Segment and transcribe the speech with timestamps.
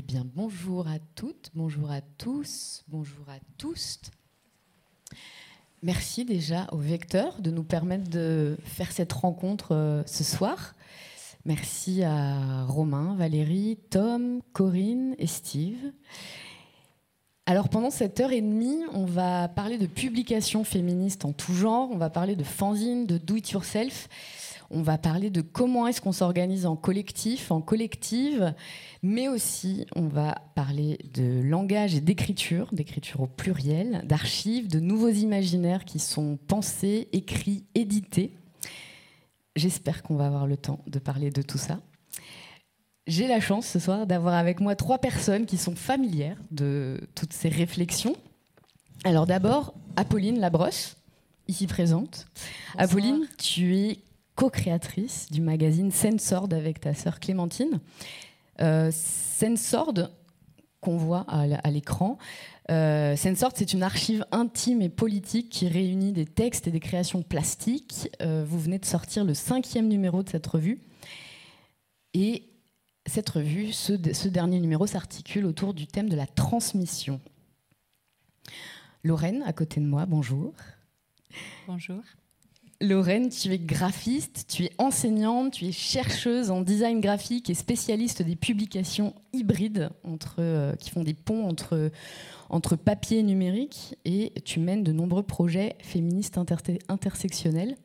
[0.00, 3.98] Eh bien, bonjour à toutes, bonjour à tous, bonjour à tous.
[5.82, 10.76] Merci déjà au Vecteur de nous permettre de faire cette rencontre euh, ce soir.
[11.44, 15.90] Merci à Romain, Valérie, Tom, Corinne et Steve.
[17.46, 21.90] Alors pendant cette heure et demie, on va parler de publications féministes en tout genre,
[21.90, 24.08] on va parler de fanzine, de do-it-yourself,
[24.70, 28.54] on va parler de comment est-ce qu'on s'organise en collectif, en collective,
[29.02, 35.08] mais aussi on va parler de langage et d'écriture, d'écriture au pluriel, d'archives, de nouveaux
[35.08, 38.34] imaginaires qui sont pensés, écrits, édités.
[39.56, 41.80] J'espère qu'on va avoir le temps de parler de tout ça.
[43.06, 47.32] J'ai la chance ce soir d'avoir avec moi trois personnes qui sont familières de toutes
[47.32, 48.14] ces réflexions.
[49.04, 50.96] Alors d'abord, Apolline Labrosse,
[51.48, 52.26] ici présente.
[52.76, 53.98] Apolline, tu es
[54.38, 57.80] co-créatrice du magazine Sensord avec ta sœur Clémentine.
[58.60, 59.94] Euh, Sensord,
[60.80, 62.18] qu'on voit à l'écran,
[62.70, 68.10] euh, c'est une archive intime et politique qui réunit des textes et des créations plastiques.
[68.22, 70.78] Euh, vous venez de sortir le cinquième numéro de cette revue.
[72.14, 72.44] Et
[73.06, 77.20] cette revue, ce, ce dernier numéro s'articule autour du thème de la transmission.
[79.02, 80.54] Lorraine, à côté de moi, bonjour.
[81.66, 82.02] Bonjour.
[82.80, 88.22] Lorraine, tu es graphiste, tu es enseignante, tu es chercheuse en design graphique et spécialiste
[88.22, 91.90] des publications hybrides entre, euh, qui font des ponts entre,
[92.50, 96.38] entre papier et numérique et tu mènes de nombreux projets féministes
[96.88, 97.76] intersectionnels.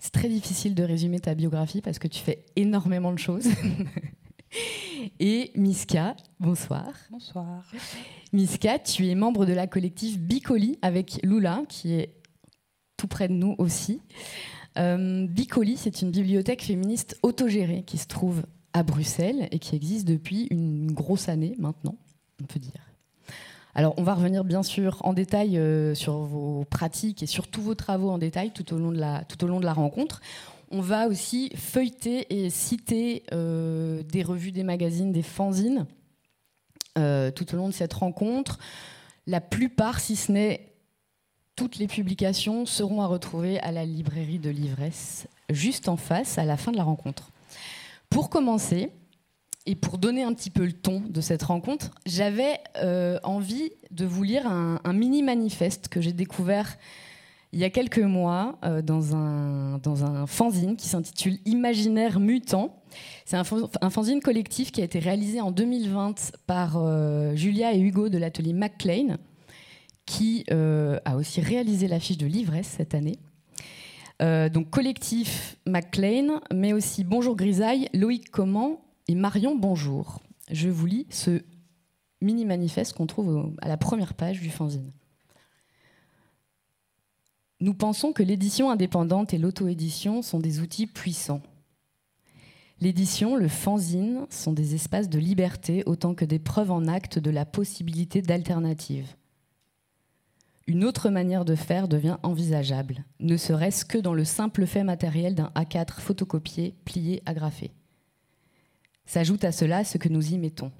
[0.00, 3.46] C'est très difficile de résumer ta biographie parce que tu fais énormément de choses.
[5.20, 6.90] et Miska, bonsoir.
[7.10, 7.62] Bonsoir.
[8.32, 12.15] Miska, tu es membre de la collective Bicoli avec Lula, qui est
[12.96, 14.00] tout près de nous aussi.
[14.78, 20.06] Euh, Bicoli, c'est une bibliothèque féministe autogérée qui se trouve à Bruxelles et qui existe
[20.06, 21.96] depuis une grosse année maintenant,
[22.42, 22.72] on peut dire.
[23.74, 27.60] Alors, on va revenir bien sûr en détail euh, sur vos pratiques et sur tous
[27.60, 30.20] vos travaux en détail tout au long de la, tout au long de la rencontre.
[30.70, 35.86] On va aussi feuilleter et citer euh, des revues, des magazines, des fanzines
[37.34, 38.58] tout au long de cette rencontre.
[39.26, 40.75] La plupart, si ce n'est
[41.56, 46.44] toutes les publications seront à retrouver à la librairie de l'ivresse, juste en face, à
[46.44, 47.32] la fin de la rencontre.
[48.10, 48.92] Pour commencer,
[49.66, 54.06] et pour donner un petit peu le ton de cette rencontre, j'avais euh, envie de
[54.06, 56.76] vous lire un, mini manifeste que j'ai découvert
[57.52, 62.80] il y a quelques mois euh, dans, un, fanzine qui s'intitule Imaginaire mutant.
[63.24, 68.08] C'est un, fanzine collectif qui a été réalisé en 2020 par euh, Julia et Hugo
[68.08, 69.16] de l'atelier McLean
[70.06, 73.18] qui euh, a aussi réalisé l'affiche de l'ivresse cette année.
[74.22, 80.22] Euh, donc collectif McLean, mais aussi Bonjour Grisaille, Loïc Comment et Marion Bonjour.
[80.50, 81.42] Je vous lis ce
[82.22, 84.92] mini manifeste qu'on trouve à la première page du fanzine.
[87.60, 91.42] Nous pensons que l'édition indépendante et l'auto-édition sont des outils puissants.
[92.80, 97.30] L'édition, le fanzine sont des espaces de liberté autant que des preuves en acte de
[97.30, 99.16] la possibilité d'alternatives
[100.68, 105.34] une autre manière de faire devient envisageable, ne serait-ce que dans le simple fait matériel
[105.34, 107.70] d'un A4 photocopié, plié, agrafé.
[109.04, 110.72] S'ajoute à cela ce que nous y mettons.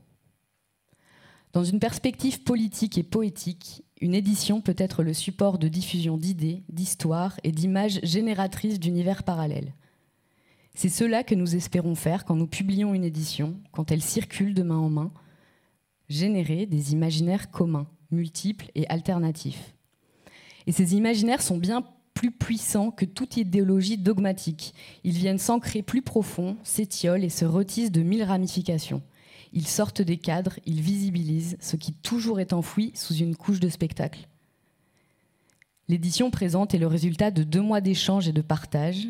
[1.52, 6.64] Dans une perspective politique et poétique, une édition peut être le support de diffusion d'idées,
[6.69, 9.72] d'histoires et d'images génératrices d'univers parallèles.
[10.75, 14.64] C'est cela que nous espérons faire quand nous publions une édition, quand elle circule de
[14.64, 15.12] main en main,
[16.08, 19.75] générer des imaginaires communs, multiples et alternatifs.
[20.66, 21.84] Et ces imaginaires sont bien
[22.15, 24.75] plus puissants que toute idéologie dogmatique.
[25.04, 29.03] Ils viennent s'ancrer plus profond, s'étiolent et se retissent de mille ramifications.
[29.53, 33.69] Ils sortent des cadres, ils visibilisent ce qui toujours est enfoui sous une couche de
[33.69, 34.28] spectacle.
[35.88, 39.06] L'édition présente est le résultat de deux mois d'échanges et de partage.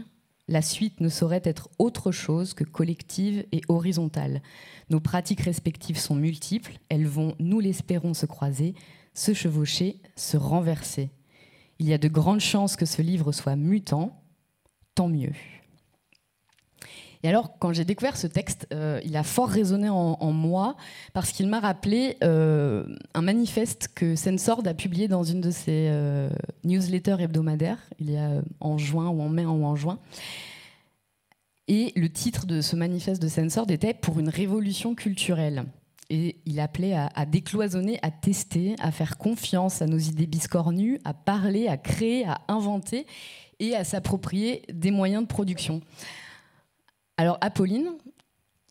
[0.49, 4.43] La suite ne saurait être autre chose que collective et horizontale.
[4.91, 8.75] Nos pratiques respectives sont multiples, elles vont, nous l'espérons, se croiser,
[9.15, 11.11] se chevaucher, se renverser.
[11.79, 14.23] Il y a de grandes chances que ce livre soit mutant,
[14.95, 15.33] tant mieux.
[17.23, 20.77] Et alors, quand j'ai découvert ce texte, euh, il a fort résonné en, moi
[21.13, 25.89] parce qu'il m'a rappelé euh, un manifeste que Sensord a publié dans une de ses
[25.91, 26.29] euh,
[26.65, 28.31] newsletters hebdomadaires, il y a
[28.61, 29.99] en juin ou en mai ou en juin.
[31.69, 35.65] Et le titre de ce manifeste de Sensord était Pour une révolution culturelle.
[36.09, 41.15] Et il appelait à, décloisonner, à tester, à faire confiance à nos idées biscornues, à
[41.15, 43.07] parler, à créer, à inventer
[43.59, 45.81] et à s'approprier des moyens de production.
[47.17, 47.89] Alors Apolline,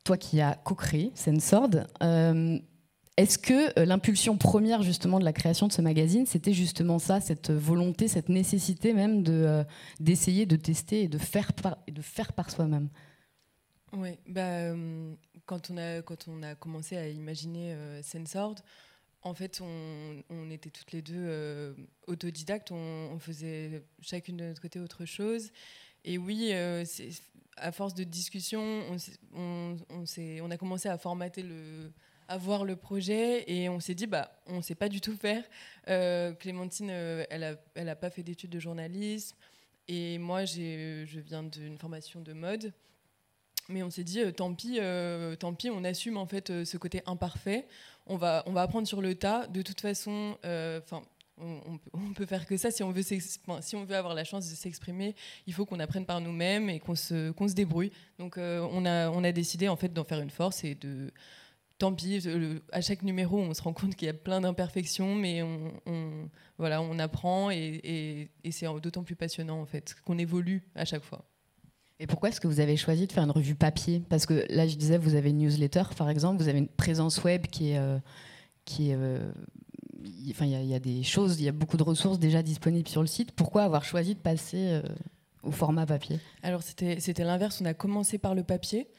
[0.03, 1.71] toi qui as co-créé Sensord,
[2.03, 2.57] euh,
[3.17, 7.19] Est-ce que euh, l'impulsion première justement de la création de ce magazine, c'était justement ça,
[7.21, 9.63] cette volonté, cette nécessité même de euh,
[9.99, 11.77] d'essayer, de tester et de faire par,
[12.35, 12.89] par soi-même?
[13.93, 15.13] Oui, bah, euh,
[15.45, 18.55] quand, on a, quand on a commencé à imaginer euh, Sensord,
[19.21, 21.75] en fait, on, on, était toutes les deux
[22.05, 25.51] autodidactes, on, faisait chacune de notre côté autre chose.
[26.03, 26.53] Et oui,
[27.57, 28.83] à force de discussion,
[29.33, 31.91] on, on, a commencé à formater le
[32.27, 35.43] à voir le projet et on s'est dit bah on sait pas du tout faire.
[35.87, 39.35] Euh, Clémentine, euh, elle a elle a pas fait d'études de journalisme
[39.87, 42.73] et moi je viens d'une formation de mode.
[43.69, 44.79] Mais on s'est dit euh, tant pis,
[45.39, 47.67] tant pis, on assume en fait ce côté imparfait.
[48.07, 49.47] On va on va apprendre sur le tas.
[49.47, 51.01] De toute façon, enfin
[51.37, 51.59] on,
[51.93, 52.71] on, peut faire que ça.
[52.71, 55.15] Si on veut, si on veut avoir la chance de s'exprimer,
[55.47, 57.91] il faut qu'on apprenne par nous-mêmes et qu'on se, qu'on se débrouille.
[58.19, 61.11] Donc, on, a, on a décidé en fait d'en faire une force et de,
[61.77, 62.27] tant pis,
[62.71, 66.81] à chaque numéro, on se rend compte qu'il y a plein d'imperfections, mais on, voilà,
[66.81, 71.25] on apprend et, c'est d'autant plus passionnant en fait qu'on évolue à chaque fois.
[71.99, 74.03] Et pourquoi est-ce que vous avez choisi de faire une revue papier?
[74.09, 77.23] Parce que là, je disais, vous avez une newsletter, par exemple, vous avez une présence
[77.23, 77.97] web qui est, euh,
[78.65, 79.31] qui est, euh,
[80.29, 83.01] enfin, il y, a des choses, il y a beaucoup de ressources déjà disponibles sur
[83.01, 83.31] le site.
[83.31, 84.81] Pourquoi avoir choisi de passer euh,
[85.43, 86.19] au format papier?
[86.43, 87.61] Alors c'était l'inverse.
[87.61, 88.89] On a commencé par le papier.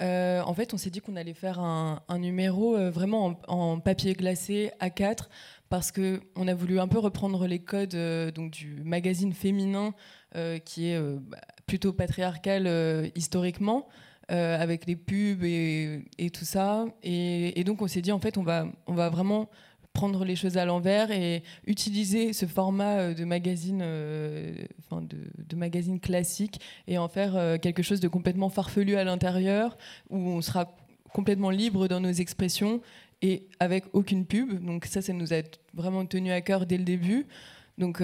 [0.00, 5.28] En fait, on s'est dit qu'on allait faire un, numéro vraiment en, papier glacé A4
[5.68, 7.96] parce qu'on a voulu un peu reprendre les codes
[8.34, 9.94] donc du magazine féminin
[10.64, 11.00] qui est
[11.66, 13.88] plutôt patriarcal historiquement.
[14.28, 16.86] avec les pubs et, tout ça.
[17.02, 19.48] Et, donc on s'est dit en fait on va, on va vraiment
[19.94, 24.52] prendre les choses à l'envers et utiliser ce format euh, de magazine, euh,
[24.90, 29.78] de, de, magazine classique et en faire euh, quelque chose de complètement farfelu à l'intérieur
[30.10, 30.76] où on sera
[31.12, 32.80] complètement libre dans nos expressions
[33.22, 34.64] et avec aucune pub.
[34.64, 35.42] Donc ça, ça nous a
[35.74, 37.26] vraiment tenu à cœur dès le début.
[37.78, 38.02] Donc,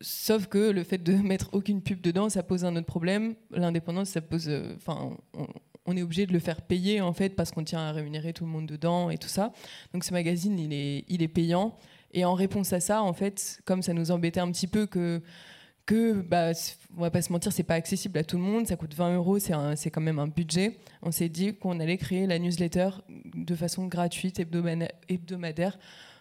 [0.00, 3.34] sauf que le fait de mettre aucune pub dedans, ça pose un autre problème.
[3.50, 5.16] L'indépendance, ça pose, enfin,
[5.86, 8.44] on est obligé de le faire payer en fait parce qu'on tient à rémunérer tout
[8.44, 9.52] le monde dedans et tout ça.
[9.92, 11.76] Donc ce magazine, il est, il est payant.
[12.12, 15.22] Et en réponse à ça, en fait, comme ça nous embêtait un petit peu que
[15.84, 16.52] que, bah,
[16.96, 19.16] on va pas se mentir, c'est pas accessible à tout le monde, ça coûte 20
[19.16, 20.78] euros, c'est quand même un budget.
[21.02, 22.90] On s'est dit qu'on allait créer la newsletter
[23.34, 25.78] de façon gratuite, hebdomadaire,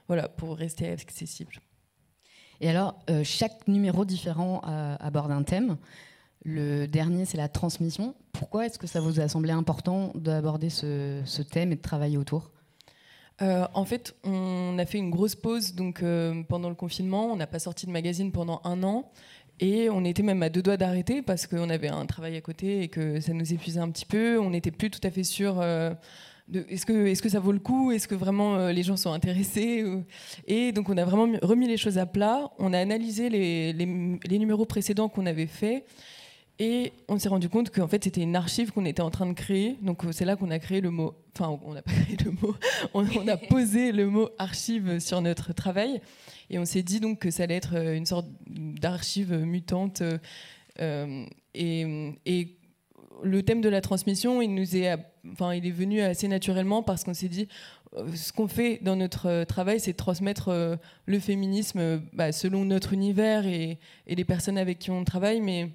[0.07, 1.53] voilà, pour rester accessible.
[2.61, 5.77] Et alors, euh, chaque numéro différent euh, aborde un thème.
[6.45, 8.13] Le dernier, c'est la transmission.
[8.33, 12.51] Pourquoi est-ce que ça vous a semblé important d'aborder ce, thème et de travailler autour?
[13.41, 16.03] Euh, en fait, on a fait une grosse pause donc
[16.47, 17.31] pendant le confinement.
[17.31, 19.11] On n'a pas sorti de magazine pendant un an
[19.59, 22.83] et on était même à deux doigts d'arrêter parce qu'on avait un travail à côté
[22.83, 24.39] et que ça nous épuisait un petit peu.
[24.39, 25.63] On n'était plus tout à fait sûr.
[26.53, 27.91] Est-ce que, est que ça vaut le coup?
[27.91, 29.85] Est-ce que vraiment les gens sont intéressés?
[30.47, 32.49] Et donc on a vraiment remis les choses à plat.
[32.59, 35.85] On a analysé les, les numéros précédents qu'on avait faits
[36.63, 39.33] et on s'est rendu compte qu'en fait, c'était une archive qu'on était en train de
[39.33, 39.79] créer.
[39.81, 41.15] Donc, c'est là qu'on a créé le mot.
[41.35, 42.55] Enfin, on n'a pas créé le mot.
[42.93, 46.01] On, a posé le mot archive sur notre travail.
[46.51, 50.03] Et on s'est dit donc que ça allait être euh, une sorte d'archive mutante.
[50.79, 51.25] Euh,
[51.55, 52.57] et, et,
[53.23, 54.95] le thème de la transmission, il nous est,
[55.31, 57.47] enfin, il est venu assez naturellement parce qu'on s'est dit,
[57.95, 63.45] euh, ce qu'on fait dans notre travail, c'est transmettre le féminisme bah, selon notre univers
[63.45, 65.71] et, les personnes avec qui on travaille, mais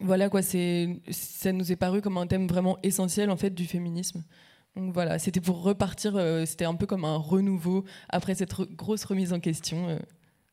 [0.00, 3.66] voilà quoi, c'est, ça nous est paru comme un thème vraiment essentiel en fait du
[3.66, 4.22] féminisme.
[4.76, 9.04] Donc voilà, c'était pour repartir, euh, c'était un peu comme un renouveau après cette grosse
[9.04, 9.88] remise en question.
[9.88, 9.98] Euh,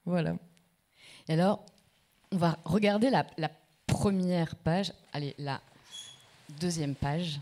[0.05, 0.35] voilà.
[1.27, 1.63] Et alors,
[2.31, 3.51] on va regarder la, la,
[3.85, 5.61] première page, allez, la
[6.59, 7.39] deuxième page.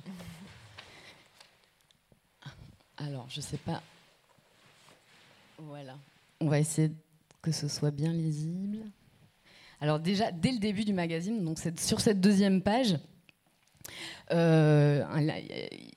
[2.97, 3.81] Alors, je sais pas.
[5.57, 5.95] Voilà.
[6.39, 6.91] On va essayer
[7.41, 8.79] que ce soit bien lisible.
[9.81, 12.97] Alors déjà, dès le début du magazine, sur cette deuxième page,
[14.31, 15.03] euh,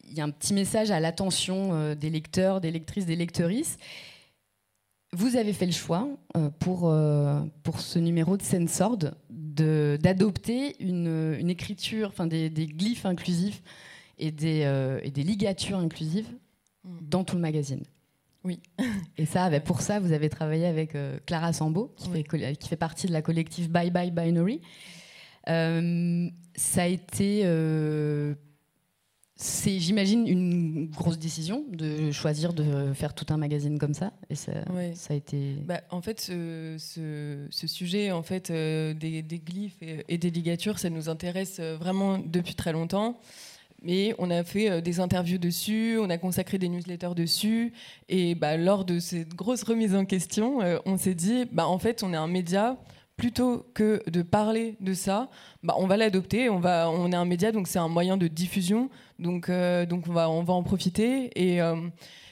[0.04, 3.76] il y a un petit message à l'attention euh, des lecteurs, des lectrices, des lectrices.
[5.12, 6.92] Vous avez fait le choix euh, pour,
[7.62, 8.98] pour ce numéro de Sensord
[9.56, 13.62] d'adopter une, une, écriture, enfin des, glyphes inclusifs
[14.18, 16.28] et des, et des ligatures inclusives
[16.84, 16.98] mm.
[17.02, 17.82] dans tout le magazine.
[18.46, 18.60] Oui.
[19.18, 22.68] Et ça, bah, pour ça, vous avez travaillé avec euh, Clara Sambo, qui, fait, qui,
[22.68, 24.60] fait, partie de la collective Bye Bye Binary.
[25.48, 28.34] Euh, ça a été, euh,
[29.36, 34.12] c'est, j'imagine, une grosse décision de choisir de faire tout un magazine comme ça.
[34.30, 34.52] Et ça,
[34.94, 35.56] ça a été.
[35.66, 40.88] Bah, en fait, ce, ce, sujet, en fait, des, glyphes et, et, des ligatures, ça
[40.88, 43.18] nous intéresse vraiment depuis très longtemps
[43.82, 47.72] mais on a fait des interviews dessus, on a consacré des newsletters dessus.
[48.08, 52.02] Et bah, lors de cette grosse remise en question, on s'est dit, bah, en fait,
[52.02, 52.78] on est un média
[53.16, 55.30] plutôt que de parler de ça,
[55.62, 56.50] bah, on va l'adopter.
[56.50, 58.90] On, va, on est un média, donc c'est un moyen de diffusion.
[59.18, 61.30] Donc, donc on, va, on va en profiter.
[61.34, 61.60] Et,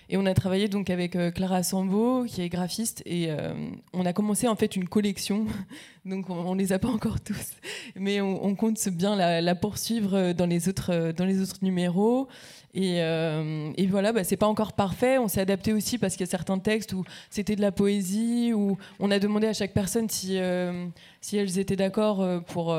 [0.09, 3.55] et on a travaillé donc avec euh, Clara Sambo, qui est graphiste, et euh,
[3.95, 5.47] on a commencé en fait une collection.
[6.05, 7.53] donc on, ne les a pas encore tous,
[7.97, 12.29] mais on, compte bien la, poursuivre euh, dans les autres dans les autres numéros.
[12.75, 15.19] Et, et, voilà, bah, c'est pas encore parfait.
[15.19, 18.53] On s'est adapté aussi parce qu'il y a certains textes où c'était de la poésie,
[18.53, 20.39] où on a demandé à chaque personne si,
[21.21, 22.77] si elles étaient d'accord pour,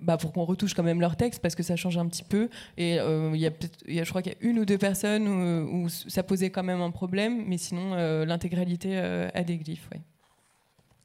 [0.00, 2.48] bah, pour qu'on retouche quand même leur texte parce que ça change un petit peu.
[2.76, 6.22] Et il y a, je crois qu'il y a une ou deux personnes où, ça
[6.22, 9.88] posait quand même un problème, mais sinon, euh, l'intégralité euh, a des glyphes.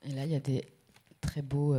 [0.03, 0.63] Et là, il y a des
[1.21, 1.75] très beaux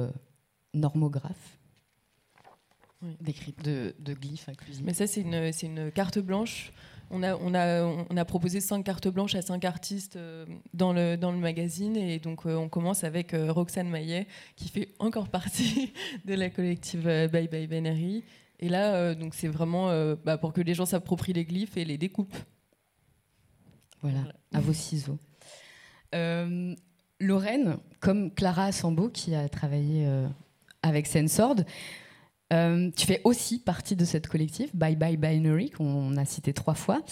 [3.03, 3.63] euh, normographes.
[3.63, 4.85] de, de, glyphes inclusifs.
[4.85, 6.73] Mais ça, c'est une, une, carte blanche.
[7.11, 10.19] On a, on, a, on a proposé cinq cartes blanches à cinq artistes
[10.75, 11.97] dans le, dans le magazine.
[11.97, 14.27] Et donc, on commence avec Roxane Maillet,
[14.57, 15.93] qui fait encore partie
[16.27, 18.25] de la collective Bye Bye Benery.
[18.61, 19.89] Et là, donc c'est vraiment
[20.25, 22.37] bah, pour que les gens s'approprient les glyphes et les découpent.
[24.03, 24.21] Voilà,
[24.53, 25.19] à vos ciseaux.
[26.15, 26.75] Euh,
[27.21, 30.27] Lorraine, comme Clara Sambo qui a travaillé euh,
[30.83, 31.57] avec Sensord,
[32.53, 36.75] euh, tu fais aussi partie de cette collectif, Bye Bye Binary, qu'on a cité trois
[36.75, 37.03] fois.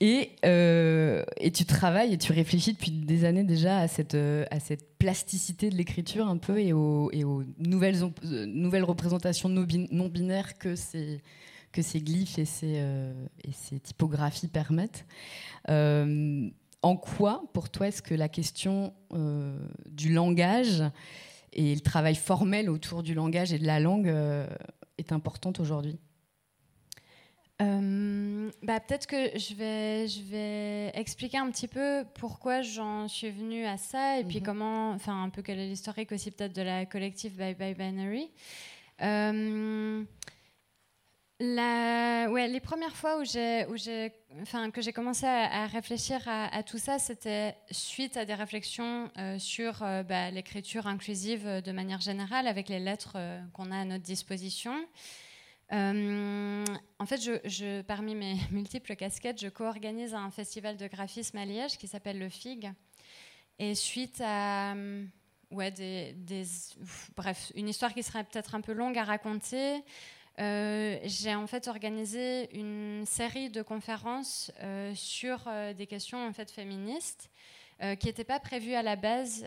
[0.00, 4.96] Et, et, tu travailles et tu réfléchis depuis des années déjà à cette, à cette
[4.98, 10.74] plasticité de l'écriture un peu et aux, et aux nouvelles, nouvelles représentations non binaires que
[10.74, 11.20] ces,
[11.70, 12.82] que ces glyphes et ces,
[13.44, 15.04] et ces typographies permettent.
[15.68, 16.48] Euh,
[16.82, 20.82] en quoi, pour toi, est-ce que la question euh, du langage
[21.52, 24.46] et le travail formel autour du langage et de la langue euh,
[25.00, 25.98] est importante aujourd'hui
[28.62, 33.66] bah, Peut-être que je vais, je vais expliquer un petit peu pourquoi j'en suis venue
[33.66, 34.44] à ça et puis mhm.
[34.44, 38.30] comment, enfin un peu quel est l'historique aussi peut-être de la collective Bye Bye Binary.
[41.42, 43.66] Les premières fois où j'ai,
[44.42, 49.38] enfin, que j'ai commencé à, réfléchir à, tout ça, c'était suite à des réflexions euh,
[49.38, 53.16] sur euh, bah, l'écriture inclusive euh, de manière générale, avec les lettres
[53.54, 54.74] qu'on a à notre disposition.
[55.70, 61.88] en fait, parmi mes multiples casquettes, je co-organise un festival de graphisme à Liège qui
[61.88, 62.70] s'appelle le FIG.
[63.58, 64.74] Et suite à
[67.16, 69.82] bref, une histoire qui serait peut-être un peu longue à raconter,
[70.40, 76.32] euh, j'ai en fait organisé une série de conférences euh, sur euh, des questions en
[76.32, 77.30] fait féministes
[77.98, 79.44] qui n'étaient pas prévues à la base.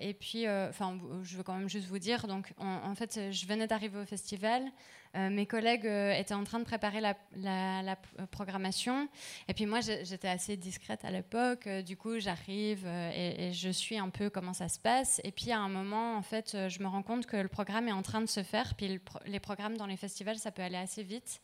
[0.00, 3.66] et puis, enfin, je veux quand même juste vous dire, donc, en fait, je venais
[3.66, 4.70] d'arriver au festival.
[5.16, 9.08] Euh, mes collègues euh, étaient en train de préparer la, euh, programmation.
[9.48, 11.68] Et puis moi, j'étais assez discrète à l'époque.
[11.86, 15.20] du coup, j'arrive et, je suis un peu comment ça se passe.
[15.24, 17.92] Et puis à un moment, en fait, je me rends compte que le programme est
[17.92, 18.74] en train de se faire.
[18.74, 21.40] Puis les programmes dans les festivals, ça peut aller assez vite.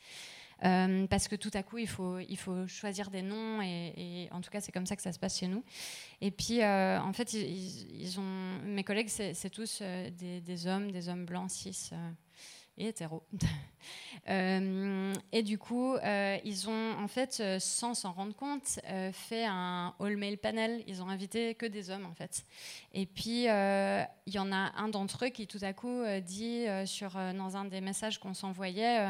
[0.61, 4.73] Parce que tout à coup, il faut, choisir des noms, et, en tout cas, c'est
[4.73, 5.65] comme ça que ça se passe chez nous.
[6.21, 7.35] Et puis, en fait,
[8.65, 11.91] mes collègues, c'est tous des, des, hommes, des hommes blancs, cis
[12.81, 13.23] et hétéro.
[14.29, 18.79] Euh, et du coup, euh, ils ont en fait, euh, sans s'en rendre compte,
[19.13, 20.85] fait un all-male panel.
[20.87, 22.45] Ils ont invité que des hommes en fait.
[22.93, 27.13] Et puis, il y en a un d'entre eux qui tout à coup dit sur,
[27.13, 29.07] dans un des messages qu'on s'envoyait,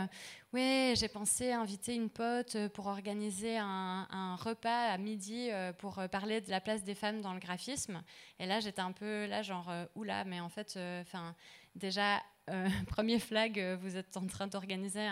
[0.53, 5.49] oui, j'ai pensé inviter une pote pour organiser un, un repas à midi
[5.79, 8.01] pour parler de la place des femmes dans le graphisme.
[8.39, 11.35] Et là, j'étais un peu là, genre, oula, mais en fait, enfin
[11.75, 15.07] déjà, euh, premier flag, euh, vous êtes en train d'organiser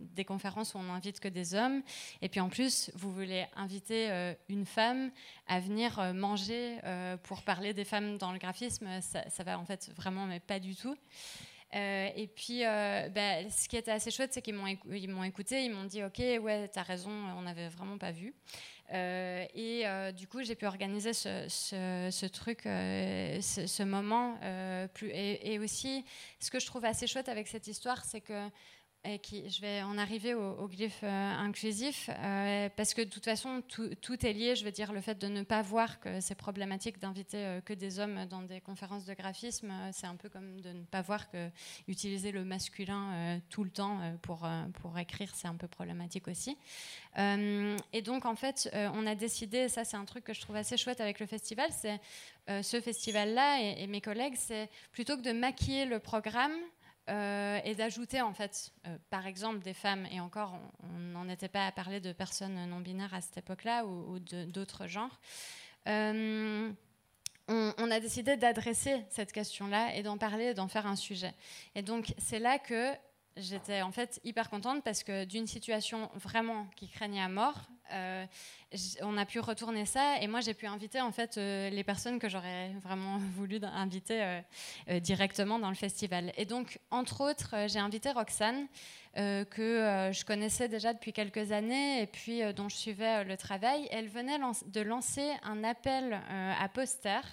[0.00, 1.82] des conférences où on n'invite que des hommes.
[2.22, 5.10] Et puis en plus, vous voulez inviter euh, une femme
[5.46, 6.78] à venir manger
[7.22, 8.88] pour parler des femmes dans le graphisme.
[9.00, 10.96] Ça, va en fait vraiment, mais pas du tout.
[11.72, 16.02] et puis, bah, ce qui était assez chouette, c'est qu'ils m'ont écouté, ils m'ont dit
[16.02, 18.34] Ok, ouais, t'as raison, on n'avait vraiment pas vu.
[18.92, 24.38] Euh, et euh, du coup, j'ai pu organiser ce, truc, euh, ce, moment.
[25.02, 26.04] et, aussi,
[26.40, 28.48] ce que je trouve assez chouette avec cette histoire, c'est que
[29.06, 33.62] et je vais en arriver au, glyphe euh, inclusif, euh, parce que de toute façon,
[33.68, 34.56] tout, est lié.
[34.56, 37.74] Je veux dire, le fait de ne pas voir que c'est problématique d'inviter euh, que
[37.74, 41.30] des hommes dans des conférences de graphisme, c'est un peu comme de ne pas voir
[41.30, 41.50] que
[41.86, 44.48] utiliser le masculin tout le temps pour,
[44.80, 46.56] pour écrire, c'est un peu problématique aussi.
[47.16, 50.76] et donc, en fait, on a décidé, ça c'est un truc que je trouve assez
[50.76, 52.00] chouette avec le festival, c'est
[52.62, 56.54] ce festival-là et mes collègues, c'est plutôt que de maquiller le programme,
[57.08, 58.72] et d'ajouter en fait,
[59.10, 62.80] par exemple, des femmes, et encore, on n'en était pas à parler de personnes non
[62.80, 65.20] binaires à cette époque-là ou, d'autres genres
[67.48, 71.34] on, a décidé d'adresser cette question-là et d'en parler, d'en faire un sujet.
[71.74, 72.92] Et donc, c'est là que
[73.36, 78.26] j'étais en fait hyper contente parce que d'une situation vraiment qui craignait à mort, euh,
[79.02, 82.18] on a pu retourner ça et moi j'ai pu inviter en fait euh, les personnes
[82.18, 84.42] que j'aurais vraiment voulu inviter
[84.88, 86.32] euh, directement dans le festival.
[86.36, 88.66] Et donc entre autres j'ai invité Roxane
[89.16, 93.86] que je connaissais déjà depuis quelques années et puis dont je suivais le travail.
[93.92, 97.24] Elle venait de lancer un appel à posters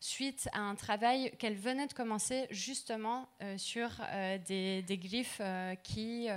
[0.00, 3.90] suite à un travail qu'elle venait de commencer justement sur
[4.46, 5.42] des, des, glyphes
[5.82, 6.30] qui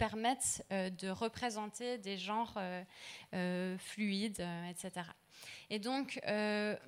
[0.00, 2.82] permettent euh, de représenter des genres euh,
[3.34, 5.06] euh, fluides, etc.
[5.68, 6.20] Et donc,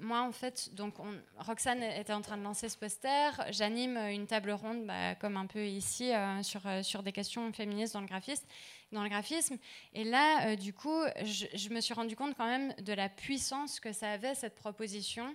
[0.01, 0.95] moi, en fait, donc
[1.39, 3.31] Roxane était en train de lancer ce poster.
[3.51, 6.11] J'anime une table ronde, bah, comme un peu ici,
[6.43, 8.47] sur, sur des questions féministes dans le graphisme.
[8.93, 9.57] Dans le graphisme.
[9.95, 13.93] Et là, du coup, je, me suis rendu compte quand même de la puissance que
[13.93, 15.35] ça avait, cette proposition.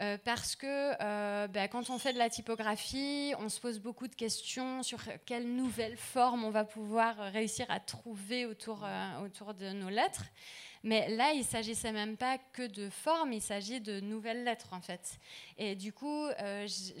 [0.00, 0.66] Euh, parce que
[1.00, 4.98] euh, bah, quand on fait de la typographie, on se pose beaucoup de questions sur
[5.26, 10.24] quelle nouvelle forme on va pouvoir réussir à trouver autour, euh, autour de nos lettres.
[10.82, 14.80] Mais là, il s'agissait même pas que de forme, il s'agit de nouvelles lettres en
[14.80, 15.20] fait.
[15.56, 16.26] Et du coup,
[16.66, 16.96] j'ai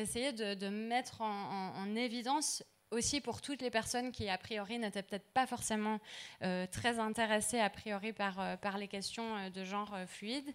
[0.00, 5.02] essayé de, mettre en, en évidence aussi pour toutes les personnes qui, a priori, n'étaient
[5.02, 6.00] peut-être pas forcément
[6.42, 10.52] euh, très intéressées, a priori, par, euh, par les questions euh, de genre fluide,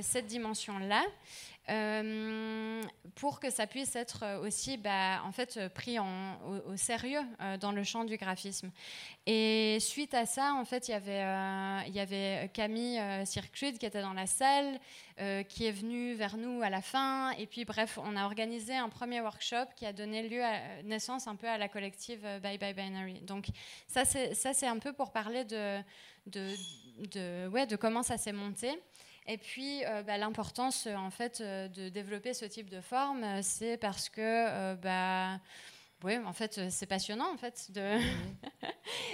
[0.00, 1.04] cette dimension-là.
[3.16, 7.22] Pour que ça puisse être aussi bah, en fait, pris au, sérieux
[7.60, 8.70] dans le champ du graphisme.
[9.26, 14.02] Et suite à ça, en fait, il y avait, y avait Camille Circuit qui était
[14.02, 14.78] dans la salle,
[15.48, 17.30] qui est venue vers nous à la fin.
[17.32, 20.42] Et puis, bref, on a organisé un premier workshop qui a donné lieu
[20.84, 23.20] naissance un peu à la collective Bye Bye Binary.
[23.20, 23.46] Donc,
[23.86, 25.80] ça, c'est un peu pour parler de,
[26.26, 26.54] de,
[27.12, 28.78] de, ouais, de comment ça s'est monté.
[29.28, 33.40] Et puis, euh, bah, l'importance, en fait, euh, de développer ce type de forme, euh,
[33.42, 35.40] c'est parce que, bah,
[36.06, 37.98] oui, en fait, c'est passionnant, en fait, de,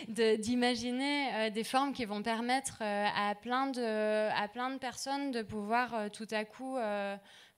[0.37, 6.11] d'imaginer des formes qui vont permettre à plein de, à plein de personnes de pouvoir
[6.13, 6.77] tout à coup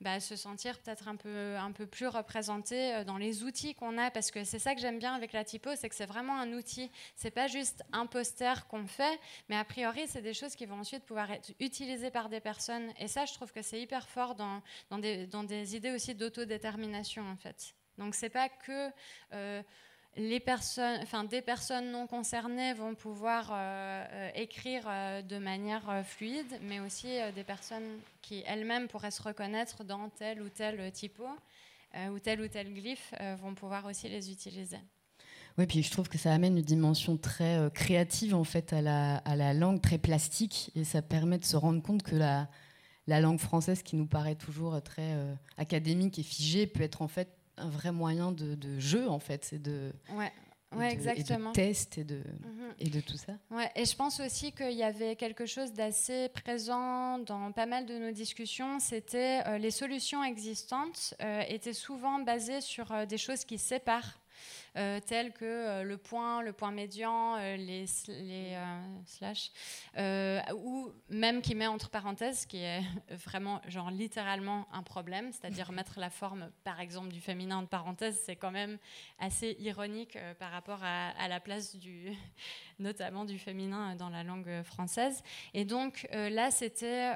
[0.00, 3.96] bah, se sentir peut-être un peu, un peu plus représenté euh, dans les outils qu'on
[3.96, 6.38] a, parce que c'est ça que j'aime bien avec la typo, c'est que c'est vraiment
[6.38, 6.90] un outil.
[7.16, 9.18] C'est pas juste un poster qu'on fait,
[9.48, 12.92] mais a priori, c'est des choses qui vont ensuite pouvoir être utilisées par des personnes.
[12.98, 16.14] Et ça, je trouve que c'est hyper fort dans, dans, des, dans des idées aussi
[16.14, 17.74] d'autodétermination, en fait.
[17.98, 18.90] Donc, c'est pas que.
[19.32, 19.62] Euh,
[20.16, 24.84] les personnes, enfin, des personnes non concernées vont pouvoir euh, euh, écrire
[25.28, 30.48] de manière fluide, mais aussi des personnes qui elles-mêmes pourraient se reconnaître dans tel ou
[30.48, 31.24] tel typo
[32.12, 34.78] ou tel ou tel glyphe vont pouvoir aussi les utiliser.
[35.58, 39.16] Oui, puis je trouve que ça amène une dimension très créative en fait à la,
[39.16, 42.48] à la, langue, très plastique, et ça permet de se rendre compte que la,
[43.08, 45.16] la langue française, qui nous paraît toujours très
[45.56, 49.44] académique et figée, peut être en fait un vrai moyen de, jeu, en fait.
[49.44, 49.92] C'est de.
[50.14, 50.32] Ouais.
[50.76, 51.50] Ouais, exactement.
[51.50, 52.74] Et de test et de, mhm.
[52.80, 53.34] et de tout ça.
[53.50, 57.86] Ouais, et je pense aussi qu'il y avait quelque chose d'assez présent dans pas mal
[57.86, 63.18] de nos discussions, c'était euh, les solutions existantes euh, étaient souvent basées sur euh, des
[63.18, 64.18] choses qui séparent
[64.74, 68.56] tels que euh, le point, le point médian, euh, les, les
[69.06, 69.50] slash,
[70.54, 76.00] ou même qui met entre parenthèses, qui est vraiment, genre littéralement un problème, c'est-à-dire mettre
[76.00, 78.78] la forme, par exemple, du féminin de parenthèse, c'est quand même
[79.18, 82.12] assez ironique par rapport à, la place du,
[82.78, 85.22] notamment du féminin dans la langue française.
[85.54, 87.12] Et donc là, c'était,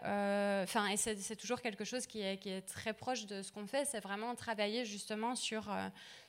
[0.63, 3.67] enfin, et c'est toujours quelque chose qui est, qui est très proche de ce qu'on
[3.67, 5.69] fait, c'est vraiment travailler justement sur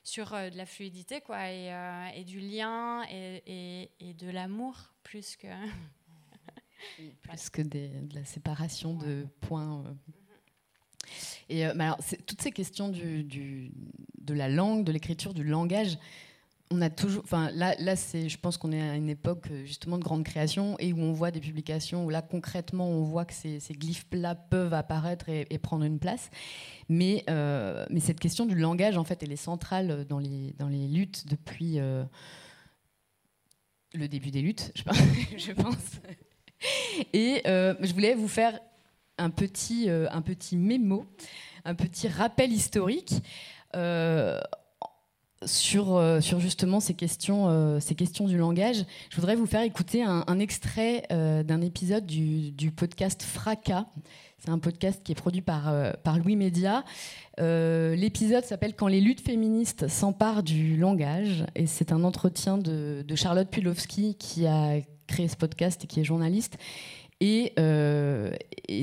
[0.03, 4.75] sur euh, de la fluidité quoi, et, euh, et du lien et, et, de l'amour
[5.03, 5.47] plus que...
[7.21, 9.83] plus que des, de la séparation de points.
[9.85, 9.93] Euh.
[11.49, 13.71] Et alors, toutes ces questions du, du,
[14.19, 15.97] de la langue, de l'écriture, du langage,
[16.71, 19.97] on a toujours, enfin là, là c'est, je pense qu'on est à une époque justement
[19.97, 23.33] de grande création et où on voit des publications où là concrètement on voit que
[23.33, 26.29] ces, ces glyphes-là peuvent apparaître et, prendre une place.
[26.87, 30.67] Mais, euh, mais cette question du langage en fait, elle est centrale dans les, dans
[30.67, 32.03] les luttes depuis euh,
[33.93, 34.71] le début des luttes,
[35.37, 35.75] je pense.
[37.13, 38.59] Et euh, je voulais vous faire
[39.17, 41.05] un petit, un petit mémo,
[41.65, 43.13] un petit rappel historique
[45.45, 49.61] sur, euh, sur justement ces questions, euh, ces questions du langage, je voudrais vous faire
[49.61, 53.85] écouter un, extrait euh, d'un épisode du, podcast Fracas.
[54.37, 55.73] C'est un podcast qui est produit par,
[56.23, 56.83] Louis Média.
[57.37, 61.45] L'épisode s'appelle Quand les luttes féministes s'emparent du langage.
[61.55, 66.05] Et c'est un entretien de, Charlotte Pulowski qui a créé ce podcast et qui est
[66.05, 66.57] journaliste.
[67.19, 67.53] Et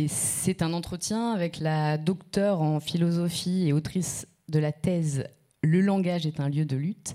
[0.08, 5.24] c'est un entretien avec la docteure en philosophie et autrice de la thèse
[5.62, 7.14] Le langage est un lieu de lutte,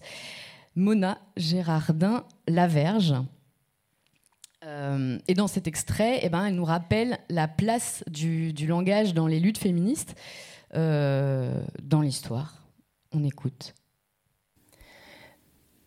[0.76, 3.16] Mona Gérardin Laverge.
[4.64, 9.28] Euh, et dans cet extrait, eh ben, elle nous rappelle la place du, langage dans
[9.28, 10.16] les luttes féministes
[10.76, 12.64] euh, dans l'histoire.
[13.12, 13.74] On écoute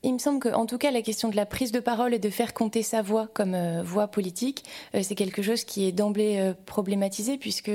[0.05, 2.29] il me semble qu'en tout cas, la question de la prise de parole et de
[2.29, 4.62] faire compter sa voix comme euh, voix politique,
[4.95, 7.71] euh, c'est quelque chose qui est d'emblée euh, problématisé, puisque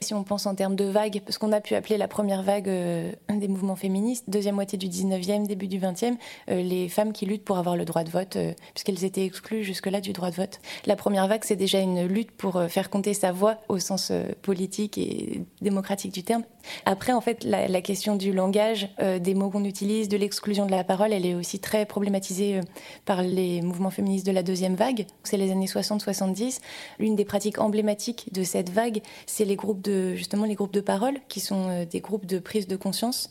[0.00, 2.64] si on pense en termes de vagues, ce qu'on a pu appeler la première vague
[2.64, 6.16] des mouvements féministes, deuxième moitié du 19e, début du 20e,
[6.48, 8.38] les femmes qui luttent pour avoir le droit de vote,
[8.72, 10.60] puisqu'elles étaient exclues jusque-là du droit de vote.
[10.86, 14.98] La première vague, c'est déjà une lutte pour faire compter sa voix au sens politique
[14.98, 16.44] et démocratique du terme.
[16.86, 18.88] Après, en fait, la, la question du langage,
[19.20, 22.60] des mots qu'on utilise, de l'exclusion de la parole, elle est aussi très problématisée euh,
[23.06, 25.06] par les mouvements féministes de la deuxième vague.
[25.22, 26.60] C'est les années 60-70.
[26.98, 30.82] L'une des pratiques emblématiques de cette vague, c'est les groupes de justement les groupes de
[30.82, 33.30] parole, qui sont euh, des groupes de prise de conscience,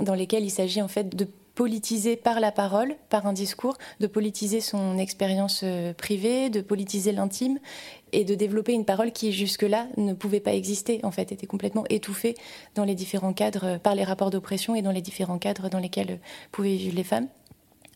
[0.00, 4.08] dans lesquels il s'agit en fait de politiser par la parole, par un discours, de
[4.08, 7.60] politiser son expérience euh, privée, de politiser l'intime
[8.12, 11.84] et de développer une parole qui jusque-là ne pouvait pas exister, en fait, était complètement
[11.88, 12.34] étouffée
[12.74, 16.18] dans les différents cadres, par les rapports d'oppression et dans les différents cadres dans lesquels
[16.50, 17.28] pouvaient vivre les femmes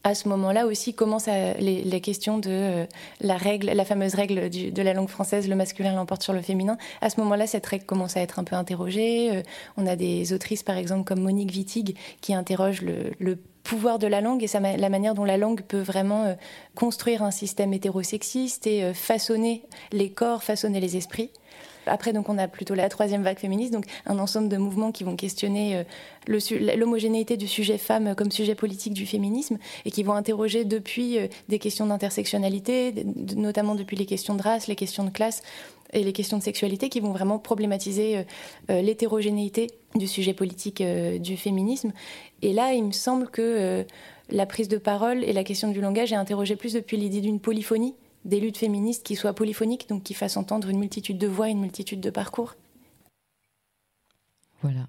[0.05, 2.87] à ce moment-là aussi commencent les, questions de euh,
[3.21, 6.77] la règle, la fameuse règle de la langue française, le masculin l'emporte sur le féminin.
[7.01, 9.35] À ce moment-là, cette règle commence à être un peu interrogée.
[9.35, 9.43] Euh,
[9.79, 14.21] on a des autrices, par exemple, comme Monique Wittig, qui interrogent le, pouvoir de la
[14.21, 16.35] langue et la manière dont la langue peut vraiment euh,
[16.75, 21.31] construire un système hétérosexiste et façonner les corps, façonner les esprits.
[21.87, 25.05] Après, donc, on a plutôt la troisième vague féministe, donc un ensemble de mouvements qui
[25.05, 30.15] vont questionner euh, l'homogénéité du sujet femme comme sujet politique du féminisme et qui vont
[30.15, 32.95] interroger depuis euh, des questions d'intersectionnalité,
[33.37, 35.43] notamment depuis les questions de race, les questions de classe
[35.93, 38.25] et les questions de sexualité qui vont vraiment problématiser
[38.71, 41.93] euh, l'hétérogénéité du sujet politique du féminisme.
[42.43, 43.85] Et là, il me semble que
[44.29, 47.39] la prise de parole et la question du langage est interrogée plus depuis l'idée d'une
[47.39, 47.95] polyphonie
[48.25, 51.61] des luttes féministes qui soient polyphoniques, donc qui fassent entendre une multitude de voix, une
[51.61, 52.55] multitude de parcours.
[54.63, 54.87] Voilà.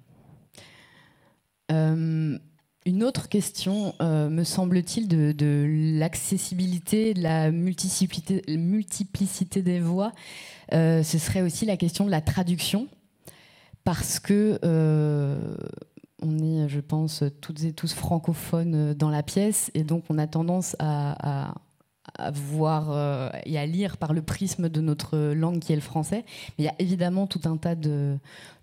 [1.70, 2.38] Euh,
[2.86, 10.12] une autre question, euh, me semble-t-il, de, l'accessibilité, de la multiplicité, des voix,
[10.72, 12.86] euh, ce serait aussi la question de la traduction,
[13.84, 14.58] parce que
[16.22, 20.26] on est, je pense, toutes et tous francophones dans la pièce, et donc on a
[20.26, 21.52] tendance à
[22.32, 26.24] voir euh, et à lire par le prisme de notre langue qui est le français.
[26.58, 28.18] Mais il y a évidemment tout un tas de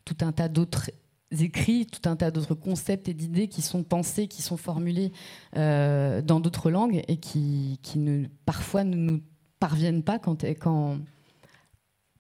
[0.06, 0.90] tout un tas d'autres
[1.32, 5.12] écrits, tout un tas d'autres concepts et d'idées qui sont pensés, qui sont formulés
[5.56, 9.22] euh, dans d'autres langues et qui, qui, ne, parfois ne nous
[9.60, 11.00] parviennent pas quand, quand,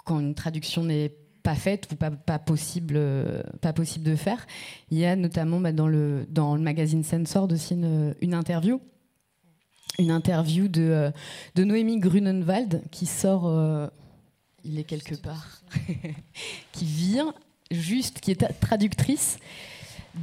[0.06, 3.00] quand une traduction n'est pas faite ou pas, pas, possible,
[3.60, 4.48] pas possible de faire.
[4.90, 8.80] Il y a notamment bah, dans, le, dans le magazine Sensor aussi une, une interview
[10.00, 11.12] une interview de, euh,
[11.56, 13.88] de Noémie Grunenwald qui sort, euh,
[14.64, 15.62] il est quelque part,
[16.72, 17.34] qui vient
[17.72, 19.38] juste, qui est traductrice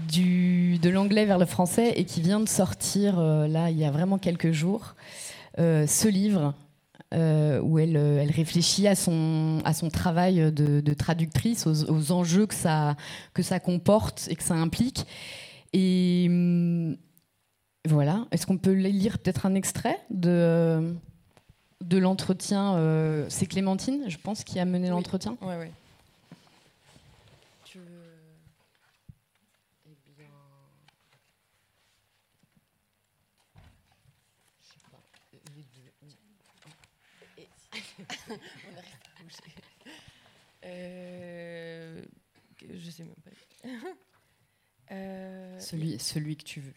[0.09, 3.85] du, de l'anglais vers le français et qui vient de sortir, euh, là, il y
[3.85, 4.95] a vraiment quelques jours,
[5.59, 6.55] ce livre.
[7.13, 12.55] où elle, elle, réfléchit à son, à son travail de, traductrice, aux, aux, enjeux que
[12.55, 12.97] ça,
[13.35, 15.05] que ça comporte et que ça implique.
[15.75, 16.97] Et hum,
[17.89, 18.27] voilà.
[18.31, 20.95] Est-ce qu'on peut lire peut-être un extrait de,
[21.81, 25.67] de l'entretien euh, C'est Clémentine, je pense, qui a mené l'entretien Oui, oui.
[38.29, 39.55] On n'arrive pas à bouger.
[40.65, 42.03] Euh,
[42.69, 43.69] je sais même pas.
[44.93, 46.75] euh, celui, celui que tu veux.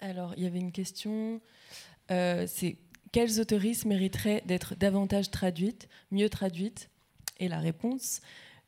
[0.00, 1.40] Alors, il y avait une question.
[2.10, 2.76] Euh, c'est
[3.12, 6.90] quelles autoristes mériteraient d'être davantage traduites, mieux traduites?
[7.38, 8.20] Et la réponse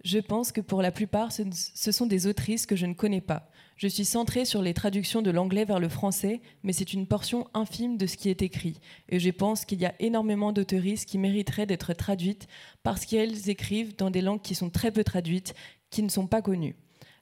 [0.05, 3.51] je pense que pour la plupart, ce sont des autrices que je ne connais pas.
[3.77, 7.49] Je suis centrée sur les traductions de l'anglais vers le français, mais c'est une portion
[7.55, 8.81] infime de ce qui est écrit.
[9.09, 12.47] Et je pense qu'il y a énormément d'autoristes qui mériteraient d'être traduites
[12.83, 15.55] parce qu'elles écrivent dans des langues qui sont très peu traduites,
[15.91, 16.77] qui ne sont pas connues.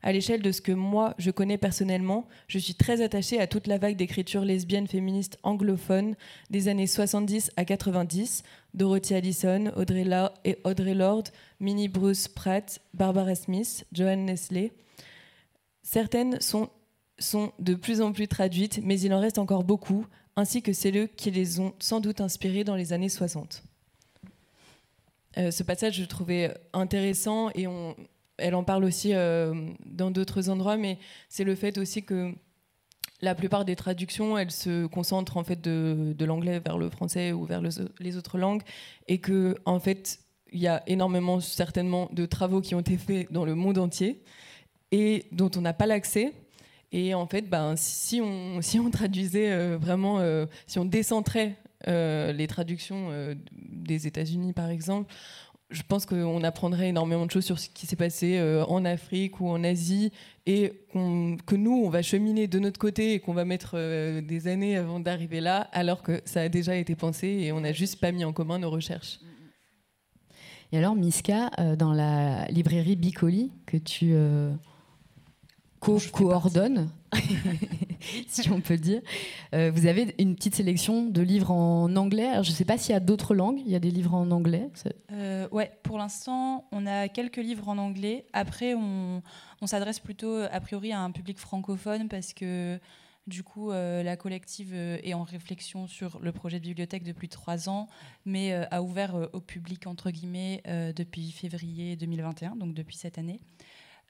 [0.06, 3.66] À l'échelle de ce que moi, je connais personnellement, je suis très attachée à toute
[3.66, 6.14] la vague d'écriture lesbienne féministe anglophone
[6.48, 10.04] des années 70 à 90, Dorothy Allison, Audrey,
[10.94, 14.70] Lorde, Minnie Bruce Pratt, Barbara Smith, Joanne Nestlé.
[15.82, 16.70] Certaines sont,
[17.58, 21.32] de plus en plus traduites, mais il en reste encore beaucoup, ainsi que celles qui
[21.32, 23.64] les ont sans doute inspirées dans les années 60.
[25.38, 27.96] Euh, ce passage, je trouvais intéressant et on,
[28.38, 32.34] elle en parle aussi euh, dans d'autres endroits, mais c'est le fait aussi que
[33.22, 37.44] la plupart des traductions, elles se concentrent en fait de, l'anglais vers le français ou
[37.44, 38.62] vers les autres langues,
[39.08, 40.20] et que en fait,
[40.52, 44.22] il y a énormément certainement de travaux qui ont été faits dans le monde entier
[44.92, 46.32] et dont on n'a pas l'accès.
[46.92, 50.20] Et en fait, ben, si, on, si on traduisait euh, vraiment,
[50.66, 51.56] si on décentrait
[51.88, 55.12] euh, les traductions euh, des États-Unis, par exemple,
[55.70, 59.40] je pense qu'on apprendrait énormément de choses sur ce qui s'est passé euh, en Afrique
[59.40, 60.12] ou en Asie
[60.46, 63.76] et que nous, on va cheminer de notre côté et qu'on va mettre
[64.20, 67.72] des années avant d'arriver là, alors que ça a déjà été pensé et on n'a
[67.72, 69.18] juste pas mis en commun nos recherches.
[70.70, 74.14] Et alors, Miska, dans la librairie Bicoli que tu
[75.80, 76.90] co-coordonne,
[78.28, 79.00] si on peut dire.
[79.54, 82.42] Euh, vous avez une petite sélection de livres en anglais.
[82.42, 83.60] je ne sais pas s'il y a d'autres langues.
[83.64, 84.68] Il y a des livres en anglais
[85.12, 88.26] euh, Ouais, pour l'instant, on a quelques livres en anglais.
[88.32, 89.22] Après, on,
[89.64, 92.78] s'adresse plutôt, a priori, à un public francophone parce que
[93.26, 97.68] du coup, euh, la collective est en réflexion sur le projet de bibliothèque depuis trois
[97.68, 97.88] ans,
[98.24, 100.62] mais a ouvert au public, entre guillemets,
[100.94, 103.40] depuis février 2021, donc depuis cette année.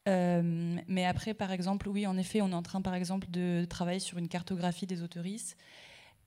[0.09, 3.65] Euh, mais après, par exemple, oui, en effet, on est en train, par exemple, de
[3.69, 5.57] travailler sur une cartographie des autoristes.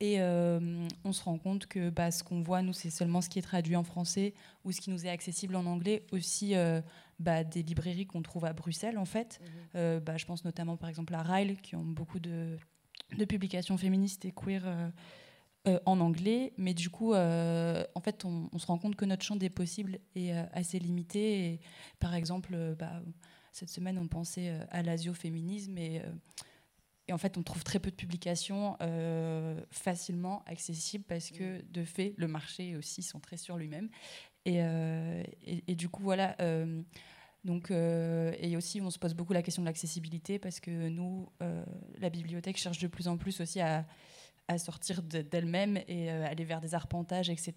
[0.02, 3.30] Et euh, on se rend compte que bah, ce qu'on voit, nous, c'est seulement ce
[3.30, 6.06] qui est traduit en français ou ce qui nous est accessible en anglais.
[6.12, 6.82] Aussi, euh,
[7.20, 9.42] bah, des librairies qu'on trouve à Bruxelles, en fait.
[9.74, 10.00] Mhm.
[10.00, 12.58] bah, je pense notamment, par exemple, à Ryle, qui ont beaucoup de,
[13.18, 14.64] de publications féministes et queer
[15.86, 16.54] en anglais.
[16.58, 20.00] Mais du coup, en fait, on, on, se rend compte que notre champ des possibles
[20.16, 21.46] est assez limité.
[21.46, 21.60] Et,
[22.00, 22.56] par exemple,
[23.60, 26.12] cette semaine, on pensait euh, à l'asioféminisme et, euh,
[27.08, 31.84] et en fait, on trouve très peu de publications euh, facilement accessibles parce que, de
[31.84, 33.90] fait, le marché est aussi centré sur lui-même.
[34.46, 34.60] Et,
[35.68, 36.36] et, du coup, voilà.
[37.44, 41.30] donc, et aussi, on se pose beaucoup la question de l'accessibilité parce que nous,
[42.00, 43.86] la bibliothèque cherche de plus en plus aussi à,
[44.48, 47.54] à sortir d'elle-même et aller vers des arpentages, etc.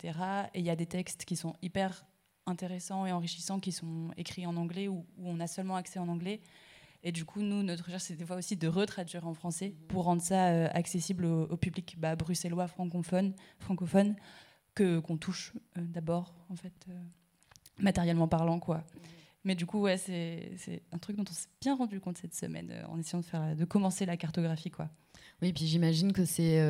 [0.54, 2.04] Et il y a des textes qui sont hyper
[2.46, 6.08] intéressants et enrichissants qui sont écrits en anglais ou où on a seulement accès en
[6.08, 6.40] anglais.
[7.04, 10.04] Et du coup, nous, notre recherche, c'est des fois aussi de retraduire en français pour
[10.04, 14.14] rendre ça euh, accessible au, public bah, bruxellois francophone, francophone
[14.74, 16.92] que qu'on touche euh, d'abord, en fait, euh,
[17.78, 18.84] matériellement parlant, quoi.
[19.44, 22.72] Mais du coup, ouais, c'est un truc dont on s'est bien rendu compte cette semaine
[22.88, 24.88] en essayant de faire, de commencer la cartographie, quoi.
[25.42, 26.60] Oui, puis j'imagine que c'est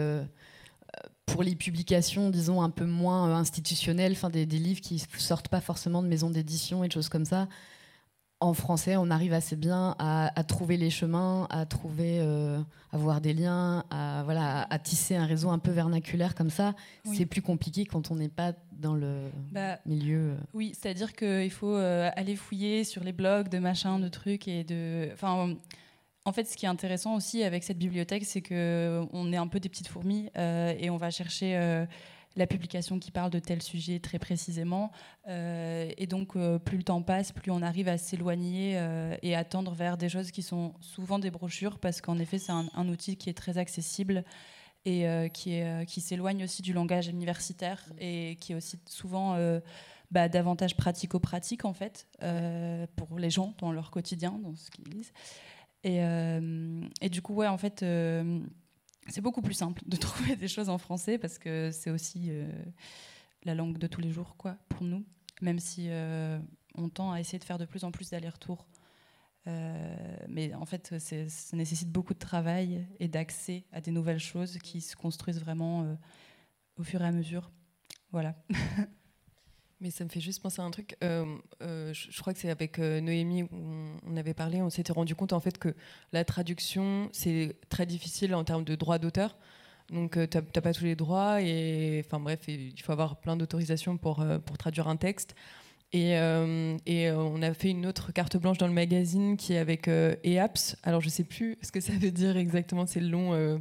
[1.33, 5.61] pour les publications, disons, un peu moins euh, institutionnelles, enfin, des, livres qui sortent pas
[5.61, 7.49] forcément de maisons d'édition et de choses comme ça,
[8.41, 12.59] en français, on arrive assez bien à, trouver les chemins, à trouver, euh,
[12.91, 16.75] à voir des liens, à, voilà, à, tisser un réseau un peu vernaculaire comme ça.
[17.05, 20.31] C'est plus compliqué quand on n'est pas dans le bah, milieu.
[20.31, 20.37] Euh.
[20.55, 25.11] Oui, c'est-à-dire qu'il faut aller fouiller sur les blogs de machins, de trucs et de.
[25.13, 25.55] Enfin,
[26.25, 29.59] en fait, ce qui est intéressant aussi avec cette bibliothèque, c'est qu'on est un peu
[29.59, 31.85] des petites fourmis euh, et on va chercher euh,
[32.37, 34.93] la publication qui parle de tel sujet très précisément.
[35.29, 38.81] Euh, et donc, plus le temps passe, plus on arrive à s'éloigner
[39.23, 42.53] et à tendre vers des choses qui sont souvent des brochures, parce qu'en effet, c'est
[42.53, 44.25] un, outil qui est très accessible
[44.85, 49.37] et qui, qui s'éloigne aussi du langage universitaire et qui est aussi souvent
[50.11, 52.07] bah, davantage pratico-pratique, en fait,
[52.97, 55.13] pour les gens dans leur quotidien, dans ce qu'ils lisent.
[55.85, 58.41] Et, euh, et, du coup, ouais, en fait, euh,
[59.09, 62.51] c'est beaucoup plus simple de trouver des choses en français parce que c'est aussi euh,
[63.45, 65.05] la langue de tous les jours, quoi, pour nous.
[65.41, 65.91] Même si
[66.77, 68.69] on tend à essayer de faire de plus en plus d'allers-retours.
[70.29, 74.81] mais en fait, ça nécessite beaucoup de travail et d'accès à des nouvelles choses qui
[74.81, 75.97] se construisent vraiment
[76.77, 77.51] au fur et à mesure.
[78.13, 78.37] Voilà.
[79.83, 80.97] Mais ça me fait juste penser à un truc.
[81.03, 81.25] Euh,
[81.61, 83.49] euh, je, crois que c'est avec euh, Noémie où
[84.07, 84.63] on, avait parlé.
[84.63, 85.75] On s'était rendu compte en fait que
[86.13, 89.37] la traduction c'est très difficile en termes de droits d'auteur.
[89.91, 93.97] Donc tu n'as pas tous les droits et enfin bref, il faut avoir plein d'autorisations
[93.99, 95.35] pour pour traduire un texte.
[95.93, 99.89] Et, et, on a fait une autre carte blanche dans le magazine qui est avec
[99.89, 100.77] EAPS.
[100.85, 102.87] Alors je sais plus ce que ça veut dire exactement.
[102.87, 103.61] C'est le long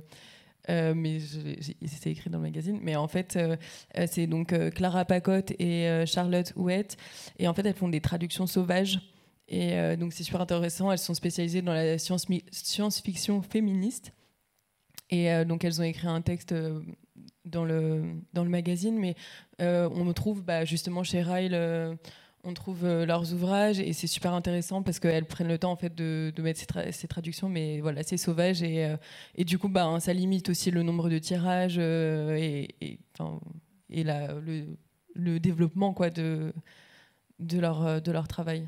[0.69, 2.79] euh, mais c'était écrit dans le magazine.
[2.81, 3.55] Mais en fait, euh,
[3.97, 6.97] euh, c'est donc Clara Pacotte et Charlotte Houette.
[7.39, 8.99] Et en fait, elles font des traductions sauvages.
[9.53, 10.91] Et donc c'est super intéressant.
[10.91, 14.13] Elles sont spécialisées dans la science-fiction féministe.
[15.09, 16.55] Et donc elles ont écrit un texte
[17.43, 19.15] dans le, dans le magazine, mais
[19.59, 21.97] on me trouve bah, justement chez Ryle
[22.43, 25.75] on trouve euh, leurs ouvrages et c'est super intéressant parce qu'elles prennent le temps en
[25.75, 26.59] fait de, mettre
[26.91, 30.71] ces, traductions, mais voilà, c'est sauvage et, euh, du coup, bah, hein, ça limite aussi
[30.71, 32.99] le nombre de tirages euh, et,
[33.89, 36.53] le, développement quoi, de,
[37.39, 38.67] leur, travail.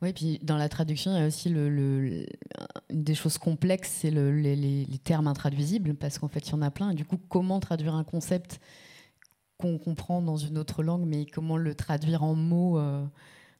[0.00, 2.24] Oui, puis dans la traduction, il y a aussi une
[2.90, 6.70] des choses complexes, c'est les, les, termes intraduisibles, parce qu'en fait, il y en a
[6.70, 6.90] plein.
[6.90, 8.60] Et du coup, comment traduire un concept
[9.58, 13.04] qu'on comprend dans une autre langue, mais comment le traduire en mots euh,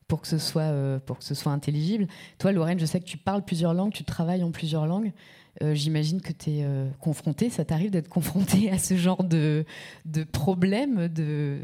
[0.07, 2.07] pour, que ce soit, euh, pour que ce soit intelligible.
[2.39, 5.13] Toi, Lorraine, je sais que tu parles plusieurs langues, tu travailles en plusieurs langues.
[5.61, 6.67] Euh, j'imagine que tu es
[7.01, 9.65] confrontée, ça t'arrive d'être confrontée à ce genre de,
[10.05, 11.59] de problème, de,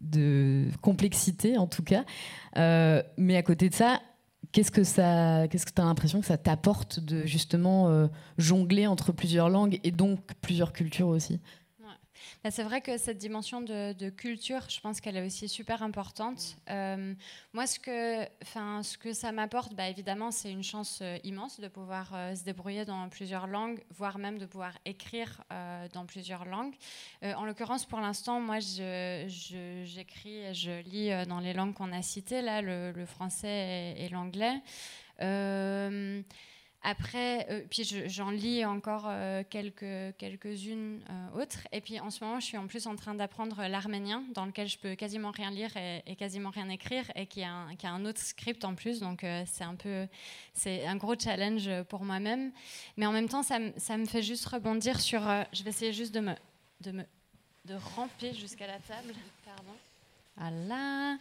[0.00, 2.04] de complexité en tout cas.
[2.54, 4.00] mais à côté de ça,
[4.52, 9.10] qu'est-ce que ça, qu'est-ce que tu as l'impression que ça t'apporte de justement jongler entre
[9.10, 11.40] plusieurs langues et donc plusieurs cultures aussi?
[12.50, 16.56] C'est vrai que cette dimension de, culture, je pense qu'elle est aussi super importante.
[16.70, 17.14] Euh,
[17.52, 18.26] moi, ce que,
[18.82, 22.42] ce que ça m'apporte, bah, évidemment, c'est une chance euh, immense de pouvoir euh, se
[22.42, 25.42] débrouiller dans plusieurs langues, voire même de pouvoir écrire
[25.92, 26.74] dans plusieurs langues.
[27.22, 32.42] en l'occurrence, pour l'instant, moi, j'écris et je lis dans les langues qu'on a citées,
[32.42, 34.60] là, le, français et, et l'anglais.
[36.84, 41.60] Après, euh, puis j'en lis encore euh, quelques, quelques-unes euh, autres.
[41.70, 44.66] Et puis en ce moment, je suis en plus en train d'apprendre l'arménien, dans lequel
[44.66, 48.04] je peux quasiment rien lire et, quasiment rien écrire, et qui a, un, a un
[48.04, 48.98] autre script en plus.
[48.98, 50.08] Donc c'est un peu,
[50.54, 52.52] c'est un gros challenge pour moi-même.
[52.96, 55.20] Mais en même temps, ça, ça me fait juste rebondir sur.
[55.52, 56.34] je vais essayer juste de me,
[56.80, 57.04] de me,
[57.64, 59.14] de ramper jusqu'à la table.
[59.44, 59.72] Pardon.
[60.36, 61.18] Voilà.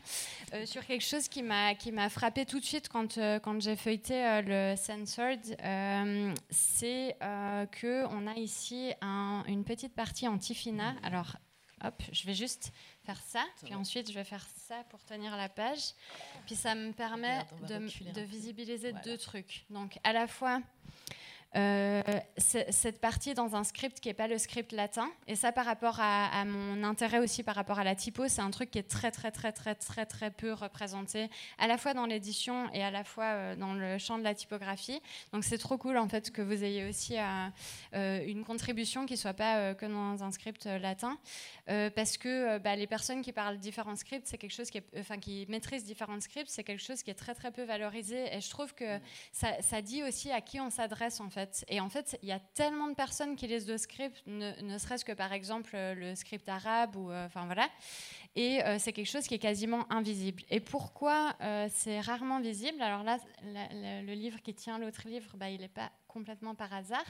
[0.54, 3.60] Euh, sur quelque chose qui m'a qui m'a frappé tout de suite quand euh, quand
[3.62, 5.44] j'ai feuilleté euh, le Censored,
[6.50, 7.16] c'est
[7.72, 10.96] que on a ici une petite partie anti-fina.
[11.04, 11.36] Alors,
[11.84, 12.72] hop, je vais juste
[13.04, 15.94] faire ça, puis ensuite je vais faire ça pour tenir la page.
[16.46, 19.66] Puis ça me permet de, de visibiliser deux trucs.
[19.70, 20.62] Donc à la fois
[21.58, 22.02] euh,
[22.38, 25.10] cette partie dans un script qui n'est pas le script latin.
[25.28, 28.52] Et ça, par rapport à, mon intérêt aussi par rapport à la typo, c'est un
[28.52, 32.06] truc qui est très, très, très, très, très, très peu représenté, à la fois dans
[32.06, 35.02] l'édition et à la fois euh, dans le champ de la typographie.
[35.34, 39.20] Donc c'est trop cool, en fait, que vous ayez aussi euh, une contribution qui ne
[39.20, 41.18] soit pas que dans un script latin.
[41.68, 45.18] parce que bah, les personnes qui parlent différents scripts, c'est quelque chose qui, est, enfin,
[45.18, 48.34] qui maîtrisent différents scripts, c'est quelque chose qui est très, très peu valorisé.
[48.34, 49.00] Et je trouve que
[49.34, 51.41] ça, ça dit aussi à qui on s'adresse, en fait.
[51.68, 55.06] Et en fait, il y a tellement de personnes qui lisent de scripts, ne, serait-ce
[55.06, 57.70] que par exemple euh, le script arabe ou euh, enfin voilà.
[58.36, 60.44] Et euh, c'est quelque chose qui est quasiment invisible.
[60.50, 61.36] Et pourquoi
[61.70, 62.82] c'est rarement visible?
[62.82, 67.06] Alors là, le livre qui tient l'autre livre, bah, il n'est pas complètement par hasard.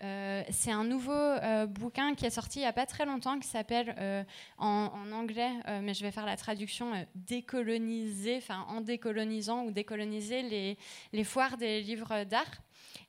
[0.00, 4.26] c'est un nouveau bouquin qui est sorti il n'y a pas très longtemps qui s'appelle
[4.58, 5.50] en, anglais,
[5.82, 10.76] mais je vais faire la traduction décoloniser, enfin en décolonisant ou décoloniser
[11.12, 12.60] les foires des livres d'art.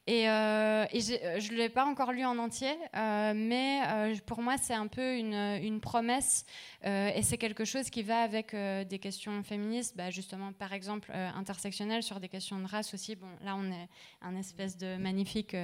[0.08, 3.82] Et, euh, euh, je ne l'ai pas encore lu en entier, euh, mais
[4.26, 6.46] pour moi, c'est un peu une, promesse
[6.84, 12.04] et c'est quelque chose qui va avec des questions féministes, bah, justement, par exemple, intersectionnelles,
[12.04, 13.16] sur des questions de race aussi.
[13.16, 13.88] Bon, là, on est
[14.22, 15.56] un espèce de magnifique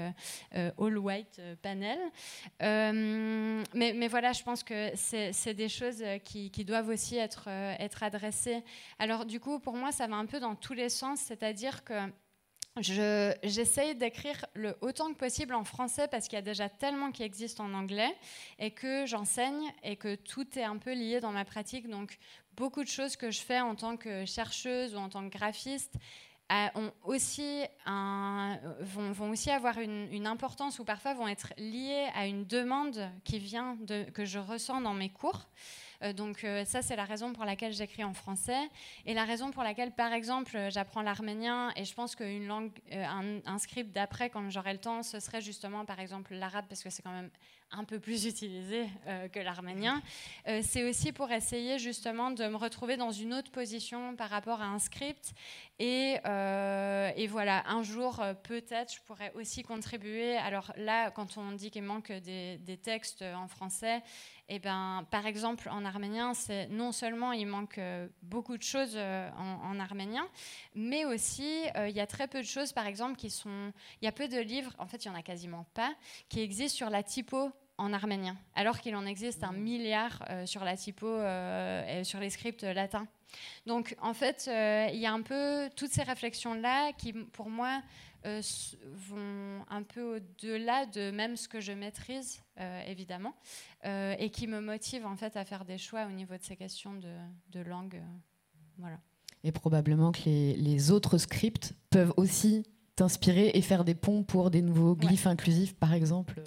[0.54, 2.00] all-white panel.
[2.62, 8.04] Mais, mais, voilà, je pense que c'est des choses qui, qui, doivent aussi être, être
[8.04, 8.64] adressées.
[8.98, 11.94] Alors, du coup, pour moi, ça va un peu dans tous les sens, c'est-à-dire que
[12.82, 17.24] j'essaye d'écrire le autant que possible en français parce qu'il y a déjà tellement qui
[17.24, 18.14] existe en anglais
[18.60, 21.90] et que j'enseigne et que tout est un peu lié dans ma pratique.
[21.90, 22.18] Donc
[22.56, 25.96] beaucoup de choses que je fais en tant que chercheuse ou en tant que graphiste
[26.52, 32.46] euh, ont aussi vont, aussi avoir une, importance ou parfois vont être liées à une
[32.46, 33.78] demande qui vient
[34.14, 35.48] que je ressens dans mes cours.
[36.04, 38.70] Euh, donc euh, ça, c'est la raison pour laquelle j'écris en français
[39.06, 42.72] et la raison pour laquelle, par exemple, euh, j'apprends l'arménien et je pense qu'une langue,
[42.92, 46.90] un, script d'après, quand j'aurai le temps, ce serait justement, par exemple, l'arabe parce que
[46.90, 47.30] c'est quand même
[47.72, 48.88] un peu plus utilisé
[49.34, 50.02] que l'arménien.
[50.62, 54.66] c'est aussi pour essayer justement de me retrouver dans une autre position par rapport à
[54.66, 55.34] un script.
[55.80, 60.38] Et, et voilà, un jour, peut-être, je pourrais aussi contribuer.
[60.38, 64.02] Alors là, quand on dit qu'il manque des, textes en français,
[64.50, 68.94] eh ben, par exemple, en arménien, c'est non seulement il manque euh, beaucoup de choses
[68.96, 70.28] euh, en, arménien,
[70.74, 73.74] mais aussi euh, il y a très peu de choses, par exemple, qui sont.
[74.02, 75.94] Il y a peu de livres, en fait, il y en a quasiment pas,
[76.30, 80.76] qui existent sur la typo en arménien, alors qu'il en existe un milliard sur la
[80.76, 83.08] typo et sur les scripts latins.
[83.66, 84.50] Donc en fait,
[84.94, 87.82] il y a un peu toutes ces réflexions-là qui, pour moi,
[88.24, 92.42] vont un peu au-delà de même ce que je maîtrise,
[92.88, 93.36] évidemment,
[93.84, 96.96] et qui me motivent en fait à faire des choix au niveau de ces questions
[96.96, 97.14] de,
[97.52, 98.02] de langue.
[98.78, 98.98] voilà.
[99.44, 102.64] Et probablement que les, autres scripts peuvent aussi
[102.96, 106.42] t'inspirer et faire des ponts pour des nouveaux glyphes inclusifs, par exemple.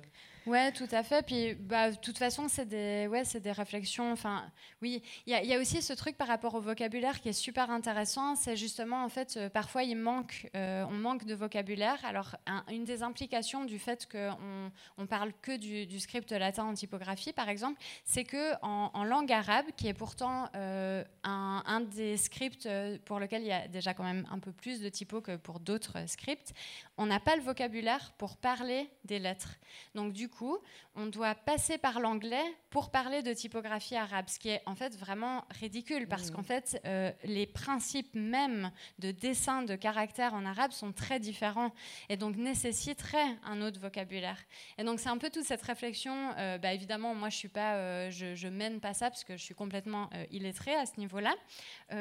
[0.46, 1.24] Ouais, tout à fait.
[1.24, 4.10] Puis, bah, de toute façon, c'est des, ouais, c'est des réflexions.
[4.10, 7.70] Enfin, oui, il y, a aussi ce truc par rapport au vocabulaire qui est super
[7.70, 8.36] intéressant.
[8.36, 11.98] C'est justement, en fait, euh, parfois, il manque, euh, on manque de vocabulaire.
[12.04, 12.36] Alors,
[12.70, 17.50] une des implications du fait qu'on on parle que du, script latin en typographie, par
[17.50, 22.68] exemple, c'est que en, langue arabe, qui est pourtant euh, un, des scripts
[23.04, 25.60] pour lequel il y a déjà quand même un peu plus de typo que pour
[25.60, 26.54] d'autres scripts,
[26.96, 29.56] on n'a pas le vocabulaire pour parler des lettres.
[29.94, 30.58] Donc, du coup,
[30.94, 34.96] on doit passer par l'anglais pour parler de typographie arabe, ce qui est en fait
[34.96, 36.34] vraiment ridicule parce mmh.
[36.34, 41.72] qu'en fait, euh, les principes même de dessin de caractères en arabe sont très différents
[42.08, 44.38] et donc nécessiteraient un autre vocabulaire.
[44.78, 46.32] Et donc, c'est un peu toute cette réflexion.
[46.38, 49.36] Euh, bah, évidemment, moi, je suis pas, euh, je, je, mène pas ça parce que
[49.36, 51.34] je suis complètement illettrée à ce niveau-là,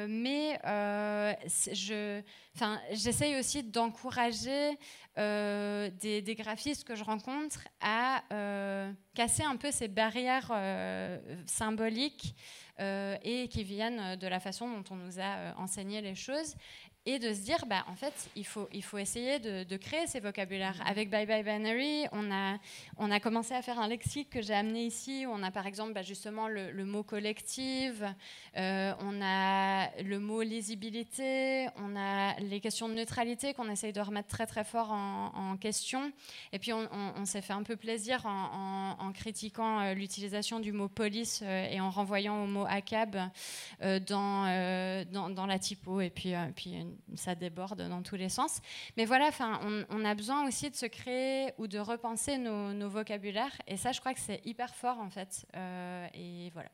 [0.08, 2.22] mais je,
[2.92, 4.76] j'essaye aussi d'encourager
[5.18, 12.34] euh, des, graphistes que je rencontre à euh, casser un peu ces barrières euh, symboliques
[12.78, 16.54] et qui viennent de la façon dont on nous a enseigné les choses
[17.14, 20.20] et de se dire, bah, en fait, il faut, il faut essayer de, créer ces
[20.20, 20.76] vocabulaires.
[20.76, 20.90] Mm-hmm.
[20.90, 22.58] Avec Bye Bye Binary, on a,
[22.98, 25.66] on a commencé à faire un lexique que j'ai amené ici, où on a par
[25.66, 28.06] exemple bah, justement le, mot collective,
[28.56, 34.00] euh, on a le mot lisibilité, on a les questions de neutralité qu'on essaye de
[34.00, 36.12] remettre très très fort en, question.
[36.52, 41.40] Et puis on, s'est fait un peu plaisir en, critiquant euh, l'utilisation du mot police
[41.42, 43.16] euh, et en renvoyant au mot ACAB
[44.06, 46.00] dans, dans, dans, la typo.
[46.00, 48.60] Et puis, puis ça déborde dans tous les sens.
[48.96, 49.30] Mais voilà,
[49.90, 53.56] on, a besoin aussi de se créer ou de repenser nos, vocabulaires.
[53.66, 55.46] Et ça, je crois que c'est hyper fort en fait.
[55.56, 56.68] Euh, et voilà.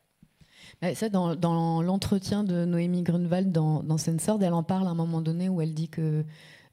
[0.95, 5.49] Ça, dans, l'entretien de Noémie Grunewald dans, dans elle en parle à un moment donné
[5.49, 6.25] où elle dit que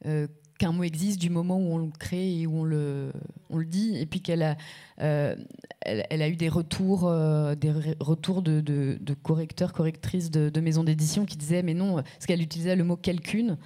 [0.06, 0.28] euh,
[0.64, 3.12] qu'un mot existe du moment où on le crée et où on le,
[3.50, 4.56] on le dit, et puis qu'elle a,
[5.02, 5.36] euh,
[5.82, 11.26] elle, a eu des retours, euh, des retours de, de, correcteurs, correctrices de, maisons d'édition
[11.26, 13.58] qui disaient mais non, parce qu'elle utilisait le mot quelqu'une,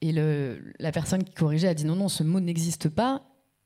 [0.00, 3.22] et le, la personne qui corrigeait a dit non, non, ce mot n'existe pas,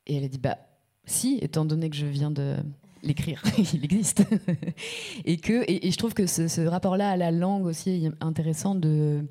[0.09, 0.59] et elle a dit bah
[1.05, 2.57] si, étant donné que je viens de
[3.05, 3.41] l'écrire,
[3.72, 4.27] il existe.
[5.25, 9.25] et, que, et, je trouve que ce, rapport-là à la langue aussi est intéressant de...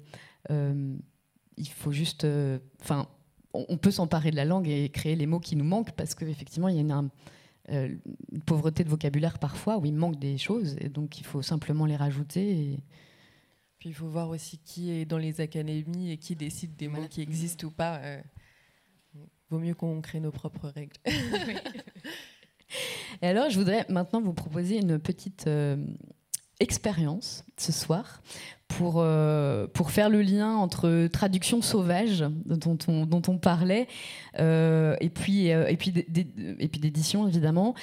[0.50, 0.96] Euh,
[1.58, 2.26] il faut juste...
[2.82, 3.08] Enfin,
[3.54, 6.68] on peut s'emparer de la langue et créer les mots qui nous manquent parce qu'effectivement,
[6.70, 7.04] il y a
[7.70, 7.96] euh,
[8.32, 11.86] une, pauvreté de vocabulaire parfois où il manque des choses et donc il faut simplement
[11.86, 12.80] les rajouter.
[13.80, 17.08] Puis il faut voir aussi qui est dans les académies et qui décide des mots
[17.10, 17.98] qui existent ou pas.
[17.98, 18.22] Euh,
[19.50, 20.98] vaut mieux qu'on crée nos propres règles.
[23.22, 25.78] et alors, je voudrais maintenant vous proposer une petite euh,
[26.60, 28.22] expérience ce soir
[28.78, 33.88] pour, euh, pour faire le lien entre traduction sauvage dont on, dont on parlait
[34.40, 37.76] euh, et puis, euh, et puis, d'édition évidemment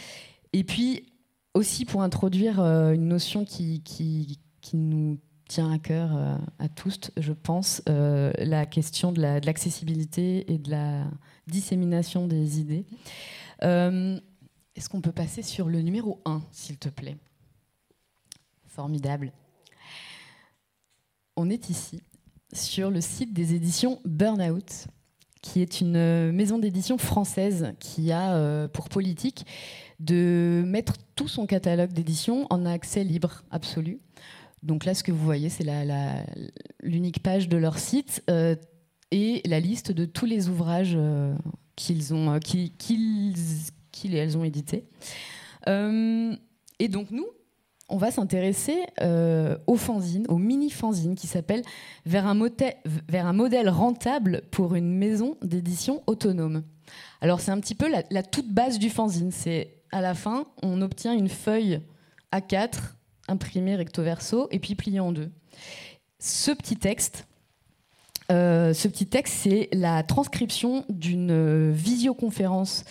[0.52, 1.06] et puis
[1.54, 5.18] aussi pour introduire une notion qui, qui, qui nous
[5.48, 6.12] tient à cœur
[6.60, 11.06] à tous, je pense, la question de l'accessibilité et de la
[11.48, 12.84] dissémination des idées.
[13.62, 17.16] Est-ce qu'on peut passer sur le numéro 1, s'il te plaît?
[18.68, 19.32] Formidable.
[21.42, 22.02] On est ici
[22.52, 24.88] sur le site des éditions Burnout,
[25.40, 29.46] qui est une euh, maison d'édition française qui a euh, pour politique
[30.00, 34.00] de mettre tout son catalogue d'édition en accès libre absolu.
[34.62, 35.64] Donc là, ce que vous voyez, c'est
[36.82, 38.54] l'unique page de leur site euh,
[39.10, 40.98] et la liste de tous les ouvrages
[41.74, 42.38] qu'ils ont,
[44.12, 44.84] elles ont édités.
[45.66, 47.26] et donc nous,
[47.90, 51.62] on va s'intéresser euh, au fanzine, au mini-fanzine qui s'appelle
[52.06, 52.38] vers, un
[53.08, 56.62] vers un modèle rentable pour une maison d'édition autonome.
[57.20, 59.30] Alors c'est un petit peu la, toute base du fanzine.
[59.32, 61.80] C'est à la fin, on obtient une feuille
[62.32, 62.78] A4
[63.28, 65.30] imprimée recto verso et puis pliée en deux.
[66.18, 67.26] Ce petit texte,
[68.30, 72.84] euh, ce petit texte, c'est la transcription d'une visioconférence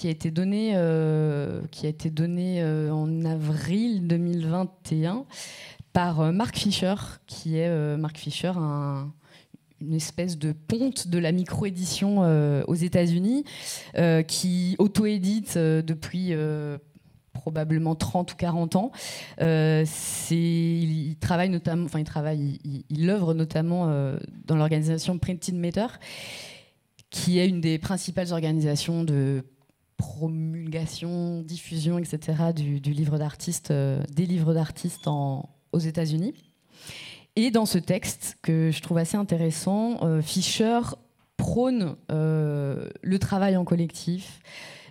[0.00, 5.26] qui a été donné, euh, qui a été euh, en avril 2021
[5.92, 6.94] par euh, Mark Fisher,
[7.26, 7.68] qui est
[8.16, 8.52] Fisher,
[9.82, 12.20] une espèce de ponte de la micro-édition
[12.66, 13.44] aux États-Unis,
[14.26, 16.32] qui auto-édite depuis
[17.34, 18.92] probablement 30 ou 40 ans.
[19.38, 23.84] Il, travaille notamment, enfin il travaille, il, œuvre notamment
[24.46, 25.88] dans l'organisation Printed Matter,
[27.10, 29.44] qui est une des principales organisations de
[30.00, 32.52] promulgation, diffusion, etc.
[32.56, 36.32] du, livre d'artiste, euh, des livres d'artistes aux États-Unis.
[37.36, 40.80] Et dans ce texte que je trouve assez intéressant, Fischer
[41.36, 44.40] prône le travail en collectif,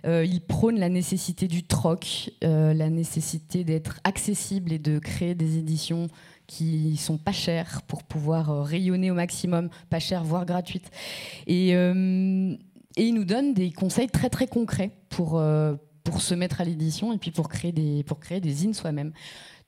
[0.06, 5.34] euh, il prône la nécessité du troc, euh, la nécessité d'être accessible et de créer
[5.34, 6.08] des éditions
[6.46, 10.90] qui sont pas chères pour pouvoir euh, rayonner au maximum, pas chères, voire gratuites.
[11.46, 11.74] Et,
[12.96, 15.42] il nous donne des conseils très très concrets pour,
[16.04, 19.12] pour se mettre à l'édition et puis pour créer des, pour créer des zines soi-même.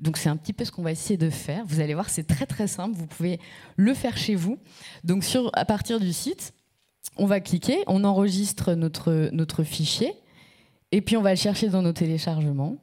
[0.00, 1.64] Donc c'est un petit peu ce qu'on va essayer de faire.
[1.66, 2.96] Vous allez voir, c'est très très simple.
[2.96, 3.38] Vous pouvez
[3.76, 4.58] le faire chez vous.
[5.04, 6.52] Donc à partir du site,
[7.16, 10.12] on va cliquer, on enregistre notre, notre fichier.
[10.90, 12.76] Et puis on va le chercher dans nos téléchargements.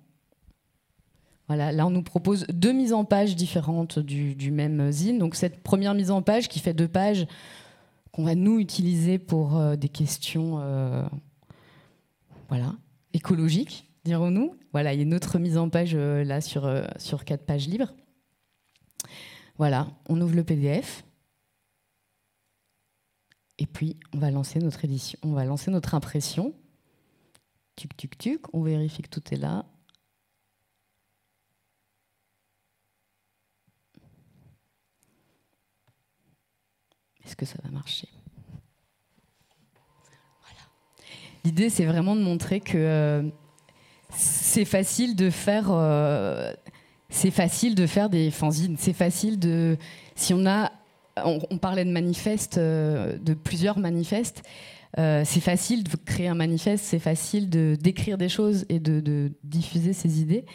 [1.48, 5.18] Voilà, là on nous propose deux mises en page différentes du, même zine.
[5.18, 7.28] Donc cette première mise en page qui fait deux pages
[8.12, 11.08] qu'on va nous utiliser pour euh, des questions euh,
[12.48, 12.76] voilà,
[13.14, 14.56] écologiques, dirons-nous.
[14.72, 17.68] Voilà, il y a une autre mise en page euh, là sur, sur quatre pages
[17.68, 17.94] libres.
[19.58, 21.04] Voilà, on ouvre le PDF.
[23.58, 26.54] Et puis on va lancer notre édition, on va lancer notre impression.
[27.76, 28.42] Tuc, tuc, tuc.
[28.54, 29.66] On vérifie que tout est là.
[37.30, 38.08] Est-ce que ça va marcher.
[41.46, 43.22] L'idée, c'est vraiment de montrer que euh,
[44.10, 45.68] c'est facile de faire.
[45.70, 46.52] Euh,
[47.10, 48.78] c'est facile de faire des fanzines.
[48.80, 49.78] C'est facile de.
[50.16, 50.72] Si on a.
[51.24, 54.42] On, parlait de manifestes, euh, de plusieurs manifestes.
[54.98, 59.94] C'est facile de créer un manifeste, c'est facile de d'écrire des choses et de, diffuser
[59.94, 60.46] ses idées.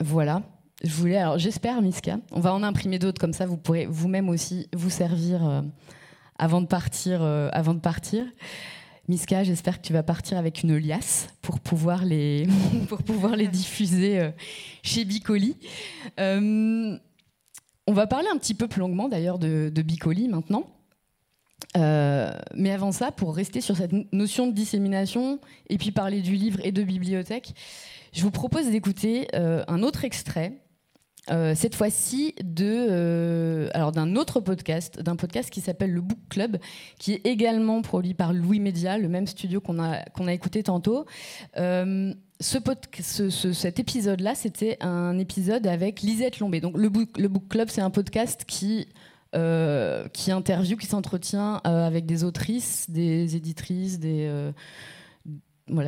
[0.00, 0.42] Voilà.
[0.84, 4.28] Je voulais, alors j'espère, Miska, on va en imprimer d'autres comme ça, vous pourrez vous-même
[4.28, 5.62] aussi vous servir euh,
[6.38, 7.22] avant de partir.
[7.22, 8.24] avant de partir.
[9.08, 12.46] Miska, j'espère que tu vas partir avec une liasse pour pouvoir les,
[12.88, 14.30] pour pouvoir les diffuser
[14.82, 15.56] chez Bicoli.
[16.18, 16.98] on
[17.88, 20.64] va parler un petit peu plus longuement d'ailleurs de, de Bicoli maintenant.
[21.76, 26.34] Euh, mais avant ça, pour rester sur cette notion de dissémination et puis parler du
[26.34, 27.54] livre et de bibliothèque,
[28.12, 30.52] je vous propose d'écouter euh, un autre extrait,
[31.30, 36.58] euh, cette fois-ci de alors d'un autre podcast, d'un podcast qui s'appelle le Book Club,
[36.98, 41.06] qui est également produit par Louis Média, le même studio qu'on a écouté tantôt.
[42.40, 42.58] Ce,
[43.00, 46.60] ce, cet épisode-là, c'était un épisode avec Lisette Lombé.
[46.60, 48.86] Donc le Book, Club, c'est un podcast qui
[49.34, 54.52] euh, qui interviewe, qui s'entretient euh, avec des autrices, des éditrices, des euh,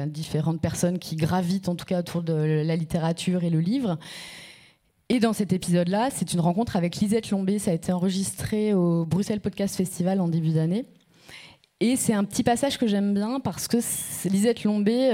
[0.09, 3.99] différentes personnes qui gravitent en tout cas autour de la littérature et le livre.
[5.13, 7.59] Et dans cet épisode-là, c'est une rencontre avec Lisette Lombé.
[7.59, 10.87] Ça a été enregistré au Bruxelles Podcast Festival en début d'année.
[11.81, 13.79] Et c'est un petit passage que j'aime bien parce que
[14.29, 15.11] Lisette Lombé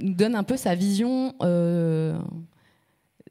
[0.00, 2.16] nous donne un peu sa vision de,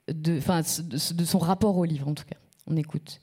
[0.07, 2.37] de son rapport au livre, en tout cas.
[2.65, 3.19] On écoute.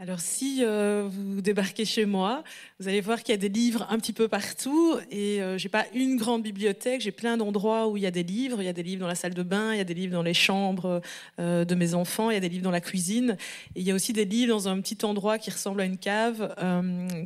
[0.00, 2.42] Alors si euh, vous débarquez chez moi,
[2.80, 5.68] vous allez voir qu'il y a des livres un petit peu partout et euh, j'ai
[5.68, 8.68] pas une grande bibliothèque, j'ai plein d'endroits où il y a des livres, il y
[8.68, 10.34] a des livres dans la salle de bain, il y a des livres dans les
[10.34, 11.00] chambres
[11.38, 13.36] euh, de mes enfants, il y a des livres dans la cuisine.
[13.76, 15.96] Et il y a aussi des livres dans un petit endroit qui ressemble à une
[15.96, 16.52] cave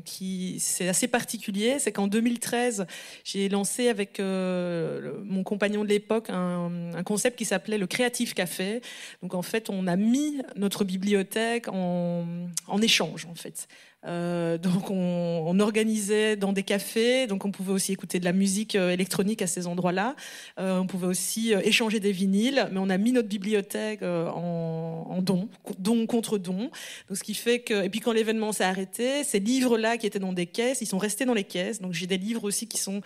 [0.05, 2.87] qui c'est assez particulier, c'est qu'en 2013,
[3.25, 8.83] j'ai lancé avec mon compagnon de l'époque un, concept qui s'appelait le Creative Café.
[9.23, 12.27] Donc en fait, on a mis notre bibliothèque en
[12.69, 13.69] en échange en fait.
[14.07, 18.77] Euh, donc on, organisait dans des cafés, donc on pouvait aussi écouter de la musique
[18.77, 20.15] euh, électronique à ces endroits-là.
[20.61, 25.49] Euh, on pouvait aussi échanger des vinyles, mais on a mis notre bibliothèque en, don,
[25.79, 26.71] don contre don.
[27.09, 30.21] Donc ce qui fait que et puis quand l'événement s'est arrêté, ces livres-là qui étaient
[30.21, 31.81] dans des caisses, ils sont restés dans les caisses.
[31.81, 33.01] Donc j'ai des livres aussi qui sont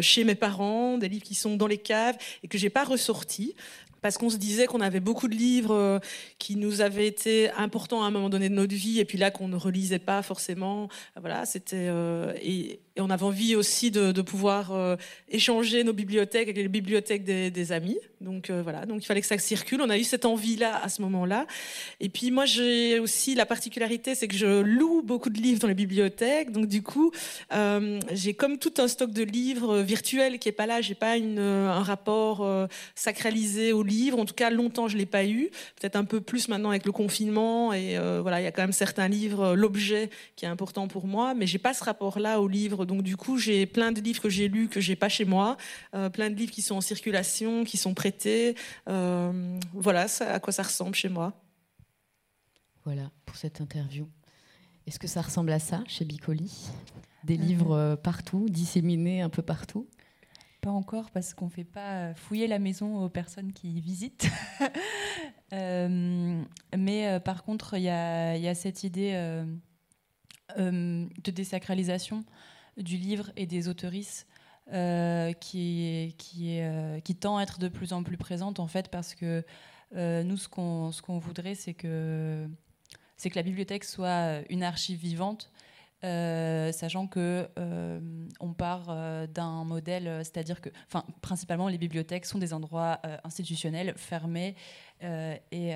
[0.00, 3.54] chez mes parents, des livres qui sont dans les caves et que j'ai pas ressortis
[4.00, 5.98] parce qu'on se disait qu'on avait beaucoup de livres euh,
[6.38, 9.30] qui nous avaient été importants à un moment donné de notre vie, et puis là
[9.30, 10.88] qu'on ne relisait pas forcément.
[11.20, 14.96] Voilà, c'était euh, et, on avait envie aussi de, pouvoir euh,
[15.28, 17.98] échanger nos bibliothèques avec les bibliothèques des, amis.
[18.20, 19.80] Donc voilà, donc il fallait que ça circule.
[19.82, 21.46] On a eu cette envie-là à ce moment-là.
[22.00, 25.68] Et puis moi, j'ai aussi la particularité, c'est que je loue beaucoup de livres dans
[25.68, 26.50] les bibliothèques.
[26.50, 27.12] Donc du coup,
[28.10, 30.80] j'ai comme tout un stock de livres virtuels qui est pas là.
[30.80, 34.18] J'ai pas un rapport sacralisé au livre.
[34.18, 35.50] En tout cas, longtemps, je l'ai pas eu.
[35.80, 37.72] Peut-être un peu plus maintenant avec le confinement.
[37.72, 41.06] Et euh, voilà, il y a quand même certains livres, l'objet qui est important pour
[41.06, 42.84] moi, mais j'ai pas ce rapport-là au livre.
[42.84, 45.56] Donc du coup, j'ai plein de livres que j'ai lus que j'ai pas chez moi,
[46.12, 48.54] plein de livres qui sont en circulation, qui sont prêtés.
[48.86, 51.32] voilà, ça, à quoi ça ressemble chez moi.
[52.84, 54.08] Voilà pour cette interview.
[54.88, 56.50] Est-ce que ça ressemble à ça chez Bicoli?
[57.24, 59.86] Des euh, livres euh, partout, disséminés un peu partout?
[60.60, 64.28] Pas encore parce qu'on ne fait pas fouiller la maison aux personnes qui visitent.
[65.54, 66.44] Euh,
[66.76, 69.12] mais par contre, il y, a cette idée
[70.58, 72.22] de désacralisation
[72.76, 74.26] du livre et des autoristes
[75.40, 76.14] qui,
[77.18, 79.42] tend à être de plus en plus présente en fait parce que
[79.94, 82.46] nous, ce qu'on ce qu'on voudrait, c'est que
[83.28, 85.50] que la bibliothèque soit euh, une archive vivante,
[86.04, 88.00] euh, sachant que euh,
[88.40, 88.96] on part
[89.28, 94.54] d'un modèle, c'est-à-dire que, enfin, principalement les bibliothèques sont des endroits institutionnels fermés
[95.02, 95.74] et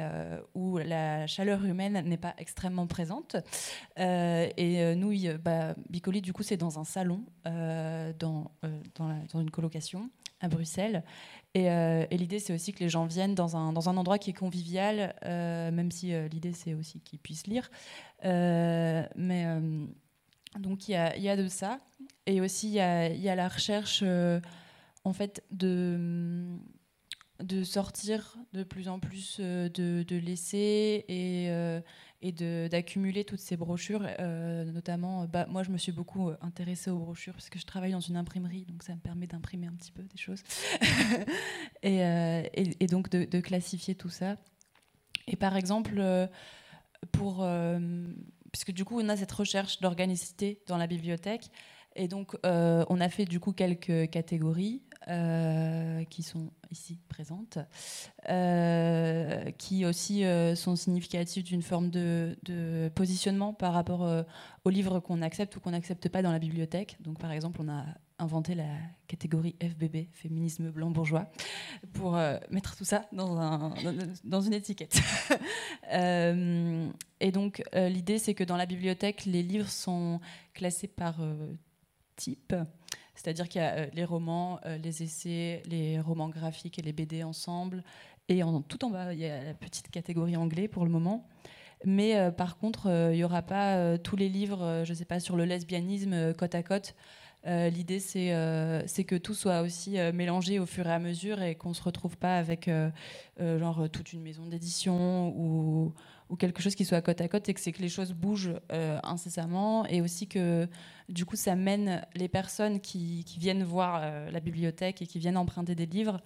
[0.54, 3.36] où la chaleur humaine n'est pas extrêmement présente.
[3.96, 5.12] et nous,
[5.42, 8.50] bah, Bicoli, du coup, c'est dans un salon, dans,
[9.34, 10.10] une colocation
[10.42, 11.02] à Bruxelles.
[11.56, 15.14] Euh, et, l'idée, c'est aussi que les gens viennent dans un, endroit qui est convivial,
[15.24, 17.70] euh, même si euh, l'idée, c'est aussi qu'ils puissent lire.
[18.24, 19.46] mais
[20.58, 20.96] donc, il y
[21.28, 21.80] a, de ça.
[22.26, 24.04] Et aussi, il y a, la recherche,
[25.04, 26.58] en fait, de,
[27.42, 29.68] de sortir de plus en plus de,
[30.02, 31.50] de l'essai et
[32.22, 32.30] et
[32.68, 34.06] d'accumuler toutes ces brochures.
[34.20, 37.66] Euh, notamment, bah, moi, je me suis beaucoup euh, intéressée aux brochures parce que je
[37.66, 40.42] travaille dans une imprimerie, donc ça me permet d'imprimer un petit peu des choses.
[41.84, 44.36] Euh, et, et, donc de, classifier tout ça.
[45.26, 46.00] Et par exemple,
[47.10, 47.44] pour,
[48.52, 51.50] puisque du coup, on a cette recherche d'organicité dans la bibliothèque,
[51.94, 54.82] et donc, on a fait du coup quelques catégories.
[55.08, 57.58] Euh, qui sont ici présentes,
[58.28, 62.36] euh, qui aussi euh, sont significatives d'une forme de,
[62.94, 64.08] positionnement par rapport
[64.64, 66.98] aux livres qu'on accepte ou qu'on n'accepte pas dans la bibliothèque.
[67.00, 67.84] Donc par exemple, on a
[68.22, 68.68] inventé la
[69.06, 71.30] catégorie FBB, féminisme blanc bourgeois,
[71.92, 72.12] pour
[72.50, 73.74] mettre tout ça dans, un,
[74.24, 75.00] dans une étiquette.
[75.92, 80.20] et donc l'idée, c'est que dans la bibliothèque, les livres sont
[80.54, 81.20] classés par
[82.16, 82.54] type.
[83.14, 86.92] C'est-à-dire qu'il y a euh, les romans, euh, les essais, les romans graphiques et les
[86.92, 87.84] BD ensemble.
[88.28, 91.28] Et tout en bas, il y a la petite catégorie anglais pour le moment.
[91.84, 95.20] Mais euh, par contre, il n'y aura pas tous les livres, je ne sais pas,
[95.20, 96.94] sur le lesbianisme côte à côte.
[97.44, 101.74] L'idée, c'est que tout soit aussi mélangé au fur et à mesure et qu'on ne
[101.74, 102.70] se retrouve pas avec
[103.40, 105.92] genre toute une maison d'édition ou,
[106.38, 108.54] quelque chose qui soit côte à côte et que c'est que les choses bougent
[109.02, 110.68] incessamment et aussi que
[111.12, 115.36] du coup, ça mène les personnes qui, viennent voir euh, la bibliothèque et qui viennent
[115.36, 116.20] emprunter des livres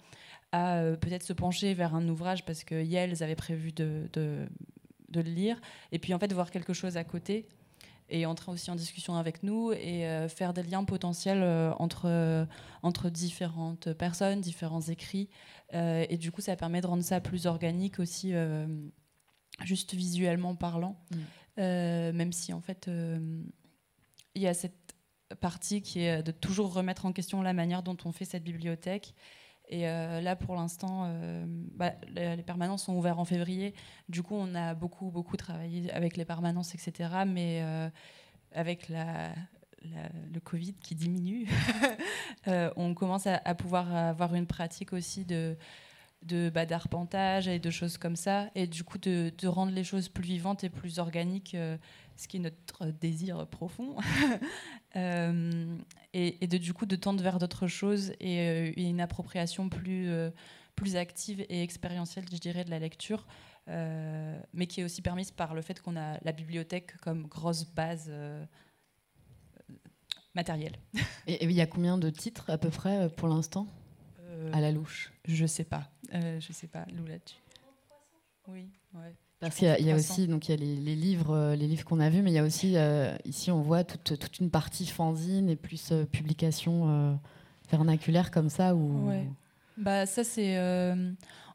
[0.51, 4.07] à euh, peut-être se pencher vers un ouvrage parce que elles avaient prévu de,
[5.13, 5.59] le lire,
[5.91, 7.47] et puis en fait voir quelque chose à côté
[8.09, 11.43] et entrer aussi en discussion avec nous et euh, faire des liens potentiels
[11.79, 12.47] entre,
[12.83, 15.29] entre différentes personnes, différents écrits.
[15.73, 18.33] et du coup, ça permet de rendre ça plus organique aussi,
[19.63, 21.61] juste visuellement parlant, mmh.
[21.61, 22.89] même si en fait
[24.35, 24.95] il y a cette
[25.39, 29.13] partie qui est de toujours remettre en question la manière dont on fait cette bibliothèque.
[29.69, 33.73] Et euh, là, pour l'instant, euh, bah, les, permanences sont ouvertes en février.
[34.07, 37.09] Du coup, on a beaucoup, beaucoup travaillé avec les permanences, etc.
[37.27, 37.89] Mais euh,
[38.53, 41.47] avec le Covid qui diminue,
[42.77, 45.57] on commence à, pouvoir avoir une pratique aussi de,
[46.23, 48.49] de bah, d'arpentage et de choses comme ça.
[48.55, 51.57] Et du coup, de, rendre les choses plus vivantes et plus organiques
[52.17, 53.95] ce qui est notre désir profond,
[54.95, 55.77] euh,
[56.13, 60.31] et, de, du coup de tendre vers d'autres choses et, euh, une appropriation plus, euh,
[60.75, 63.27] plus active et expérientielle, je dirais, de la lecture,
[63.67, 68.09] mais qui est aussi permise par le fait qu'on a la bibliothèque comme grosse base
[70.33, 70.77] matérielle.
[71.27, 73.67] Et il y a combien de titres à peu près pour l'instant?
[74.53, 77.41] À la louche Je sais pas, je sais pas, Lou là-dessus.
[78.47, 79.13] Oui, ouais.
[79.39, 81.99] Parce qu'il y a, aussi donc il y a les, livres, euh, les livres qu'on
[81.99, 84.87] a vus, mais il y a aussi euh, ici on voit toute, toute, une partie
[84.87, 87.19] fanzine et plus euh, publication
[87.69, 89.11] vernaculaire comme ça ou.
[89.77, 90.57] Bah ça c'est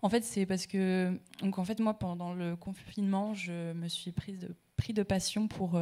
[0.01, 4.13] en fait c'est parce que donc en fait moi pendant le confinement je me suis
[4.13, 5.81] prise de, pris de passion pour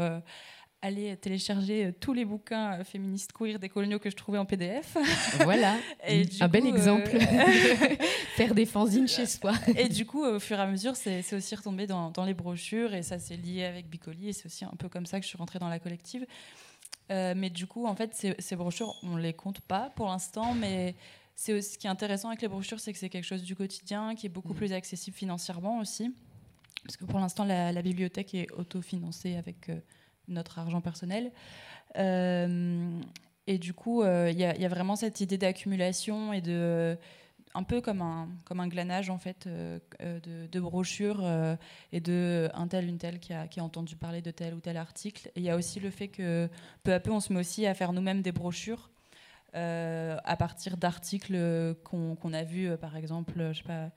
[0.83, 4.47] aller télécharger euh, tous les bouquins euh, féministes queer des coloniaux que je trouvais en
[4.47, 4.97] PDF.
[5.45, 5.77] Voilà,
[6.41, 7.11] un bel euh, exemple.
[8.37, 9.53] Faire des fanzines chez soi.
[9.77, 13.03] Et du coup, au fur et à mesure, c'est aussi retombé dans, les brochures et
[13.03, 15.39] ça c'est lié avec Bicoli et c'est aussi un peu comme ça que je suis
[15.39, 16.27] rentrée dans la collective.
[17.09, 20.95] mais du coup, en fait, ces, brochures, on les compte pas pour l'instant, mais
[21.35, 24.15] c'est ce qui est intéressant avec les brochures, c'est que c'est quelque chose du quotidien,
[24.15, 24.57] qui est beaucoup mmh.
[24.57, 26.15] plus accessible financièrement aussi.
[26.85, 29.71] Parce que pour l'instant, la, bibliothèque est autofinancée avec
[30.31, 31.31] notre argent personnel.
[31.97, 36.99] et du coup, il y, a vraiment cette idée d'accumulation et de
[37.55, 41.57] un peu comme un, comme un glanage en fait euh, euh, de, brochures euh,
[41.93, 44.61] et de un tel une telle qui a, qui a, entendu parler de tel ou
[44.61, 45.29] tel article.
[45.35, 46.49] Et il y a aussi le fait que
[46.83, 48.91] peu à peu on se met aussi à faire nous-mêmes des brochures
[49.53, 53.91] à partir d'articles qu'on a vus par exemple, je sais pas.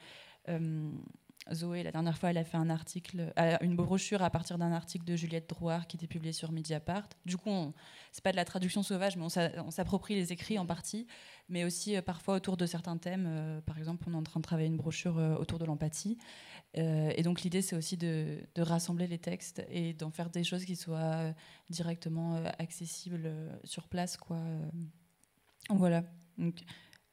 [1.51, 5.05] Zoé, la dernière fois, elle a fait un article, une brochure à partir d'un article
[5.05, 7.09] de Juliette Drouard qui était publié sur Mediapart.
[7.25, 7.73] Du coup,
[8.11, 11.07] c'est pas de la traduction sauvage, mais on s'approprie les écrits en partie
[11.49, 13.25] mais aussi euh, parfois autour de certains thèmes.
[13.27, 16.17] Euh, par exemple, on est en train de travailler une brochure euh, autour de l'empathie.
[16.75, 20.75] et donc l'idée, c'est aussi de, rassembler les textes et d'en faire des choses qui
[20.75, 21.33] soient
[21.69, 23.31] directement accessibles
[23.63, 24.17] sur place.
[24.17, 24.39] Quoi.
[25.69, 26.03] Voilà.
[26.39, 26.63] Donc,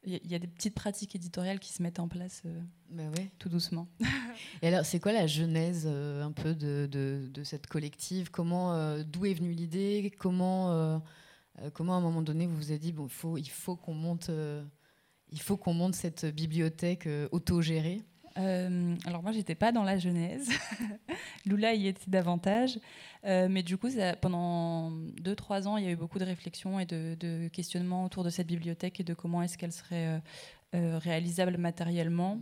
[0.05, 2.43] il y a des petites pratiques éditoriales qui se mettent en place
[2.91, 3.03] bah
[3.39, 3.87] tout doucement.
[4.63, 8.31] Et alors, c'est quoi la genèse un peu de, de, cette collective?
[8.31, 10.13] Comment, d'où est venue l'idée?
[10.19, 11.01] Comment
[11.63, 13.77] euh, comment à un moment donné vous vous êtes dit bon, il faut, il faut
[13.77, 14.65] qu'on monte, euh,
[15.31, 17.07] il faut qu'on monte cette bibliothèque
[18.39, 20.49] euh, alors moi j'étais pas dans la genèse,
[21.47, 22.79] Lula y était davantage,
[23.25, 23.89] mais du coup
[24.21, 28.31] pendant 2-3 ans il y a eu beaucoup de réflexions et de, questionnements autour de
[28.31, 30.23] cette bibliothèque et de comment est-ce qu'elle serait
[30.73, 32.41] réalisable matériellement.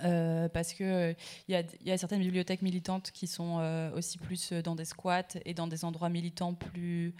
[0.00, 1.16] parce qu'il
[1.48, 5.66] il y, a certaines bibliothèques militantes qui sont aussi plus dans des squats et dans
[5.66, 7.14] des endroits militants plus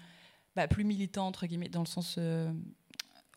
[0.56, 2.52] bah, plus militant, entre guillemets, dans le sens euh,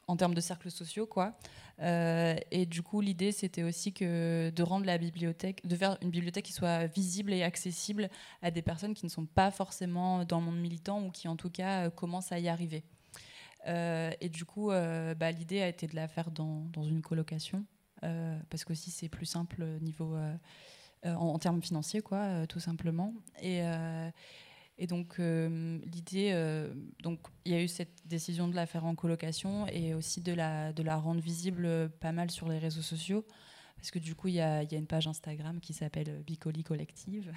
[0.07, 1.37] en termes de cercles sociaux, quoi.
[1.81, 6.09] Euh, et du coup, l'idée, c'était aussi que de rendre la bibliothèque, de faire une
[6.09, 8.09] bibliothèque qui soit visible et accessible
[8.41, 11.35] à des personnes qui ne sont pas forcément dans le monde militant ou qui, en
[11.35, 12.83] tout cas, euh, commencent à y arriver.
[13.65, 17.65] et du coup, bah, l'idée a été de la faire dans, une colocation,
[17.99, 20.15] parce qu'aussi c'est plus simple niveau
[21.03, 23.13] en, en, termes financiers, quoi, tout simplement.
[23.41, 23.61] Et
[24.79, 26.71] et donc euh, l'idée, euh,
[27.01, 30.33] donc il y a eu cette décision de la faire en colocation et aussi de
[30.33, 33.25] la, de la rendre visible pas mal sur les réseaux sociaux.
[33.77, 36.63] Parce que du coup, il y a, y a, une page Instagram qui s'appelle Bicoli
[36.63, 37.31] Collective,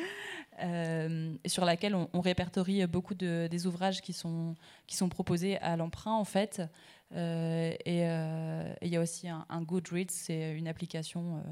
[0.62, 4.54] euh, sur laquelle on, répertorie beaucoup de, des ouvrages qui sont,
[4.86, 6.62] qui sont proposés à l'emprunt, en fait.
[7.14, 11.42] et il y a aussi un, un Goodreads, c'est une application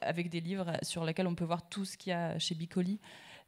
[0.00, 3.00] avec des livres sur laquelle on peut voir tout ce qu'il y a chez Bicoli.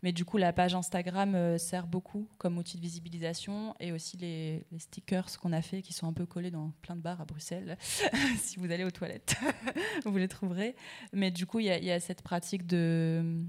[0.02, 4.16] Mais du coup, la page Instagram euh, sert beaucoup comme outil de visibilisation et aussi
[4.16, 7.24] les, stickers qu'on a fait qui sont un peu collés dans plein de bars à
[7.24, 7.78] Bruxelles.
[8.38, 9.36] si vous allez aux toilettes,
[10.04, 10.74] vous les trouverez.
[11.12, 13.44] Mais du coup, il y, a cette pratique de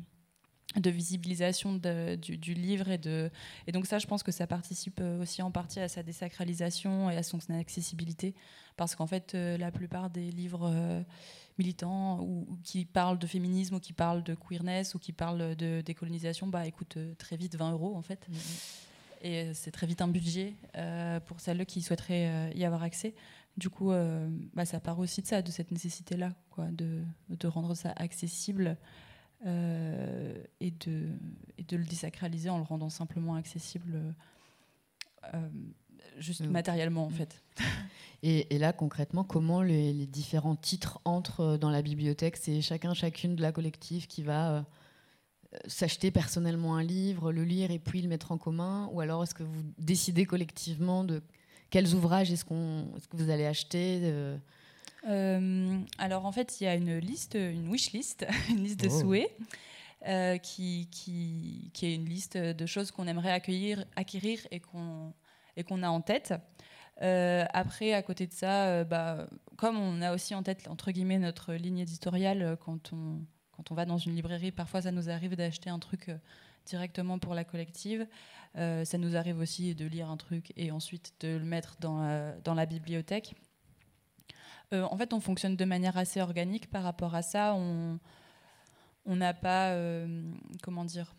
[0.75, 5.79] visibilisation du, livre et donc ça je pense que ça participe euh, aussi en partie
[5.79, 8.33] à sa désacralisation et à son accessibilité
[8.75, 11.03] parce qu'en fait euh, la plupart des livres
[11.57, 15.81] militants ou, qui parlent de féminisme ou qui parlent de queerness ou qui parlent de
[15.81, 18.27] décolonisation, bah, écoute euh, très vite 20 euros en fait.
[18.27, 18.37] Mm, mm.
[19.21, 23.15] Et euh, c'est très vite un budget euh, pour celles qui souhaiteraient y avoir accès.
[23.55, 23.91] Du coup,
[24.55, 28.77] bah, ça part aussi de ça, de cette nécessité-là, quoi, de, de, rendre ça accessible
[29.45, 31.09] et, de,
[31.59, 34.15] et de le désacraliser en le rendant simplement accessible
[36.17, 37.13] juste matériellement en mm.
[37.13, 37.41] fait.
[38.25, 42.37] Et, là, concrètement, comment les, différents titres entrent euh, dans la bibliothèque?
[42.37, 44.61] C'est chacun, chacune de la collective qui va euh,
[45.67, 48.89] s'acheter personnellement un livre, le lire et puis le mettre en commun?
[48.93, 51.21] Ou alors est-ce que vous décidez collectivement de
[51.69, 53.99] quels ouvrages est-ce, qu'on, est-ce que vous allez acheter
[55.05, 58.87] euh, Alors en fait, il y a une liste, une wish list, une liste de
[58.87, 59.01] oh.
[59.01, 59.35] souhaits.
[60.43, 65.11] qui, qui, qui, est une liste de choses qu'on aimerait accueillir, acquérir et qu'on,
[65.57, 66.33] et qu'on a en tête.
[67.01, 69.27] Euh, après, à côté de ça, euh, bah,
[69.57, 73.25] comme on a aussi en tête, entre guillemets, notre ligne éditoriale, euh, quand on,
[73.71, 76.11] va dans une librairie, parfois ça nous arrive d'acheter un truc
[76.65, 78.05] directement pour la collective.
[78.55, 82.65] ça nous arrive aussi de lire un truc et ensuite de le mettre dans la
[82.65, 83.33] bibliothèque.
[84.71, 87.55] en fait, on fonctionne de manière assez organique par rapport à ça.
[87.55, 87.99] On
[89.15, 89.75] n'a pas,
[90.61, 91.15] comment dire,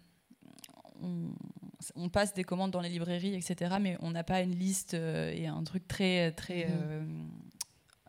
[1.02, 3.76] on, passe des commandes dans les librairies, etc.
[3.80, 6.72] Mais on n'a pas une liste euh, et un truc très, très mhm.
[6.72, 7.02] euh,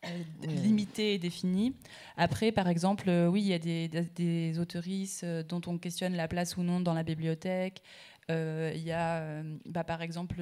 [0.05, 1.75] euh, limité et défini.
[2.17, 6.57] Après, par exemple, oui, il y a des, des, autoristes dont on questionne la place
[6.57, 7.81] ou non dans la bibliothèque.
[8.29, 10.41] Il y a, bah, par exemple,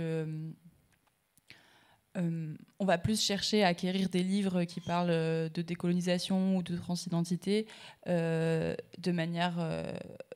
[2.16, 7.68] on va plus chercher à acquérir des livres qui parlent de décolonisation ou de transidentité
[8.06, 9.56] de manière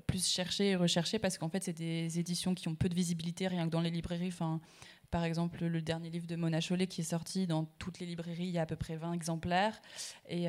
[0.07, 3.47] plus chercher et rechercher parce qu'en fait, c'est des éditions qui ont peu de visibilité,
[3.47, 4.29] rien que dans les librairies.
[4.29, 4.59] Enfin,
[5.11, 8.45] par exemple, le dernier livre de Mona Chollet qui est sorti dans toutes les librairies,
[8.45, 9.81] il y a à peu près 20 exemplaires,
[10.27, 10.47] et,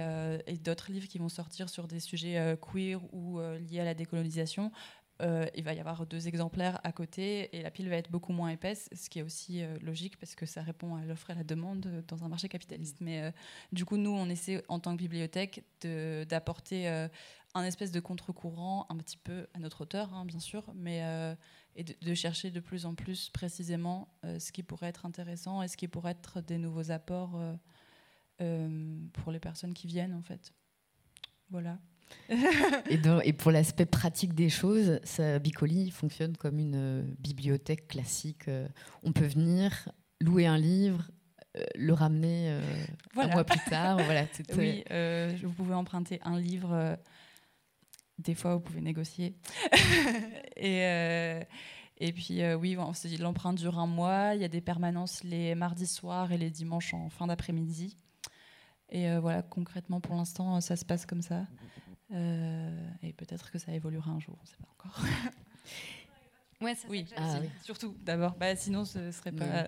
[0.62, 4.72] d'autres livres qui vont sortir sur des sujets queer ou liés à la décolonisation.
[5.20, 8.48] il va y avoir deux exemplaires à côté et la pile va être beaucoup moins
[8.48, 11.44] épaisse, ce qui est aussi logique parce que ça répond à l'offre et à la
[11.44, 12.96] demande dans un marché capitaliste.
[13.00, 13.32] Mais
[13.70, 17.09] du coup, nous, on essaie en tant que bibliothèque d'apporter
[17.55, 21.34] un espèce de contre-courant, un petit peu à notre hauteur, hein, bien sûr, mais euh,
[21.76, 25.68] et de, chercher de plus en plus précisément euh, ce qui pourrait être intéressant et
[25.68, 27.40] ce qui pourrait être des nouveaux apports
[28.40, 30.53] euh, pour les personnes qui viennent, en fait.
[31.51, 31.78] Voilà.
[32.90, 38.49] et, et, pour l'aspect pratique des choses, ça, Bicoli fonctionne comme une bibliothèque classique.
[39.03, 39.90] on peut venir,
[40.20, 41.11] louer un livre,
[41.74, 42.59] le ramener
[43.14, 43.99] un mois plus tard.
[44.03, 44.24] voilà,
[44.57, 44.84] oui,
[45.42, 46.99] vous pouvez emprunter un livre
[48.19, 49.37] des fois, vous pouvez négocier.
[50.57, 51.43] et, euh,
[51.99, 52.77] et puis, euh, oui,
[53.19, 54.35] l'emprunt dure un mois.
[54.35, 57.97] Il y a des permanences les mardis soirs et les dimanches en fin d'après-midi.
[58.91, 61.47] Et euh, voilà, concrètement, pour l'instant, ça se passe comme ça.
[62.11, 65.01] et peut-être que ça évoluera un jour, on ne sait pas encore.
[66.61, 67.04] Ouais, oui.
[67.16, 67.48] Ah, oui.
[67.62, 68.34] surtout d'abord.
[68.38, 69.66] Bah, sinon, ce serait pas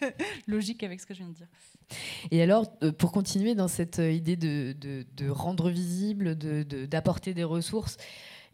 [0.46, 1.46] logique avec ce que je viens de dire.
[2.30, 7.44] Et alors, euh, pour continuer dans cette euh, idée de, de, rendre visible, d'apporter des
[7.44, 7.96] ressources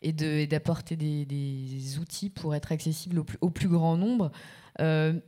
[0.01, 4.31] et d'apporter des, des, outils pour être accessible au plus, au plus grand nombre,
[4.81, 5.19] euh,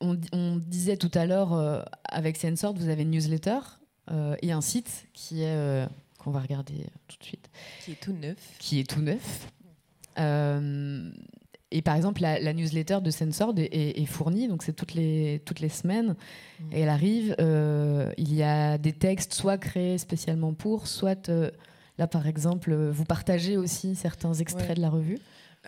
[0.00, 3.60] on, on, disait tout à l'heure avec Sensor, vous avez une newsletter
[4.42, 7.48] et un site qui est qu'on va regarder tout de suite,
[7.80, 9.48] qui est tout neuf, qui est tout neuf.
[11.74, 15.68] Et par exemple, la, newsletter de Sensord est, fournie, donc c'est toutes les, toutes les
[15.68, 16.14] semaines.
[16.60, 16.72] Mm.
[16.72, 21.50] Et elle arrive, euh, il y a des textes soit créés spécialement pour, soit, euh,
[21.98, 25.18] là par exemple, vous partagez aussi certains extraits de la revue.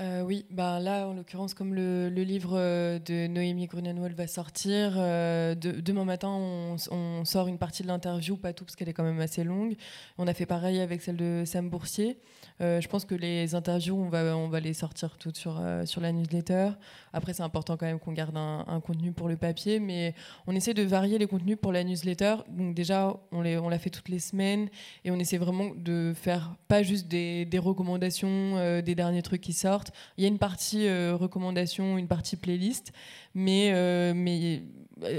[0.01, 2.57] Euh, oui, bah là, en l'occurrence, comme le, livre
[2.99, 8.53] de Noémie Grunenwald va sortir, demain matin, on, on, sort une partie de l'interview, pas
[8.53, 9.75] tout parce qu'elle est quand même assez longue.
[10.19, 12.17] On a fait pareil avec celle de Sam Boursier.
[12.61, 16.13] Euh, je pense que les interviews, on va, les sortir toutes sur, euh, sur la
[16.13, 16.71] newsletter.
[17.13, 20.15] Après, c'est important quand même qu'on garde un, contenu pour le papier, mais
[20.47, 22.37] on essaie de varier les contenus pour la newsletter.
[22.49, 24.69] Donc déjà, on, l'a fait toutes les semaines
[25.05, 29.53] et on essaie vraiment de faire pas juste des, recommandations, euh, des derniers trucs qui
[29.53, 29.93] sortent.
[30.17, 32.93] Il y a une partie recommandations, une partie playlist,
[33.35, 33.71] mais,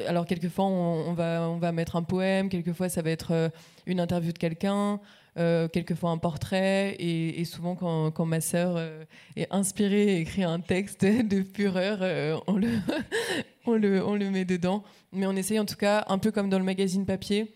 [0.07, 3.51] alors quelquefois on va mettre un poème, quelquefois ça va être
[3.85, 4.99] une interview de quelqu'un,
[5.37, 9.03] euh, quelquefois un portrait, et, souvent quand, ma sœur euh,
[9.35, 12.69] est inspirée et écrit un texte de fureur, euh, on, le
[13.67, 14.83] on, le, on le met dedans.
[15.11, 17.53] Mais on essaye en tout cas, un peu comme dans le magazine papier,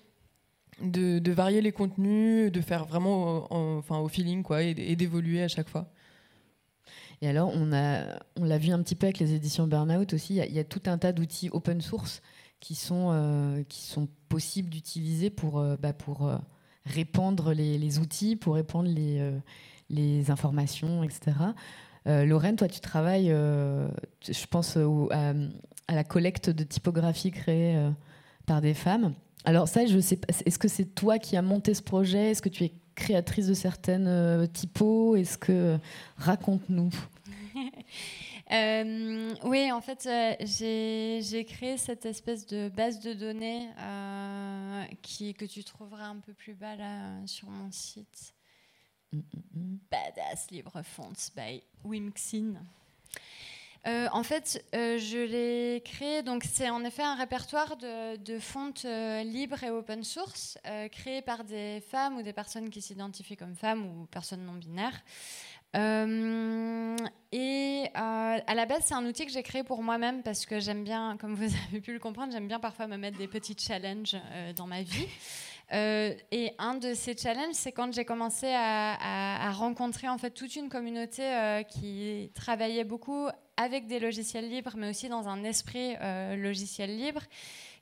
[0.79, 5.69] de, varier les contenus, de faire vraiment enfin, au feeling quoi, et, d'évoluer à chaque
[5.69, 5.91] fois.
[7.23, 10.53] Et alors, on l'a on vu un petit peu avec les éditions Burnout aussi, il
[10.53, 12.21] y, a tout un tas d'outils open source
[12.59, 16.31] qui sont, qui sont possibles d'utiliser pour, bah, pour
[16.85, 21.31] répandre les, outils, pour répandre les, euh, informations, etc.
[22.07, 23.87] Euh, Lorraine, toi, tu travailles, euh,
[24.27, 27.77] je pense, à, la collecte de typographie créée
[28.45, 29.13] par des femmes.
[29.43, 32.31] Alors ça, je sais Est-ce que c'est toi qui as monté ce projet?
[32.31, 35.15] Est-ce que tu es créatrice de certaines typos?
[35.17, 35.77] Est-ce que
[36.17, 36.91] raconte-nous
[38.51, 40.35] Euh, oui, en fait, euh,
[41.21, 46.33] j'ai créé cette espèce de base de données euh, qui, que tu trouveras un peu
[46.33, 48.33] plus bas là sur mon site.
[49.13, 49.21] Mm, mm,
[49.53, 49.79] mm.
[49.89, 52.55] Badass Libre Fonts by Wimxin.
[53.85, 58.85] en fait, je l'ai créé, donc c'est en effet un répertoire de, de fontes
[59.23, 60.57] libres et open source,
[60.91, 65.01] créé par des femmes ou des personnes qui s'identifient comme femmes ou personnes non binaires.
[65.75, 66.97] Euh,
[67.31, 70.59] et euh, à la base, c'est un outil que j'ai créé pour moi-même parce que
[70.59, 73.55] j'aime bien, comme vous avez pu le comprendre, j'aime bien parfois me mettre des petits
[73.57, 75.07] challenges euh, dans ma vie.
[75.73, 80.57] et un de ces challenges, c'est quand j'ai commencé à, à, rencontrer en fait toute
[80.57, 81.23] une communauté
[81.69, 85.95] qui travaillait beaucoup avec des logiciels libres, mais aussi dans un esprit
[86.35, 87.21] logiciel libre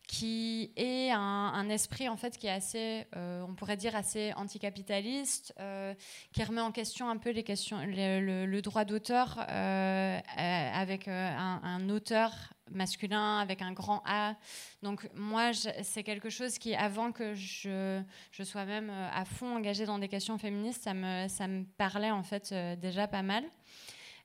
[0.09, 5.53] qui est un, esprit en fait qui est assez, euh, on pourrait dire assez anticapitaliste,
[5.59, 5.93] euh,
[6.33, 12.33] qui remet en question un peu les questions, le, droit d'auteur euh, avec un, auteur
[12.71, 14.33] masculin avec un grand A.
[14.81, 15.51] Donc moi,
[15.83, 18.01] c'est quelque chose qui, avant que je,
[18.31, 22.11] je, sois même à fond engagée dans des questions féministes, ça me, ça me parlait
[22.11, 23.43] en fait déjà pas mal.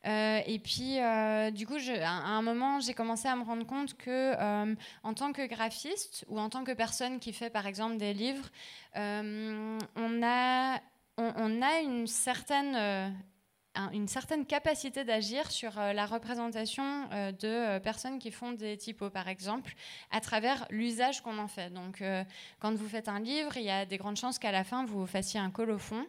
[0.06, 3.96] Euh, et puis, euh, du coup, à un moment, j'ai commencé à me rendre compte
[3.96, 7.96] que, euh, en tant que graphiste ou en tant que personne qui fait, par exemple,
[7.96, 8.48] des livres,
[8.96, 10.80] on a,
[11.16, 13.14] une certaine
[13.92, 17.08] une certaine capacité d'agir sur la représentation
[17.40, 19.74] de personnes qui font des typos, par exemple,
[20.12, 21.70] à travers l'usage qu'on en fait.
[21.70, 22.02] Donc,
[22.60, 25.06] quand vous faites un livre, il y a des grandes chances qu'à la fin, vous
[25.06, 26.06] fassiez un colophon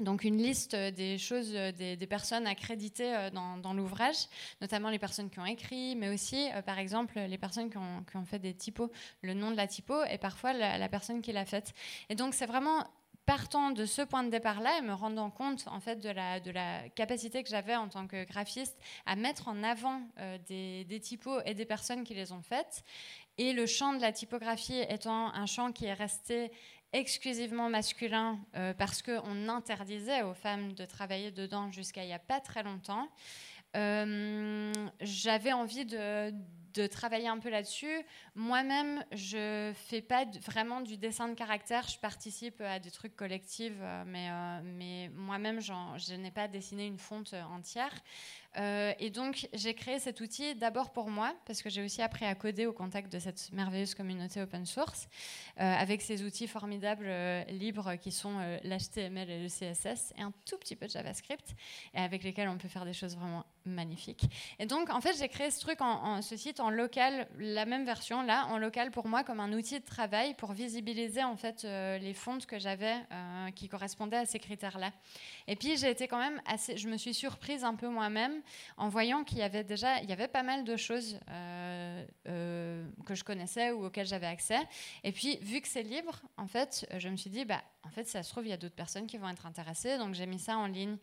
[0.00, 4.26] donc une liste des choses, des, personnes accréditées euh, dans, l'ouvrage,
[4.60, 8.24] notamment les personnes qui ont écrit, mais aussi, euh, par exemple, les personnes qui ont,
[8.24, 8.90] fait des typos,
[9.22, 11.72] le nom de la typo et parfois la, personne qui l'a faite.
[12.08, 12.84] Et donc c'est vraiment
[13.26, 17.42] partant de ce point de départ-là et me rendant compte en fait de la, capacité
[17.42, 18.76] que j'avais en tant que graphiste
[19.06, 22.82] à mettre en avant euh, des, typos et des personnes qui les ont faites.
[23.38, 26.50] Et le champ de la typographie étant un champ qui est resté
[26.92, 32.18] exclusivement masculin euh, parce qu'on interdisait aux femmes de travailler dedans jusqu'à il n'y a
[32.18, 33.08] pas très longtemps.
[33.76, 36.32] Euh, j'avais envie de,
[36.90, 38.02] travailler un peu là-dessus.
[38.34, 41.86] Moi-même, je fais pas vraiment du dessin de caractère.
[41.88, 47.34] Je participe à des trucs collectifs, euh, mais moi-même, je n'ai pas dessiné une fonte
[47.34, 47.94] entière.
[48.56, 52.24] Euh, et donc, j'ai créé cet outil d'abord pour moi, parce que j'ai aussi appris
[52.24, 55.08] à coder au contact de cette merveilleuse communauté open source,
[55.60, 60.32] euh, avec ces outils formidables euh, libres qui sont l'HTML et le CSS, et un
[60.46, 61.54] tout petit peu de JavaScript,
[61.94, 64.24] et avec lesquels on peut faire des choses vraiment magnifiques.
[64.58, 65.78] Et donc, en fait, j'ai créé ce truc,
[66.22, 69.78] ce site en local, la même version, là, en local pour moi, comme un outil
[69.78, 72.96] de travail pour visibiliser en fait les fontes que j'avais
[73.54, 74.92] qui correspondaient à ces critères-là.
[75.46, 78.39] Et puis, j'ai été quand même assez, je me suis surprise un peu moi-même
[78.76, 82.86] en voyant qu'il y avait déjà il y avait pas mal de choses euh, euh,
[83.06, 84.60] que je connaissais ou auxquelles j'avais accès.
[85.04, 88.08] Et puis, vu que c'est libre, en fait, je me suis dit, bah, en fait,
[88.08, 89.98] ça se trouve, il y a d'autres personnes qui vont être intéressées.
[89.98, 90.96] Donc, j'ai mis ça en ligne.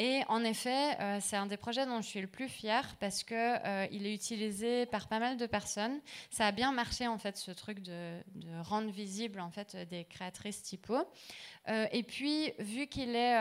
[0.00, 3.24] Et en effet, euh, c'est un des projets dont je suis le plus fière parce
[3.24, 6.00] que il est utilisé par pas mal de personnes.
[6.30, 10.04] Ça a bien marché en fait, ce truc de, de rendre visible en fait des
[10.04, 10.98] créatrices typo.
[11.66, 13.36] et puis, vu qu'il est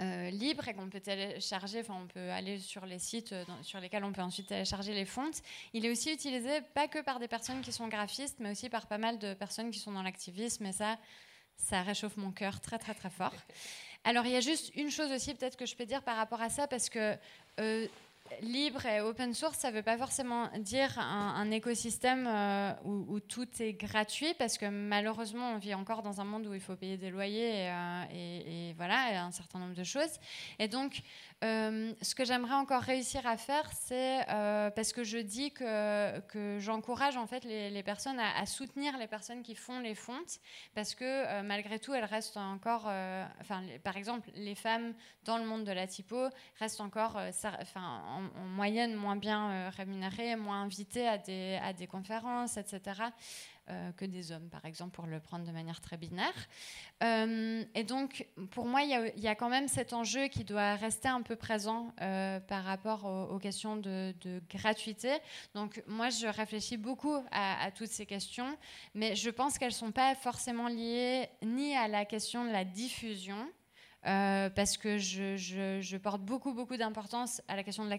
[0.00, 3.80] euh, libre et qu'on peut télécharger, enfin on peut aller sur les sites euh, sur
[3.80, 5.42] lesquels on peut ensuite télécharger les fontes.
[5.74, 8.86] Il est aussi utilisé pas que par des personnes qui sont graphistes, mais aussi par
[8.86, 10.98] pas mal de personnes qui sont dans l'activisme et ça,
[11.56, 13.34] ça réchauffe mon cœur très très très fort.
[14.04, 16.40] Alors il y a juste une chose aussi peut-être que je peux dire par rapport
[16.40, 17.14] à ça parce que
[17.60, 17.86] euh,
[18.42, 23.48] libre et open source, ça ne veut pas forcément dire un, écosystème euh, où, tout
[23.60, 26.96] est gratuit, parce que malheureusement, on vit encore dans un monde où il faut payer
[26.96, 30.18] des loyers et, euh, voilà, un certain nombre de choses.
[30.58, 31.02] Et donc,
[31.42, 36.58] euh, ce que j'aimerais encore réussir à faire, c'est parce que je dis que, que
[36.58, 40.38] j'encourage en fait les, personnes à, soutenir les personnes qui font les fontes,
[40.74, 42.90] parce que malgré tout, elles restent encore,
[43.40, 46.28] enfin, par exemple, les femmes dans le monde de la typo
[46.58, 47.16] restent encore,
[47.60, 53.02] enfin, en, moyenne moins bien euh, rémunérés, moins invités à des, à des conférences, etc.,
[53.70, 56.34] euh, que des hommes, par exemple, pour le prendre de manière très binaire.
[57.02, 61.08] Euh, et donc, pour moi, il y, a quand même cet enjeu qui doit rester
[61.08, 61.94] un peu présent
[62.48, 64.14] par rapport aux, questions de,
[64.50, 65.18] gratuité.
[65.54, 68.56] Donc, moi, je réfléchis beaucoup à, à toutes ces questions,
[68.94, 72.64] mais je pense qu'elles ne sont pas forcément liées ni à la question de la
[72.64, 73.48] diffusion,
[74.06, 77.90] euh, parce que je, porte beaucoup, beaucoup d'importance à la question de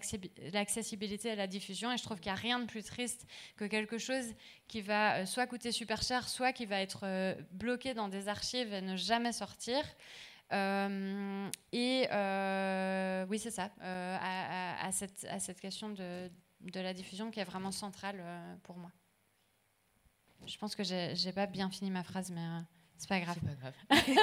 [0.52, 3.24] l'accessibilité et la diffusion, et je trouve qu'il n'y a rien de plus triste
[3.56, 4.34] que quelque chose
[4.66, 8.26] qui va euh, soit coûter super cher, soit qui va être euh, bloqué dans des
[8.26, 9.84] archives et ne jamais sortir.
[10.50, 12.08] et
[13.28, 16.28] oui, c'est ça, à, cette, à, cette, question de,
[16.60, 18.22] de, la diffusion qui est vraiment centrale
[18.64, 18.90] pour moi.
[20.46, 22.42] Je pense que j'ai pas bien fini ma phrase, mais...
[23.02, 23.36] C'est pas grave.
[23.40, 23.74] Pas grave.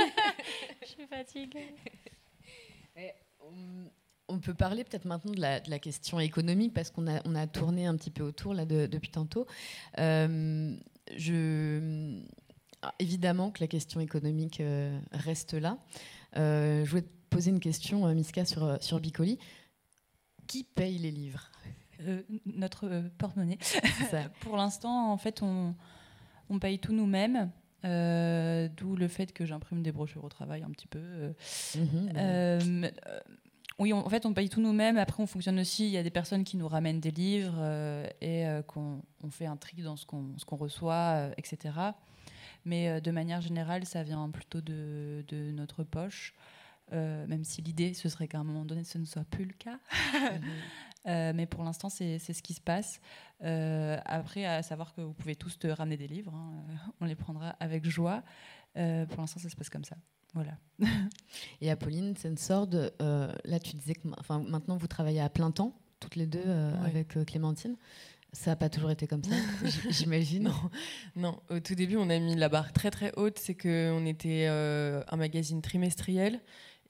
[0.82, 1.76] Je suis fatiguée.
[4.30, 7.36] on, peut parler peut-être maintenant de la, de la, question économique parce qu'on a, on
[7.36, 9.48] a tourné un petit peu autour là depuis tantôt.
[9.98, 10.74] Euh,
[11.18, 12.22] je,
[13.00, 15.78] évidemment que la question économique euh, reste là.
[16.38, 19.40] Euh, je voulais te poser une question, Miska, sur, sur Bicoli.
[20.48, 21.52] Qui paye les livres?
[22.46, 23.58] Notre porte-monnaie.
[24.40, 25.76] Pour l'instant, en fait, on,
[26.50, 27.52] on paye tout nous-mêmes.
[27.86, 31.00] Euh, d'où le fait que j'imprime des brochures au travail un petit peu.
[31.00, 31.34] Euh,
[31.76, 32.12] mhm.
[32.18, 32.90] euh,
[33.78, 34.98] oui, en fait, on paye tout nous-mêmes.
[34.98, 35.86] Après, on fonctionne aussi.
[35.86, 37.64] Il y a des personnes qui nous ramènent des livres
[38.20, 41.76] et qu'on on fait un tri dans ce qu'on reçoit, etc.
[42.66, 46.34] Mais de manière générale, ça vient plutôt de, de notre poche.
[46.92, 49.80] même si l'idée, ce serait qu'à un moment donné, ce ne soit plus le cas.
[50.14, 50.42] Mhm.
[51.08, 53.00] Euh, mais pour l'instant, c'est ce qui se passe.
[53.44, 57.06] Euh, après, à savoir que vous pouvez tous te ramener des livres, hein, euh, on
[57.06, 58.24] les prendra avec joie.
[58.74, 59.96] pour l'instant, ça se passe comme ça.
[60.34, 60.58] Voilà.
[61.62, 62.70] Et Apolline Sensord,
[63.00, 66.48] là, tu disais que enfin, maintenant vous travaillez à plein temps, toutes les deux,
[66.84, 67.76] avec Clémentine.
[68.32, 69.34] Ça n'a pas toujours été comme ça,
[69.90, 70.44] j'imagine.
[70.44, 70.70] Non.
[71.16, 73.40] non, au tout début, on a mis la barre très très haute.
[73.40, 76.40] C'est qu'on était un magazine trimestriel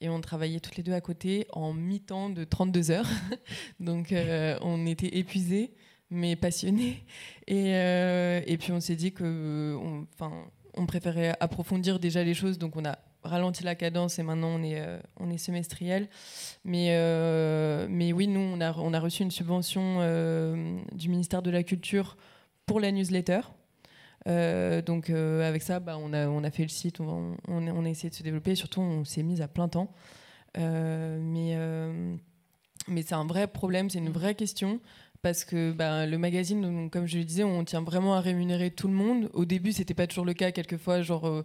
[0.00, 3.08] et on travaillait toutes les deux à côté en mi-temps de 32 heures.
[3.80, 4.14] Donc
[4.62, 5.74] on était épuisés
[6.12, 7.04] mais passionnés.
[7.46, 9.78] Et, et puis on s'est dit que,
[10.14, 10.32] enfin,
[10.74, 14.62] on, préférait approfondir déjà les choses, donc on a ralenti la cadence et maintenant on
[14.64, 14.82] est,
[15.20, 16.08] on est semestriel.
[16.64, 16.88] Mais,
[17.88, 20.00] mais oui, nous, on a, on a reçu une subvention
[20.92, 22.16] du ministère de la Culture
[22.66, 23.42] pour la newsletter.
[24.28, 27.84] Euh, donc euh, avec ça, bah, on, a, on a fait le site, on, on,
[27.84, 29.92] a essayé de se développer, et surtout on s'est mis à plein temps.
[30.58, 31.56] Euh, mais
[32.88, 34.80] mais c'est un vrai problème, c'est une vraie question.
[35.22, 38.88] Parce que bah, le magazine, comme je le disais, on tient vraiment à rémunérer tout
[38.88, 39.28] le monde.
[39.34, 40.50] Au début, c'était pas toujours le cas.
[40.50, 41.44] Quelquefois, genre,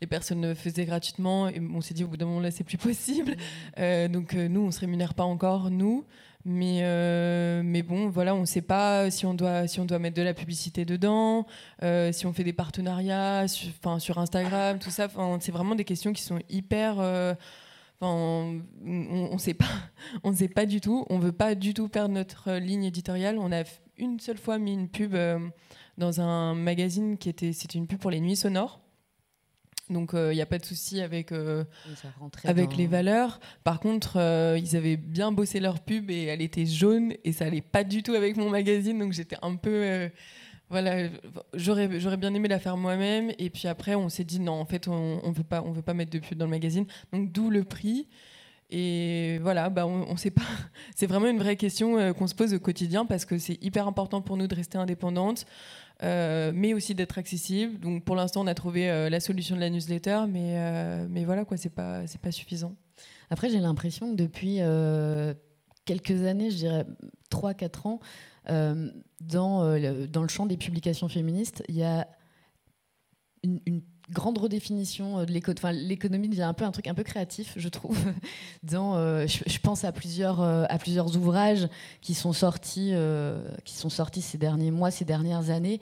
[0.00, 1.46] les personnes le faisaient gratuitement.
[1.48, 3.36] Et on s'est dit, au bout d'un moment, là, c'est plus possible.
[3.76, 4.08] Mmh.
[4.08, 6.06] donc, nous, on se rémunère pas encore, nous.
[6.44, 9.98] Mais, euh, mais bon, voilà, on ne sait pas si on, doit, si on doit
[9.98, 11.46] mettre de la publicité dedans,
[11.82, 15.08] euh, si on fait des partenariats sur, sur Instagram, tout ça.
[15.40, 16.96] C'est vraiment des questions qui sont hyper.
[16.98, 17.34] Euh,
[18.00, 19.66] on ne sait pas,
[20.24, 21.04] on sait pas du tout.
[21.10, 23.36] On veut pas du tout perdre notre ligne éditoriale.
[23.38, 23.64] On a
[23.98, 25.14] une seule fois mis une pub
[25.98, 28.80] dans un magazine qui était, c'était une pub pour les nuits sonores.
[29.90, 31.64] Donc il euh, n'y a pas de souci avec, euh,
[32.44, 33.40] avec les valeurs.
[33.64, 37.46] Par contre, euh, ils avaient bien bossé leur pub et elle était jaune et ça
[37.46, 38.98] allait pas du tout avec mon magazine.
[38.98, 40.08] Donc j'étais un peu...
[40.70, 41.08] voilà,
[41.54, 43.32] j'aurais, bien aimé la faire moi-même.
[43.38, 45.94] Et puis après, on s'est dit non, en fait, on ne veut, pas, veut pas
[45.94, 46.86] mettre de pub dans le magazine.
[47.12, 48.06] Donc d'où le prix.
[48.72, 50.42] Et voilà, bah on, on sait pas.
[50.94, 54.22] C'est vraiment une vraie question qu'on se pose au quotidien parce que c'est hyper important
[54.22, 55.44] pour nous de rester indépendante.
[56.02, 57.78] Euh, mais aussi d'être accessible.
[57.78, 61.24] Donc pour l'instant, on a trouvé euh, la solution de la newsletter, mais, euh, mais
[61.24, 62.74] voilà, quoi, c'est pas, pas suffisant.
[63.28, 64.60] Après, j'ai l'impression que depuis
[65.84, 66.86] quelques années, je dirais
[67.30, 68.00] 3-4 ans,
[68.48, 72.08] dans, le, dans le champ des publications féministes, il y a
[73.44, 75.58] une grande redéfinition euh, de l'économie.
[75.58, 77.98] Enfin, l'économie devient un peu un truc un peu créatif, je trouve.
[78.62, 81.68] Dans, euh, je, pense à plusieurs, euh, à plusieurs ouvrages
[82.00, 82.92] qui sont sortis,
[83.64, 85.80] qui sont sortis ces derniers mois, ces dernières années,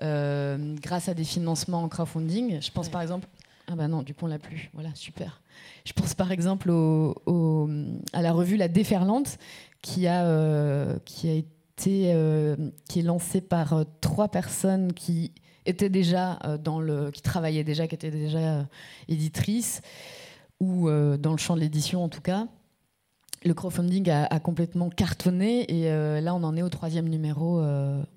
[0.00, 2.60] grâce à des financements en crowdfunding.
[2.60, 3.28] Je pense par exemple.
[3.66, 4.70] Ah bah non, l'a plus.
[4.74, 5.40] Voilà, super.
[5.86, 7.70] Je pense par exemple au,
[8.12, 9.38] à la revue La Déferlante,
[9.80, 12.56] qui a, qui a été,
[12.88, 15.32] qui est lancée par trois personnes qui
[15.66, 18.62] était déjà euh, dans le, qui travaillait déjà, qui était déjà euh,
[19.08, 19.80] éditrice,
[20.60, 22.46] ou euh, dans le champ de l'édition en tout cas.
[23.44, 25.90] Le crowdfunding a, complètement cartonné et
[26.22, 27.62] là on en est au troisième numéro,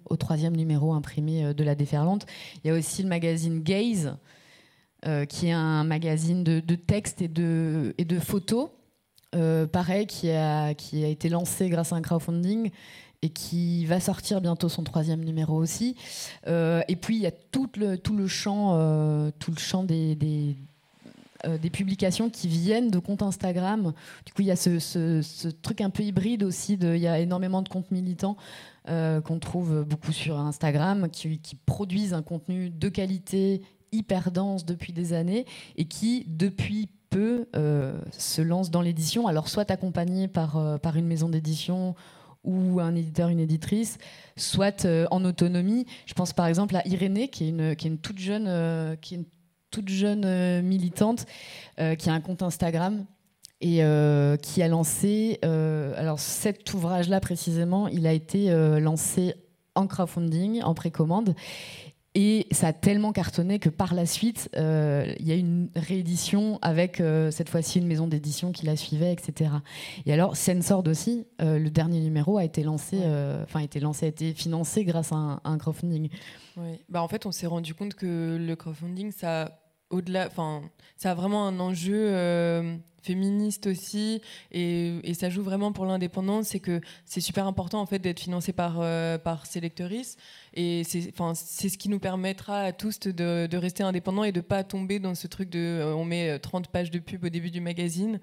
[0.06, 2.26] au troisième numéro imprimé de la déferlante.
[2.64, 4.16] Il y a aussi le magazine Gaze,
[5.28, 8.70] qui est un magazine de, de textes et de, et de photos,
[9.74, 12.72] pareil, qui a, qui a été lancé grâce à un crowdfunding
[13.22, 15.96] et qui va sortir bientôt son troisième numéro aussi.
[16.48, 19.84] Euh, et puis il y a tout le, tout le champ, euh, tout le champ
[19.84, 20.56] des,
[21.46, 23.94] euh, des, publications qui viennent de comptes Instagram.
[24.26, 26.74] Du coup, il y a ce, ce, truc un peu hybride aussi.
[26.74, 28.38] il y a énormément de comptes militants
[28.86, 33.62] qu'on trouve beaucoup sur Instagram qui, qui, produisent un contenu de qualité
[33.92, 35.46] hyper dense depuis des années
[35.76, 39.28] et qui, depuis peu, se lancent dans l'édition.
[39.28, 41.96] Alors, soit accompagnés par, par une maison d'édition
[42.44, 43.98] ou un éditeur, une éditrice,
[44.36, 45.86] soit euh, en autonomie.
[46.06, 49.26] Je pense par exemple à Irénée, qui est une, toute jeune, euh, qui est une
[49.70, 51.26] toute jeune euh, militante,
[52.00, 53.06] qui a un compte Instagram
[53.60, 53.82] et
[54.42, 59.36] qui a lancé, alors cet ouvrage-là précisément, il a été lancé
[59.76, 61.36] en crowdfunding, en précommande.
[62.20, 66.58] Et ça a tellement cartonné que par la suite, euh, il y a une réédition
[66.64, 69.52] avec euh, cette fois-ci une maison d'édition qui la suivait, etc.
[70.08, 72.98] Et alors, Sensord aussi, euh, le dernier numéro a été lancé,
[73.44, 76.10] enfin, a été lancé, a été financé grâce à un, crowdfunding.
[76.58, 76.80] Oui.
[76.90, 79.60] Bah, en fait, on s'est rendu compte que le crowdfunding, ça
[79.92, 80.64] au-delà, enfin,
[80.96, 86.48] ça a vraiment un enjeu féministe aussi, et, ça joue vraiment pour l'indépendance.
[86.48, 88.76] C'est que c'est super important en fait d'être financé par
[89.24, 90.18] par ses lectrices.
[90.54, 95.00] Et c'est ce qui nous permettra à tous de, rester indépendants et de pas tomber
[95.00, 97.62] dans ce truc de euh, on met 30 euh, pages de pub au début du
[97.62, 98.20] magazine.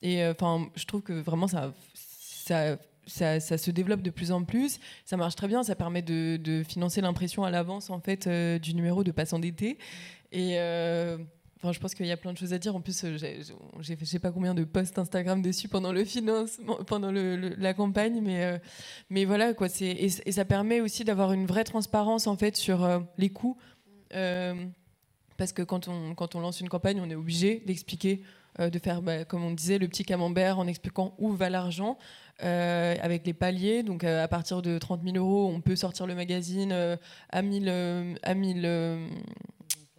[0.00, 4.44] Et euh, enfin, je trouve que vraiment ça, ça, ça, se développe de plus en
[4.44, 4.78] plus.
[5.04, 5.62] Ça marche très bien.
[5.62, 8.28] Ça permet de, financer l'impression à l'avance en fait
[8.60, 9.78] du numéro, de pas s'endetter.
[10.32, 10.56] Et
[11.70, 12.74] je pense qu'il y a plein de choses à dire.
[12.74, 16.04] En plus, euh, j'ai fait je sais pas combien de posts Instagram dessus pendant le
[16.04, 18.58] financement, pendant la campagne, mais, euh,
[19.10, 19.68] mais voilà quoi.
[19.80, 23.56] Et, et, ça permet aussi d'avoir une vraie transparence en fait sur euh, les coûts,
[24.10, 28.22] parce que quand on quand on lance une campagne, on est obligé d'expliquer,
[28.58, 31.96] de faire bah, comme on disait le petit camembert en expliquant où va l'argent.
[32.40, 33.82] avec les paliers.
[33.84, 36.98] Donc à partir de 30 000 euros, on peut sortir le magazine
[37.30, 38.66] à 1000, à 1000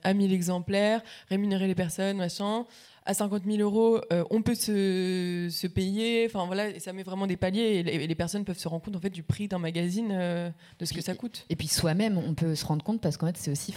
[0.03, 2.65] à 1000 exemplaires, rémunérer les personnes, machin.
[3.05, 6.25] À 50 000 euros, euh, on peut se, se, payer.
[6.25, 8.95] Enfin voilà, et ça met vraiment des paliers et les, personnes peuvent se rendre compte
[8.95, 10.49] en fait du prix d'un magazine, euh,
[10.79, 11.45] de ce que ça coûte.
[11.49, 13.73] Et puis soi-même, on peut se rendre compte parce qu'en fait, c'est aussi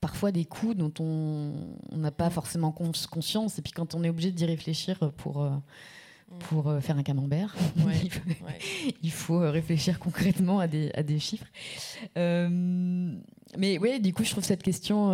[0.00, 1.52] parfois des coûts dont on
[1.96, 3.58] n'a pas forcément conscience.
[3.60, 5.60] Et puis quand on est obligé d'y réfléchir pour Mm.
[6.48, 7.54] Pour euh, faire un camembert.
[9.02, 11.46] il, faut, euh, réfléchir concrètement à des, à des chiffres.
[12.18, 12.48] Euh,
[13.56, 15.10] mais oui, du coup, je trouve cette question.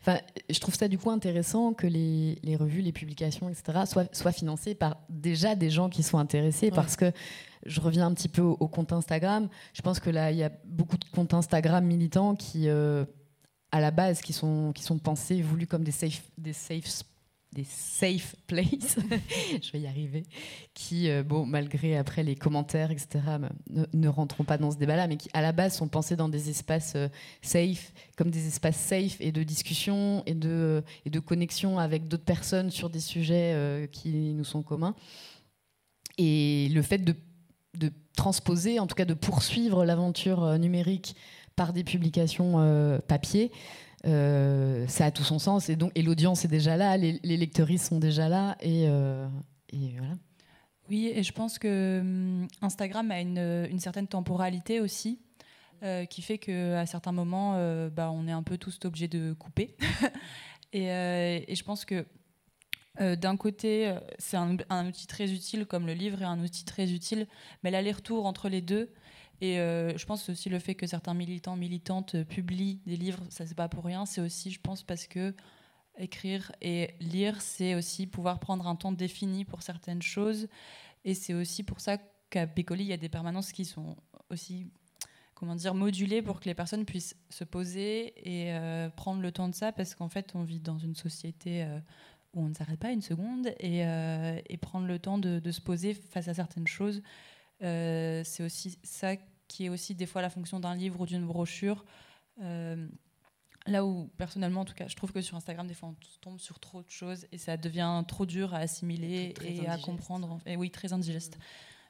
[0.00, 0.18] Enfin,
[0.48, 4.32] je trouve ça du coup intéressant que les, les, revues, les publications, etc., soient, soient
[4.32, 7.12] financées par déjà des gens qui sont intéressés, parce que
[7.66, 9.48] je reviens un petit peu au, compte Instagram.
[9.74, 13.90] Je pense que là, il y a beaucoup de comptes Instagram militants qui, à la
[13.90, 16.86] base, qui sont, qui sont pensés, voulus comme des safe, des safe
[17.56, 18.98] des safe places,
[19.62, 20.24] je vais y arriver,
[20.74, 23.20] qui, euh, bon, malgré après les commentaires, etc.,
[23.70, 26.50] ne, rentreront pas dans ce débat-là, mais qui à la base sont pensés dans des
[26.50, 27.08] espaces euh,
[27.40, 32.24] safe, comme des espaces safe et de discussion et de, et de connexion avec d'autres
[32.24, 34.94] personnes sur des sujets euh, qui nous sont communs.
[36.18, 37.14] Et le fait de,
[37.74, 41.14] de, transposer, en tout cas de poursuivre l'aventure numérique
[41.54, 43.56] par des publications papier, euh,
[44.04, 45.68] ça a tout son sens.
[45.68, 48.56] Et, et l'audience est déjà là, les, les sont déjà là.
[48.60, 49.26] Et, euh,
[49.72, 50.14] voilà.
[50.88, 55.20] Oui, et je pense que hum, Instagram a une, certaine temporalité aussi.
[55.82, 57.52] Euh, qui fait qu'à certains moments,
[57.90, 59.76] bah, on est un peu tous obligés de couper.
[60.72, 62.06] et, et, je pense que
[62.98, 66.92] d'un côté, c'est un, un, outil très utile, comme le livre est un outil très
[66.92, 67.26] utile,
[67.62, 68.90] mais l'aller-retour entre les deux,
[69.40, 73.22] et euh, je pense aussi le fait que certains militants, militantes euh, publient des livres,
[73.28, 74.06] ça c'est pas pour rien.
[74.06, 75.34] C'est aussi, je pense, parce que
[75.98, 80.48] écrire et lire, c'est aussi pouvoir prendre un temps défini pour certaines choses.
[81.04, 81.98] Et c'est aussi pour ça
[82.30, 83.96] qu'à Bécoli, il y a des permanences qui sont
[84.30, 84.70] aussi
[85.34, 89.48] comment dire, modulées pour que les personnes puissent se poser et euh, prendre le temps
[89.48, 91.66] de ça, parce qu'en fait, on vit dans une société
[92.32, 96.28] où on ne s'arrête pas une seconde, et, prendre le temps de, se poser face
[96.28, 97.02] à certaines choses,
[97.62, 99.16] euh, c'est aussi ça
[99.48, 101.84] qui est aussi des fois la fonction d'un livre ou d'une brochure.
[102.42, 102.88] Euh,
[103.66, 106.40] là où, personnellement, en tout cas, je trouve que sur Instagram, des fois, on tombe
[106.40, 110.38] sur trop de choses et ça devient trop dur à assimiler et à comprendre.
[110.46, 111.36] Et oui, très indigeste.
[111.36, 111.42] Mm.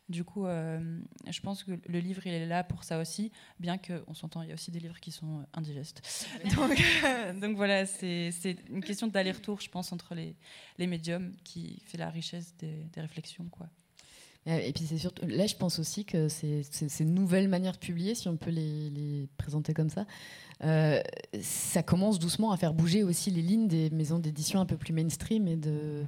[0.09, 3.76] Du coup, euh, je pense que le livre, il est là pour ça aussi, bien
[3.76, 6.01] qu'on s'entend, il y a aussi des livres qui sont indigestes.
[6.56, 6.80] donc,
[7.40, 8.30] donc, voilà, c'est
[8.68, 10.36] une question d'aller-retour, je pense, entre les,
[10.78, 13.47] les médiums qui fait la richesse des, des réflexions.
[13.51, 13.68] quoi.
[14.48, 18.14] Euh, et puis c'est surtout, là, je pense aussi que ces, nouvelles manières de publier,
[18.14, 20.06] si on peut les, présenter comme ça,
[20.64, 21.01] euh,
[21.40, 24.93] ça commence doucement à faire bouger aussi les lignes des maisons d'édition un peu plus
[24.93, 26.05] mainstream et de,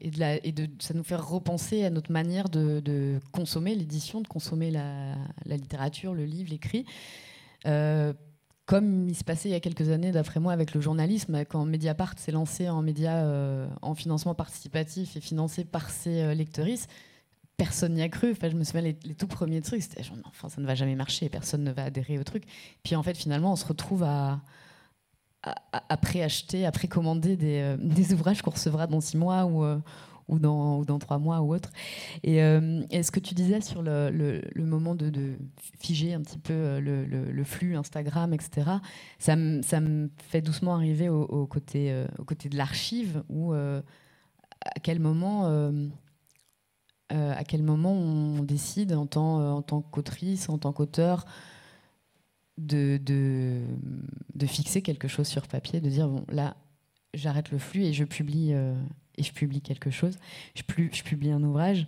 [0.00, 5.14] et de, ça nous fait repenser à notre manière de, consommer l'édition, de consommer la,
[5.46, 6.84] littérature, le livre, l'écrit.
[7.66, 8.12] Euh,
[8.66, 11.64] comme il se passait il y a quelques années, d'après moi, avec le journalisme, quand
[11.64, 13.24] Mediapart s'est lancé en média
[13.80, 16.86] en financement participatif et financé par ses lectrices,
[17.58, 18.30] personne n'y a cru.
[18.30, 20.94] Enfin, je me souviens, les, tout premiers trucs, c'était genre, enfin, ça ne va jamais
[20.94, 22.44] marcher, personne ne va adhérer au truc.
[22.82, 24.40] Puis en fait, finalement, on se retrouve à,
[25.42, 29.78] à, préacheter, à précommander des, euh, des ouvrages qu'on recevra dans six mois ou, euh,
[30.28, 31.70] ou, dans, ou dans trois mois ou autre.
[32.22, 35.36] Et, euh, ce que tu disais sur le, le, moment de,
[35.80, 38.70] figer un petit peu le, le flux Instagram, etc.,
[39.18, 43.82] ça, me fait doucement arriver au, au côté, au côté de l'archive, où à
[44.82, 45.72] quel moment
[47.10, 51.24] euh, à quel moment on décide en tant, euh, qu'autrice, en tant qu'auteur,
[52.58, 52.98] de,
[54.46, 56.56] fixer quelque chose sur papier, de dire bon là
[57.14, 58.74] j'arrête le flux et je publie euh,
[59.64, 60.18] quelque chose,
[60.54, 61.86] je publie un ouvrage.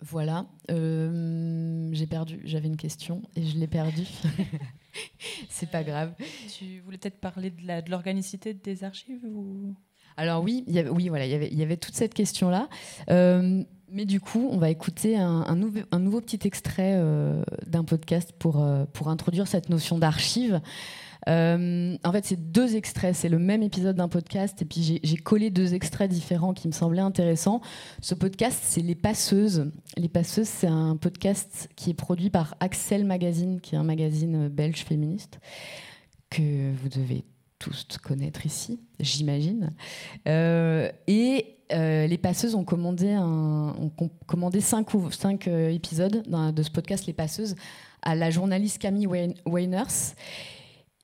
[0.00, 4.06] voilà, j'ai perdu, j'avais une question et je l'ai perdue.
[5.48, 6.12] c'est pas grave.
[6.56, 9.74] Tu voulais peut-être parler de l'organicité des archives ou...
[10.16, 12.68] Alors oui, y avait, oui, voilà, il y avait toute cette question-là.
[13.10, 17.84] Euh, mais du coup, on va écouter un, nouveau, un nouveau, petit extrait euh, d'un
[17.84, 20.60] podcast pour, euh, pour introduire cette notion d'archive.
[21.26, 25.50] En fait, c'est deux extraits, c'est le même épisode d'un podcast, et puis j'ai collé
[25.50, 27.60] deux extraits différents qui me semblaient intéressants.
[28.00, 29.70] Ce podcast, c'est Les Passeuses.
[29.96, 34.48] Les Passeuses, c'est un podcast qui est produit par Axel Magazine, qui est un magazine
[34.48, 35.40] belge féministe
[36.30, 37.24] que vous devez
[37.58, 39.72] tous connaître ici, j'imagine.
[40.28, 43.74] Euh, et euh, les passeuses ont commandé, un,
[44.60, 46.22] cinq, euh, épisodes
[46.52, 47.54] de ce podcast Les Passeuses
[48.02, 49.06] à la journaliste Camille
[49.46, 50.14] Weiners.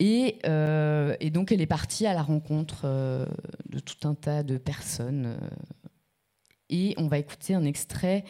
[0.02, 2.86] Et, et, donc elle est partie à la rencontre
[3.68, 5.36] de tout un tas de personnes.
[6.70, 8.24] et on va écouter un extrait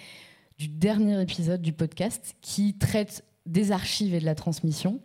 [0.58, 5.00] du dernier épisode du podcast qui traite des archives et de la transmission.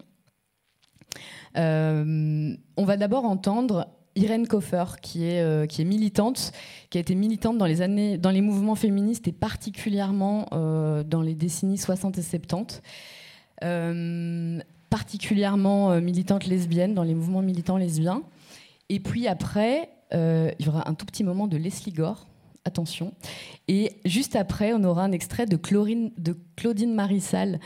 [1.55, 6.53] on va d'abord entendre Irène Koffer, qui est, euh, qui est militante,
[6.89, 11.21] qui a été militante dans les, années, dans les mouvements féministes et particulièrement euh, dans
[11.21, 12.81] les décennies 60 et 70.
[14.95, 18.23] Euh, particulièrement militante lesbienne dans les mouvements militants lesbiens.
[18.89, 22.27] Et puis après, il y aura un tout petit moment de Leslie Gore,
[22.65, 23.13] attention.
[23.67, 27.59] Et juste après, on aura un extrait de, Claudine Marissal,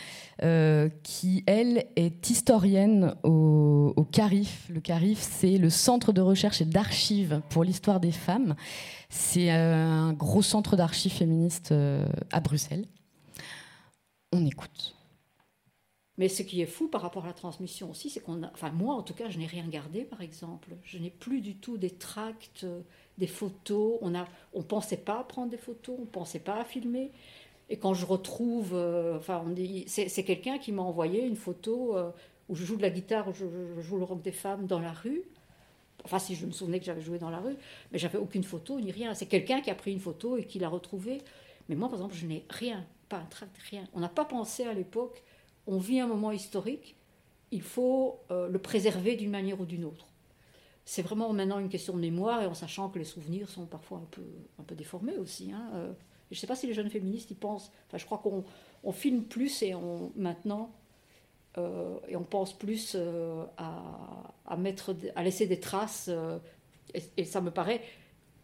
[0.44, 4.68] euh, qui, elle, est historienne au, CARIF.
[4.70, 8.56] Le CARIF, c'est le Centre de recherche et d'archives pour l'histoire des femmes.
[9.10, 12.86] C'est euh, un gros centre d'archives féministes euh, à Bruxelles.
[14.32, 14.99] On écoute.
[16.20, 18.72] Mais ce qui est fou par rapport à la transmission aussi, c'est qu'on a, enfin
[18.72, 20.70] moi en tout cas, je n'ai rien gardé par exemple.
[20.84, 22.66] Je n'ai plus du tout des tracts,
[23.18, 23.98] des photos.
[24.02, 24.22] On ne
[24.54, 27.12] on pensait pas à prendre des photos, on pensait pas à filmer.
[27.70, 29.46] Et quand je retrouve, euh, enfin,
[29.88, 32.12] c'est, quelqu'un qui m'a envoyé une photo euh,
[32.50, 33.46] où je joue de la guitare, où je,
[33.82, 35.22] joue le rock des femmes dans la rue.
[36.04, 37.56] Enfin, si je me souvenais que j'avais joué dans la rue,
[37.94, 39.14] mais j'avais aucune photo ni rien.
[39.14, 41.20] C'est quelqu'un qui a pris une photo et qui l'a retrouvée.
[41.70, 43.88] Mais moi, par exemple, je n'ai rien, pas un tract, rien.
[43.94, 45.24] On n'a pas pensé à l'époque
[45.70, 46.96] on vit un moment historique,
[47.52, 50.08] il faut euh, le préserver d'une manière ou d'une autre.
[50.84, 54.00] C'est vraiment maintenant une question de mémoire et en sachant que les souvenirs sont parfois
[54.00, 54.24] un peu,
[54.60, 55.52] un peu déformés aussi.
[55.52, 55.70] Hein.
[55.76, 55.92] Euh,
[56.32, 57.72] je ne sais pas si les jeunes féministes y pensent.
[57.88, 58.44] Enfin, je crois qu'on
[58.84, 60.72] on filme plus et on, maintenant,
[61.60, 62.98] euh, et on pense plus
[63.58, 66.10] à, mettre, à laisser des traces.
[66.96, 67.84] Et, et, ça me paraît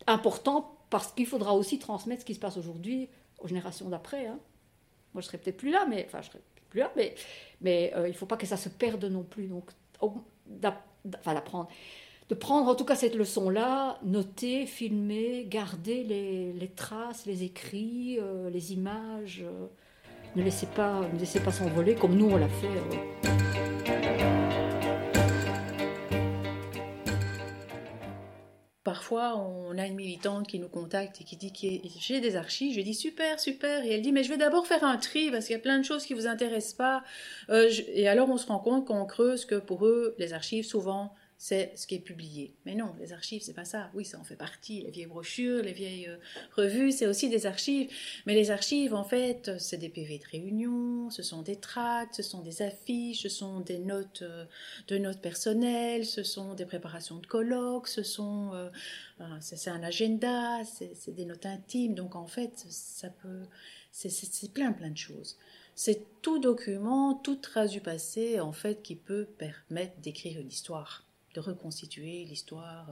[0.05, 4.27] important parce qu'il faudra aussi transmettre ce qui se passe aujourd'hui aux générations d'après.
[4.27, 4.39] Hein.
[5.15, 6.41] Moi, je serais peut-être plus là, mais enfin, je serais
[6.95, 7.15] mais,
[7.61, 9.47] mais euh, il ne faut pas que ça se perde non plus.
[9.47, 9.71] Donc,
[10.01, 11.67] enfin, d'apprendre.
[12.27, 18.49] De prendre en tout cas cette leçon-là, noter, filmer, garder les, traces, les écrits, euh,
[18.49, 19.43] les images.
[19.45, 19.67] Euh,
[20.35, 24.34] ne ne laissez pas s'envoler comme nous on l'a fait.
[29.07, 32.75] Parfois, on a une militante qui nous contacte et qui dit que j'ai des archives.
[32.75, 33.85] Je dis super, super.
[33.85, 35.77] Et elle dit mais je vais d'abord faire un tri parce qu'il y a plein
[35.77, 37.03] de choses qui vous intéressent pas.
[37.51, 41.13] Euh, et alors on se rend compte qu'on creuse que pour eux, les archives souvent
[41.37, 42.53] c'est ce qui est publié.
[42.65, 43.91] Mais non, les archives, c'est pas ça.
[43.93, 44.81] Oui, ça en fait partie.
[44.81, 46.17] Les vieilles brochures, les vieilles euh,
[46.55, 47.91] revues, c'est aussi des archives.
[48.25, 52.23] Mais les archives, en fait, c'est des PV de réunion, ce sont des tracts, ce
[52.23, 54.45] sont des affiches, ce sont des notes euh,
[54.87, 58.69] de notes personnelles, ce sont des préparations de colloques, ce sont, euh,
[59.41, 61.95] c'est un agenda, c'est des notes intimes.
[61.95, 63.43] Donc en fait, ça peut,
[63.91, 65.37] c'est plein plein de choses.
[65.75, 71.04] C'est tout document, toute trace du passé, en fait, qui peut permettre d'écrire une histoire
[71.35, 72.87] de reconstituer l'histoire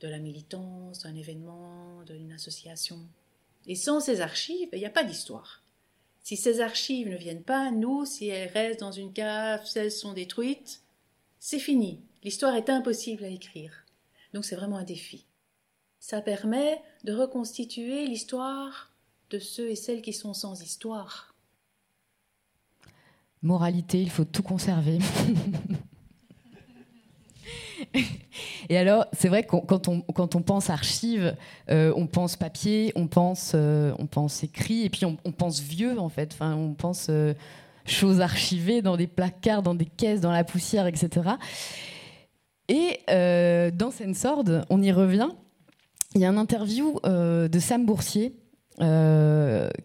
[0.00, 2.98] de la militance, d'un événement, d'une association.
[3.66, 5.62] Et sans ces archives, il n'y a pas d'histoire.
[6.22, 9.92] Si ces archives ne viennent pas nous, si elles restent dans une cave, si elles
[9.92, 10.82] sont détruites,
[11.38, 12.00] c'est fini.
[12.24, 13.84] L'histoire est impossible à écrire.
[14.34, 15.24] Donc c'est vraiment un défi.
[16.00, 18.92] Ça permet de reconstituer l'histoire
[19.30, 21.34] de ceux et celles qui sont sans histoire.
[23.42, 24.98] Moralité, il faut tout conserver.
[28.68, 31.34] Et alors, c'est vrai que quand on, quand on pense archives,
[31.70, 35.98] euh, on pense papier, on pense, euh, on pense écrit, et puis on, pense vieux,
[35.98, 36.32] en fait.
[36.32, 37.34] Enfin, on pense euh,
[37.84, 41.30] choses archivées dans des placards, dans des caisses, dans la poussière, etc.
[42.68, 45.28] Et dans Sensord, on y revient.
[46.14, 48.34] Il y a une interview de Sam Boursier,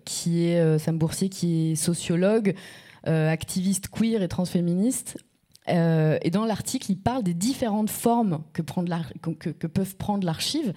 [0.06, 2.56] qui est Sam Boursier, qui est sociologue,
[3.04, 5.18] activiste queer et transféministe,
[5.70, 8.62] euh, et dans l'article, il parle des différentes formes que,
[9.68, 10.74] peuvent prendre l'archive,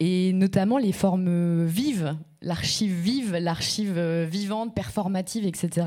[0.00, 5.86] et notamment les formes vives, l'archive vive, l'archive euh, vivante, performative, etc.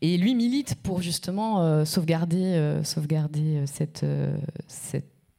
[0.00, 4.04] Et lui milite pour justement euh, sauvegarder, sauvegarder cette,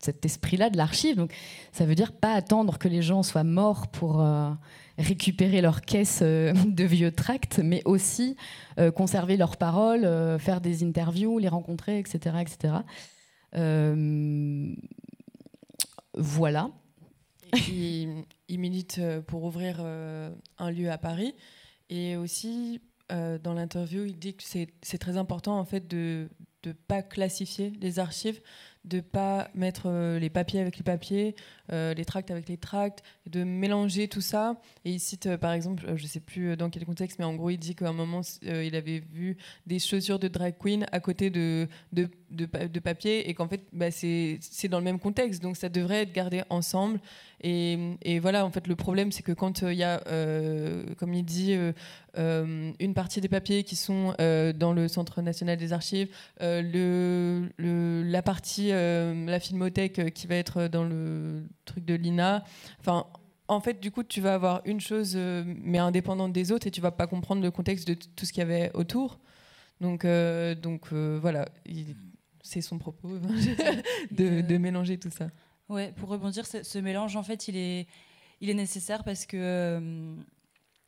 [0.06, 1.16] cet esprit-là de l'archive.
[1.18, 1.34] Donc
[1.72, 4.22] ça veut dire pas attendre que les gens soient morts pour
[4.98, 8.36] récupérer leurs caisses euh, de vieux tracts, mais aussi
[8.80, 12.38] euh, conserver leurs paroles, euh, faire des interviews, les rencontrer, etc.
[12.42, 12.74] etc.
[16.18, 16.70] voilà.
[17.70, 21.36] Il, il, milite pour ouvrir un lieu à Paris.
[21.90, 26.28] Et aussi, dans l'interview, il dit que c'est très important en fait de
[26.66, 28.42] ne pas classifier les archives,
[28.86, 31.36] de pas mettre euh, les papiers avec les papiers,
[31.70, 34.60] les tracts avec les tracts, de mélanger tout ça.
[34.84, 37.50] Et il cite euh, par exemple, je sais plus dans quel contexte, mais en gros
[37.50, 41.30] il dit qu'à un moment il avait vu des chaussures de drag queen à côté
[41.30, 44.40] de, de, de, de papier et qu'en fait bah, c'est
[44.70, 47.00] dans le même contexte donc ça devrait être gardé ensemble
[47.42, 50.02] et, et voilà en fait le problème c'est que quand il y a
[50.98, 51.56] comme il dit
[52.16, 56.10] une partie des papiers qui sont dans le centre national des archives
[56.40, 62.44] le, le, la partie la filmothèque qui va être dans le truc de l'INA
[62.80, 63.06] enfin
[63.48, 66.72] en fait, du coup, tu vas avoir une chose, euh, mais indépendante des autres, et
[66.72, 69.20] tu vas pas comprendre le contexte de tout ce qu'il y avait autour.
[69.82, 71.48] Donc, euh, donc euh, voilà,
[72.42, 73.10] c'est son propos
[74.12, 75.28] de, mélanger tout ça.
[75.70, 77.88] Ouais, pour rebondir, ce, mélange, en fait, il est,
[78.42, 80.16] il est nécessaire parce que,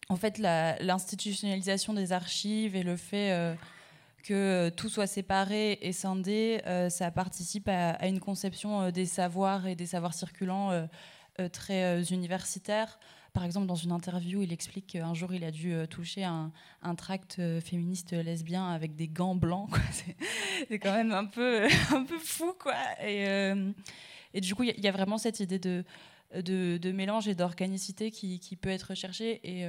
[0.09, 3.55] en fait, l'institutionnalisation des archives et le fait
[4.27, 9.85] que tout soit séparé et scindé, ça participe à, une conception des savoirs et des
[9.85, 10.87] savoirs circulants
[11.39, 12.97] euh, très euh, universitaire.
[13.31, 16.51] Par exemple, dans une interview, il explique qu'un jour, il a dû euh, toucher un,
[16.95, 19.69] tract féministe lesbien avec des gants blancs.
[20.67, 22.55] C'est quand même un peu, un peu fou.
[22.59, 22.73] Quoi.
[23.03, 25.83] Et du coup, il y, a vraiment cette idée de,
[26.33, 29.39] de, mélange et d'organicité qui, peut être recherchée.
[29.43, 29.67] Et,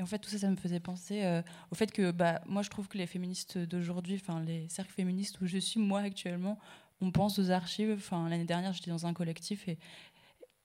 [0.00, 2.88] en fait, tout ça, ça me faisait penser au fait que bah, moi, je trouve
[2.88, 6.58] que les féministes d'aujourd'hui, enfin les cercles féministes où je suis moi actuellement,
[7.02, 7.92] on pense aux archives.
[7.92, 9.78] Enfin, l'année dernière, j'étais dans un collectif et,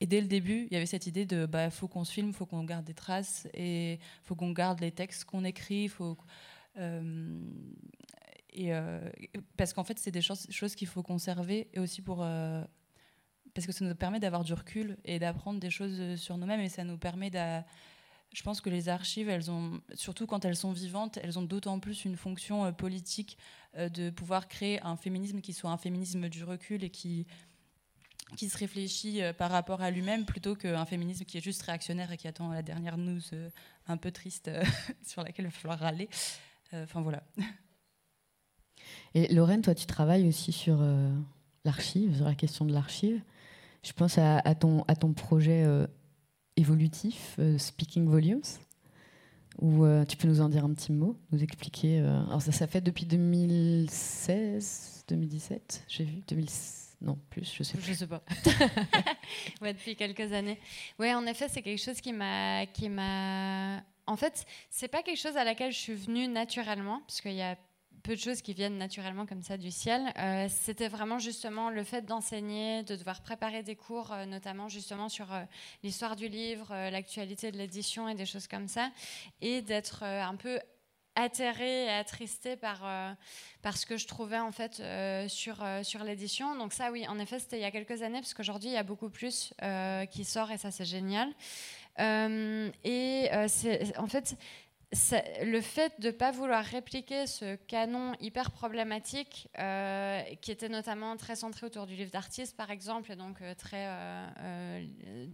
[0.06, 2.46] dès le début, il y avait cette idée de bah faut qu'on se filme, faut
[2.46, 6.16] qu'on garde des traces et faut qu'on garde les textes qu'on écrit, faut
[6.78, 7.42] euh,
[8.54, 9.00] et euh,
[9.56, 12.64] parce qu'en fait c'est des choses, choses qu'il faut conserver et aussi pour euh,
[13.58, 16.70] parce que ça nous permet d'avoir du recul et d'apprendre des choses sur nous-mêmes et
[16.70, 17.62] ça nous permet de
[18.34, 21.80] je pense que les archives, elles ont, surtout quand elles sont vivantes, elles ont d'autant
[21.80, 23.38] plus une fonction politique
[23.76, 27.26] de pouvoir créer un féminisme qui soit un féminisme du recul et qui,
[28.36, 32.12] qui se réfléchit euh, par rapport à lui-même plutôt qu'un féminisme qui est juste réactionnaire
[32.12, 33.50] et qui attend la dernière news euh,
[33.88, 34.64] un peu triste euh,
[35.06, 36.10] sur laquelle il va falloir râler.
[36.74, 37.24] Enfin voilà.
[39.14, 40.84] Et Lorraine, toi, tu travailles aussi sur
[41.64, 43.22] l'archive, sur la question de l'archive.
[43.84, 45.66] Je pense à, ton, à ton projet
[46.56, 48.42] évolutif, Speaking Volumes,
[49.62, 52.00] où tu peux nous en dire un petit mot, nous expliquer.
[52.00, 57.94] alors ça, ça fait depuis 2016, 2017, j'ai vu, 2016 non, plus, je sais Je
[57.94, 58.24] sais pas.
[59.62, 60.60] ouais, depuis quelques années.
[60.98, 63.84] Oui, en effet, c'est quelque chose qui m'a, qui m'a.
[64.08, 67.42] En fait, c'est pas quelque chose à laquelle je suis venue naturellement, parce qu'il y
[67.42, 67.56] a
[68.16, 70.14] de choses qui viennent naturellement comme ça du ciel.
[70.18, 75.10] Euh, c'était vraiment justement le fait d'enseigner, de devoir préparer des cours, euh, notamment justement
[75.10, 75.44] sur euh,
[75.84, 78.92] l'histoire du livre, l'actualité de l'édition et des choses comme ça,
[79.42, 80.60] et d'être un peu
[81.16, 83.12] atterrée et attristée par, euh,
[83.76, 84.82] ce que je trouvais en fait
[85.30, 86.56] sur, sur l'édition.
[86.56, 88.78] Donc ça oui, en effet, c'était il y a quelques années, parce qu'aujourd'hui, il y
[88.78, 89.54] a beaucoup plus
[90.12, 91.34] qui sort et ça, c'est génial.
[92.00, 93.30] et
[93.98, 94.38] en fait...
[94.92, 99.50] Le fait de ne pas vouloir répliquer ce canon hyper problématique,
[100.42, 103.86] qui était notamment très centré autour du livre d'artiste, par exemple, et donc très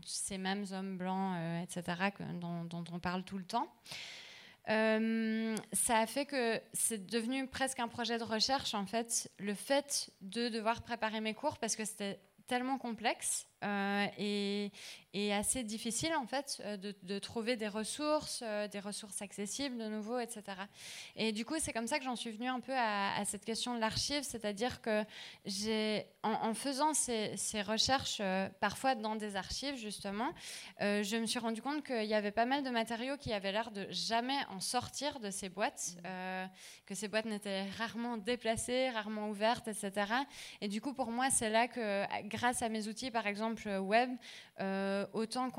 [0.05, 1.83] ces mêmes hommes blancs, etc.,
[2.41, 3.71] dont, dont, on parle tout le temps,
[4.69, 9.53] euh, ça a fait que c'est devenu presque un projet de recherche, en fait, le
[9.53, 14.71] fait de devoir préparer mes cours parce que c'était tellement complexe euh, et,
[15.31, 20.19] assez difficile en fait euh, de, trouver des ressources, euh, des ressources accessibles de nouveau,
[20.19, 20.43] etc.
[21.15, 23.75] Et du coup, c'est comme ça que j'en suis venue un peu à, cette question
[23.75, 25.03] de l'archive, c'est-à-dire que
[25.45, 28.21] j'ai, en, faisant ces, recherches,
[28.59, 30.29] parfois dans des archives justement,
[30.79, 33.71] je me suis rendu compte qu'il y avait pas mal de matériaux qui avaient l'air
[33.71, 35.95] de jamais en sortir de ces boîtes,
[36.85, 39.91] que ces boîtes n'étaient rarement déplacées, rarement ouvertes, etc.
[40.61, 44.09] Et du coup, pour moi, c'est là que, grâce à mes outils, par exemple, web,
[44.59, 45.49] euh, autant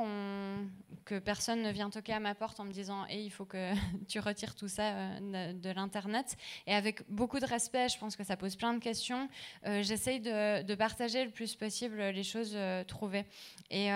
[1.05, 3.73] que personne ne vient toquer à ma porte en me disant et il faut que
[4.09, 6.37] tu retires tout ça euh, de, l'internet.
[6.67, 9.29] Et avec beaucoup de respect, je pense que ça pose plein de questions.
[9.67, 12.57] Euh, j'essaye de, de, partager le plus possible les choses
[12.87, 13.25] trouvées.
[13.71, 13.91] Et,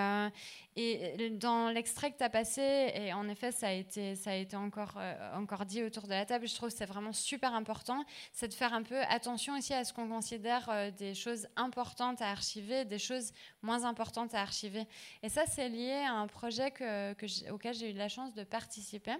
[0.80, 5.66] et dans l'extrait que tu as passé, et en effet, ça a été, euh, encore
[5.66, 8.72] dit autour de la table, je trouve que c'est vraiment super important, c'est de faire
[8.72, 13.00] un peu attention aussi à ce qu'on considère euh, des choses importantes à archiver, des
[13.00, 14.84] choses moins importantes à archiver.
[15.24, 18.44] Et ça, c'est lié à un projet que, que auquel j'ai eu la chance de
[18.44, 19.16] participer.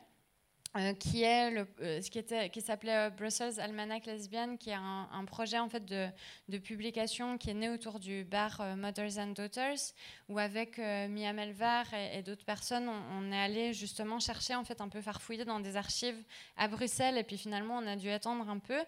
[0.76, 4.74] Euh, qui est euh, ce qui était qui s'appelait euh, Brussels Almanac Lesbian, qui est
[4.74, 6.08] un, projet en fait de,
[6.50, 9.94] de, publication qui est né autour du bar Mothers and Daughters,
[10.28, 14.88] où avec Mia Melvar et, d'autres personnes, on, est allé justement chercher en fait un
[14.88, 16.22] peu farfouiller dans des archives
[16.56, 18.78] à Bruxelles, et puis finalement on a dû attendre un peu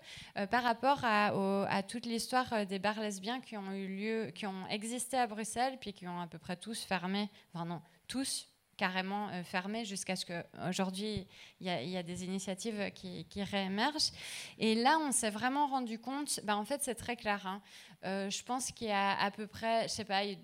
[0.51, 1.32] par rapport à,
[1.66, 5.78] à toute l'histoire des bars lesbiens qui ont eu lieu, qui ont existé à Bruxelles,
[5.81, 8.49] puis qui ont à peu près tous fermé, enfin non, tous
[8.81, 11.27] carrément fermés jusqu'à ce qu'aujourd'hui,
[11.61, 14.11] il y, y, a des initiatives qui, réémergent.
[14.59, 17.47] Et là, on s'est vraiment rendu compte, bah, en fait, c'est très clair.
[17.47, 17.61] Hein.
[18.02, 20.39] je pense qu'il y a à peu près, je sais pas, il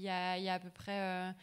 [0.00, 1.34] y a, il y a à peu près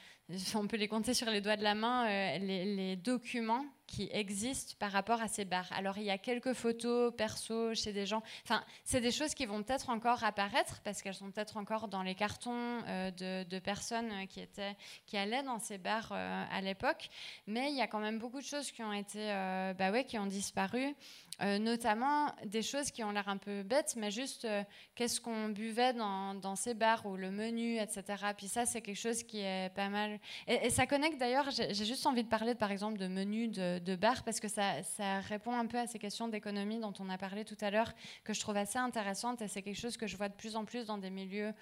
[0.55, 4.73] on peut les compter sur les doigts de la main, euh, les, documents qui existent
[4.79, 5.69] par rapport à ces bars.
[5.71, 8.21] Alors il y a quelques photos perso chez des gens.
[8.43, 12.03] Enfin, c'est des choses qui vont peut-être encore apparaître parce qu'elles sont peut-être encore dans
[12.03, 14.75] les cartons euh, de, personnes qui étaient,
[15.05, 17.09] qui allaient dans ces bars euh, à l'époque.
[17.45, 19.19] Mais il y a quand même beaucoup de choses qui ont été,
[19.77, 20.93] bah ouais, qui ont disparu.
[21.39, 24.63] Euh, notamment des choses qui ont l'air un peu bêtes, mais juste euh,
[24.95, 28.03] qu'est-ce qu'on buvait dans, dans, ces bars ou le menu, etc.
[28.35, 30.19] Puis ça, c'est quelque chose qui est pas mal.
[30.47, 33.95] Et, ça connecte d'ailleurs, j'ai juste envie de parler par exemple de menu de, de
[33.95, 37.45] parce que ça, ça, répond un peu à ces questions d'économie dont on a parlé
[37.45, 37.93] tout à l'heure,
[38.23, 40.65] que je trouve assez intéressantes et c'est quelque chose que je vois de plus en
[40.65, 41.53] plus dans des milieux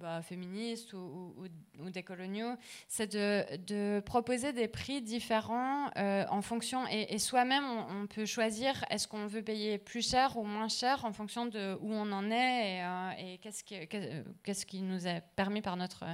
[0.00, 1.34] bah, féministes ou,
[1.78, 2.54] ou, des coloniaux,
[2.88, 9.06] c'est de, proposer des prix différents euh, en fonction, et, soi-même on, peut choisir est-ce
[9.06, 12.78] qu'on veut payer plus cher ou moins cher en fonction de où on en est
[12.78, 13.76] et, euh, qu'est-ce qui,
[14.42, 16.04] qu'est-ce qui nous est permis par, notre,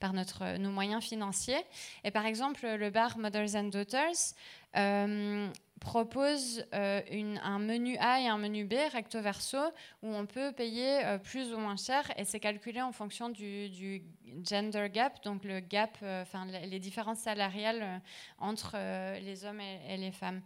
[0.00, 1.62] par notre, nos moyens financiers.
[2.02, 4.34] Et par exemple, le bar Mothers and Daughters,
[4.76, 5.48] euh,
[5.84, 7.00] propose euh,
[7.42, 9.58] un menu A et un menu B recto verso
[10.02, 14.02] où on peut payer euh, plus ou moins cher et c'est calculé en fonction du,
[14.44, 18.00] gender gap, donc le gap, enfin les différences salariales
[18.38, 18.76] entre
[19.20, 20.40] les hommes et, les femmes.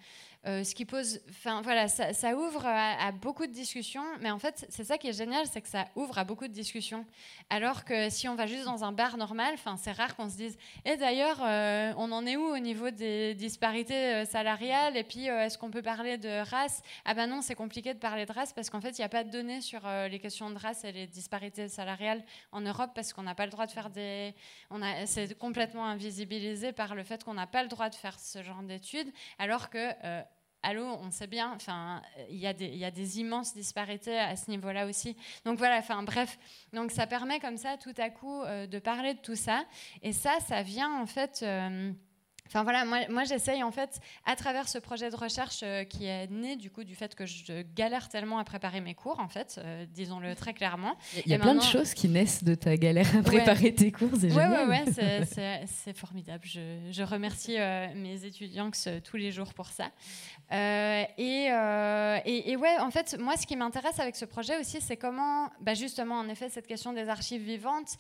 [0.45, 4.85] ce qui pose, enfin voilà, ça, ouvre à, beaucoup de discussions, mais en fait c'est
[4.85, 7.07] ça qui est génial, c'est que ça ouvre à beaucoup de discussions.
[7.51, 10.37] Alors que si on va juste dans un bar normal, enfin c'est rare qu'on se
[10.37, 11.41] dise, et d'ailleurs
[11.97, 14.97] on en est où au niveau des disparités salariales?
[14.97, 16.83] Et puis euh, est-ce qu'on peut parler de race?
[17.05, 19.09] Ah ben non, c'est compliqué de parler de race parce qu'en fait, il n'y a
[19.09, 22.23] pas de données sur euh, les questions de race et les disparités salariales
[22.53, 24.35] en Europe parce qu'on n'a pas le droit de faire des...
[25.07, 28.63] C'est complètement invisibilisé par le fait qu'on n'a pas le droit de faire ce genre
[28.63, 29.93] d'études, alors que...
[30.05, 30.23] Euh,
[30.65, 31.57] allô, on sait bien,
[32.29, 35.17] il y, a des, y a des immenses disparités à ce niveau-là aussi.
[35.45, 36.37] Donc voilà, enfin bref,
[36.73, 39.65] donc ça permet comme ça tout à coup de parler de tout ça.
[40.03, 41.45] Et ça, ça vient en fait...
[42.49, 46.07] Enfin voilà, moi, moi j'essaye en fait, à travers ce projet de recherche euh, qui
[46.07, 49.29] est né du coup du fait que je galère tellement à préparer mes cours, en
[49.29, 50.97] fait, euh, disons-le très clairement.
[51.27, 54.11] Il y a plein de choses qui naissent de ta galère à préparer tes cours,
[54.19, 54.69] c'est génial.
[54.69, 56.45] Ouais, ouais, c'est formidable.
[56.47, 58.71] Je, je remercie euh, mes étudiants
[59.05, 59.91] tous les jours pour ça.
[60.51, 64.97] Et, et, et, ouais, en fait, moi, ce qui m'intéresse avec ce projet aussi, c'est
[64.97, 67.97] comment, bah, justement, en effet, cette question des archives vivantes,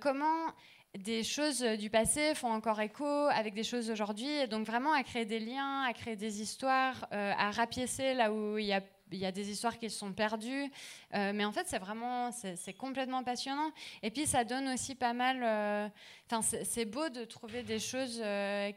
[0.00, 0.52] comment
[0.98, 4.46] des choses du passé font encore écho avec des choses d'aujourd'hui.
[4.48, 8.58] Donc vraiment à créer des liens, à créer des histoires, euh, à rapiécer là où
[8.58, 10.70] il y a des histoires qui sont perdues,
[11.14, 13.70] euh, mais en fait c'est vraiment c'est complètement passionnant.
[14.02, 15.42] Et puis ça donne aussi pas mal.
[15.42, 15.88] Euh,
[16.30, 18.22] enfin c'est beau de trouver des choses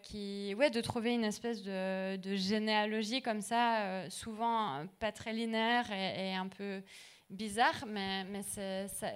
[0.04, 6.34] qui, ouais, de trouver une espèce de, généalogie comme ça, souvent pas très linéaire et
[6.34, 6.82] un peu
[7.30, 8.42] bizarre, mais, mais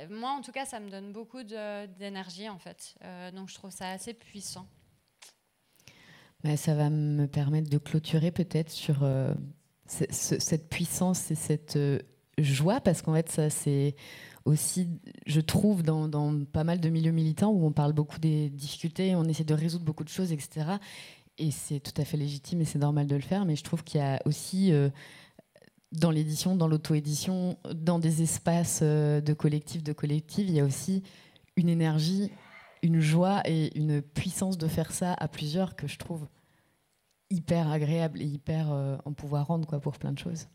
[0.10, 2.95] moi en tout cas, ça me donne beaucoup d'énergie en fait.
[3.03, 4.68] Euh, donc je trouve ça assez puissant.
[6.56, 9.34] Ça va me permettre de clôturer peut-être sur euh,
[9.88, 11.99] cette puissance et cette euh,
[12.38, 13.95] joie, parce qu'en fait, ça c'est
[14.45, 14.88] aussi,
[15.26, 19.26] je trouve, dans, pas mal de milieux militants où on parle beaucoup des difficultés, on
[19.26, 20.77] essaie de résoudre beaucoup de choses, etc.
[21.38, 23.84] Et c'est tout à fait légitime et c'est normal de le faire, mais je trouve
[23.84, 24.72] qu'il y a aussi
[25.91, 30.65] dans l'édition, dans l'auto-édition, dans des espaces euh, de collectifs, de collectifs, il y a
[30.65, 31.03] aussi
[31.55, 32.31] une énergie,
[32.83, 36.27] une joie et une puissance de faire ça à plusieurs que je trouve
[37.29, 40.47] hyper agréable et hyper euh, en pouvoir rendre quoi, pour plein de choses.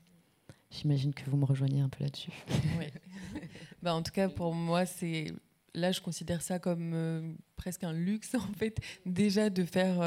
[0.70, 2.32] J'imagine que vous me rejoignez un peu là-dessus.
[2.78, 2.86] Oui.
[3.82, 5.32] bah, en tout cas, pour moi, c'est
[5.74, 9.98] là, je considère ça comme euh, presque un luxe, en fait, déjà de faire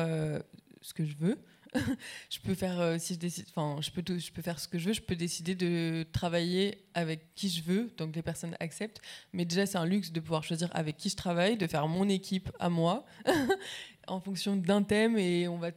[0.82, 1.38] ce que je veux.
[2.30, 4.78] je peux faire euh, si je décide enfin je peux je peux faire ce que
[4.78, 9.02] je veux je peux décider de travailler avec qui je veux donc les personnes acceptent.
[9.34, 12.08] Mais déjà c'est un luxe de pouvoir choisir avec qui je travaille de faire mon
[12.10, 13.06] équipe à moi
[14.08, 15.72] en fonction d'un thème et on va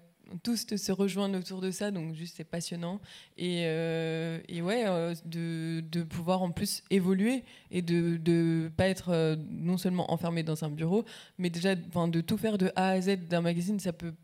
[0.44, 3.00] tous se rejoindre autour de ça donc juste c'est passionnant.
[3.36, 7.42] Et, euh, et ouais euh, de, de, pouvoir en plus évoluer
[7.72, 11.04] et de ne pas être non seulement enfermé dans un bureau
[11.38, 14.14] mais déjà de tout faire de A à Z d'un magazine ça peut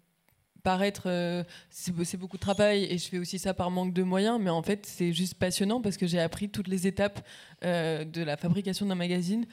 [0.67, 4.41] paraître, euh, c'est beaucoup de travail et je fais aussi ça par manque de moyens,
[4.43, 7.25] mais en fait c'est juste passionnant parce que j'ai appris toutes les étapes
[7.65, 9.47] euh, de la fabrication d'un magazine.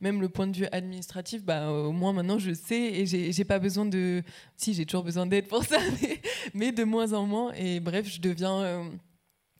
[0.00, 3.58] Même le point de vue administratif, bah, au moins maintenant je sais et j'ai pas
[3.58, 4.22] besoin de.
[4.56, 5.78] Si, j'ai toujours besoin d'aide pour ça,
[6.54, 7.52] mais, de moins en moins.
[7.54, 8.62] Et bref, je deviens.
[8.62, 8.84] Euh,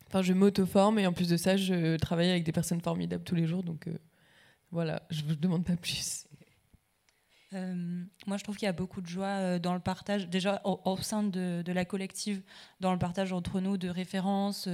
[0.06, 3.34] enfin, je m'auto-forme et en plus de ça, je travaille avec des personnes formidables tous
[3.34, 3.64] les jours.
[3.64, 3.88] Donc
[4.70, 6.29] voilà, je vous demande pas plus.
[7.52, 11.22] Moi, je trouve qu'il y a beaucoup de joie dans le partage, déjà au, sein
[11.22, 12.42] de, la collective,
[12.80, 14.68] dans le partage entre nous de références,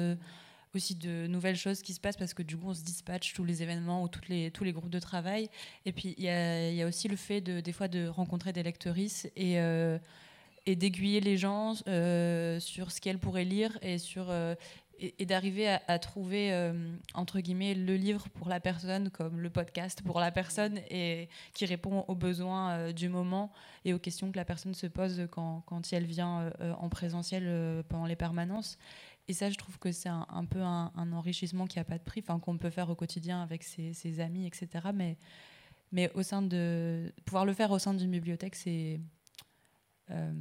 [0.77, 3.44] aussi de nouvelles choses qui se passent parce que du coup on se dispatche tous
[3.44, 5.48] les événements ou toutes les, tous les groupes de travail.
[5.85, 9.27] Et puis il y a, aussi le fait de, des fois de rencontrer des lectrices
[9.36, 9.98] et, euh,
[10.66, 14.55] d'aiguiller les gens euh, sur ce qu'elles pourraient lire et sur euh,
[14.98, 16.73] et, d'arriver à, trouver
[17.14, 21.66] entre guillemets le livre pour la personne comme le podcast pour la personne et qui
[21.66, 23.52] répond aux besoins du moment
[23.85, 28.06] et aux questions que la personne se pose quand, quand elle vient en présentiel pendant
[28.06, 28.78] les permanences
[29.28, 32.23] et ça, je trouve que c'est un, peu un, enrichissement qui n'a pas de prix,
[32.23, 34.68] qu'on peut faire au quotidien avec ses, amis, etc.
[34.94, 35.16] Mais,
[35.90, 39.01] mais au sein de, pouvoir le faire au sein d'une bibliothèque, c'est
[40.10, 40.32] euh,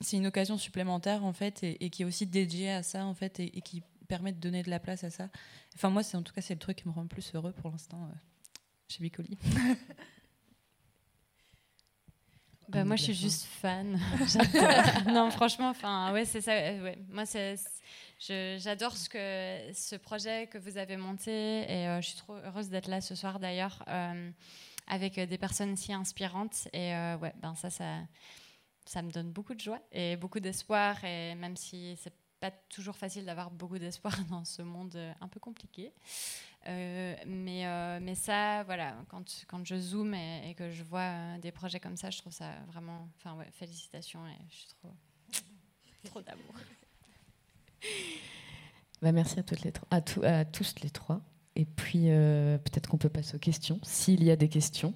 [0.00, 3.40] c'est une occasion supplémentaire, en fait, et, qui est aussi dédiée à ça, en fait,
[3.40, 5.28] et, qui permet de donner de la place à ça.
[5.74, 7.52] Enfin, moi, c'est en tout cas, c'est le truc qui me rend le plus heureux
[7.52, 8.14] pour l'instant euh,
[8.88, 9.36] chez Bicoli.
[12.68, 14.00] Bah, moi, je suis juste fan.
[15.06, 16.52] non, franchement, enfin, ouais, c'est ça.
[16.52, 16.98] Euh, ouais.
[17.10, 17.56] Moi, c'est,
[18.18, 22.68] j'adore ce que ce projet que vous avez monté et euh, je suis trop heureuse
[22.68, 24.30] d'être là ce soir d'ailleurs euh,
[24.88, 27.84] avec des personnes si inspirantes et ouais, ben ça, ça,
[28.86, 32.96] ça me donne beaucoup de joie et beaucoup d'espoir et même si c'est pas toujours
[32.96, 35.92] facile d'avoir beaucoup d'espoir dans ce monde un peu compliqué.
[36.68, 41.38] Euh, mais, euh, mais ça, voilà, quand, quand je zoome et, que je vois euh,
[41.38, 43.08] des projets comme ça, je trouve ça vraiment.
[43.16, 44.68] Enfin, félicitations et je suis
[46.02, 46.22] trop.
[46.22, 46.54] d'amour.
[49.02, 51.20] Bah, merci à, toutes les à, à tous les trois.
[51.54, 54.94] Et puis, peut-être qu'on peut passer aux questions, s'il y a des questions.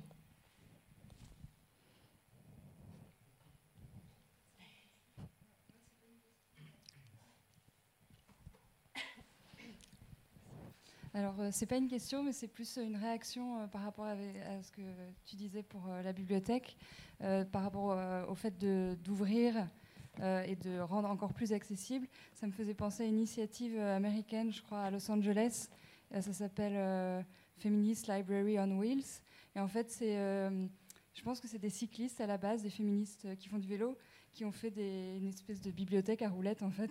[11.13, 14.15] Alors, euh, c'est pas une question, mais c'est plus une réaction euh, par rapport à,
[14.63, 14.83] ce que
[15.25, 16.77] tu disais pour euh, la bibliothèque,
[17.53, 18.57] par rapport au fait
[19.03, 19.69] d'ouvrir
[20.23, 22.09] et de rendre encore plus accessible.
[22.33, 25.69] Ça me faisait penser à une initiative américaine, je crois, à Los Angeles.
[26.13, 27.23] ça s'appelle
[27.59, 29.21] Feminist Library on Wheels.
[29.55, 33.51] Et en fait, je pense que c'est des cyclistes à la base, des féministes qui
[33.51, 33.99] font du vélo,
[34.33, 34.73] qui ont fait
[35.19, 36.91] une espèce de bibliothèque à roulettes, en fait.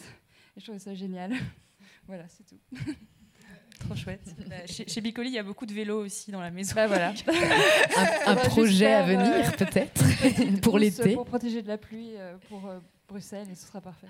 [0.55, 1.33] Et je trouvais ça génial.
[2.05, 2.59] voilà, c'est tout.
[3.79, 4.35] Trop chouette.
[4.49, 6.73] Bah, chez, Bicoli, il y a beaucoup de vélos aussi dans la maison.
[6.75, 7.13] Bah, voilà.
[8.25, 10.03] un, projet à venir, euh, peut-être,
[10.61, 11.13] pour l'été.
[11.13, 14.07] Pour protéger de la pluie euh, pour euh, Bruxelles, et ce sera parfait.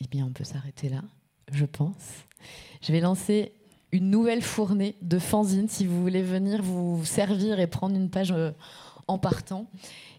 [0.00, 1.02] Eh bien, on peut s'arrêter là,
[1.50, 2.24] je pense.
[2.82, 3.52] Je vais lancer
[3.92, 8.32] une nouvelle fournée de fanzines si vous voulez venir vous servir et prendre une page
[9.08, 9.66] en partant.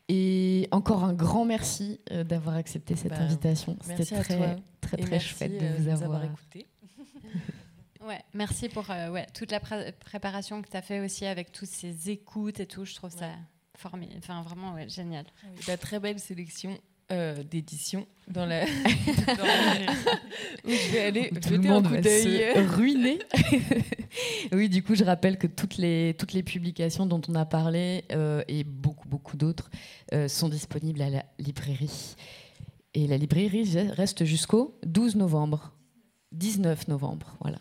[0.10, 3.78] Et encore un grand merci euh, d'avoir accepté cette bah, invitation.
[3.82, 6.68] C'était très, très, très, chouette de vous, euh, avoir, écouté.
[8.08, 11.68] ouais, merci pour euh, ouais, toute la préparation que tu as fait aussi avec toutes
[11.68, 12.86] ces écoutes et tout.
[12.86, 13.32] Je trouve ça
[13.76, 14.20] formidable.
[14.20, 15.26] Enfin, vraiment ouais, génial.
[15.68, 16.78] La très belle sélection
[17.10, 18.66] euh, d'édition dans la.
[18.66, 18.70] où
[20.70, 22.52] je vais aller Tout jeter un coup d'œil.
[22.68, 23.20] Ruiné.
[24.52, 28.04] oui, du coup, je rappelle que toutes les, toutes les publications dont on a parlé
[28.12, 29.70] euh, et beaucoup, beaucoup d'autres
[30.14, 32.18] euh, sont disponibles à la librairie.
[32.94, 35.72] Et la librairie reste jusqu'au 12 novembre.
[36.34, 37.60] 19 novembre, voilà.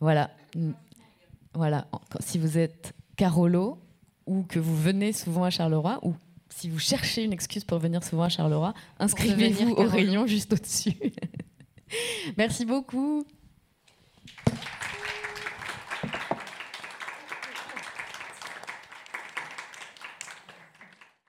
[0.00, 0.30] Voilà.
[1.52, 1.86] Voilà.
[2.20, 3.83] Si vous êtes Carolo,
[4.26, 6.14] ou que vous venez souvent à Charleroi, ou
[6.48, 10.94] si vous cherchez une excuse pour venir souvent à Charleroi, inscrivez-vous au rayon juste au-dessus.
[12.36, 13.26] Merci beaucoup.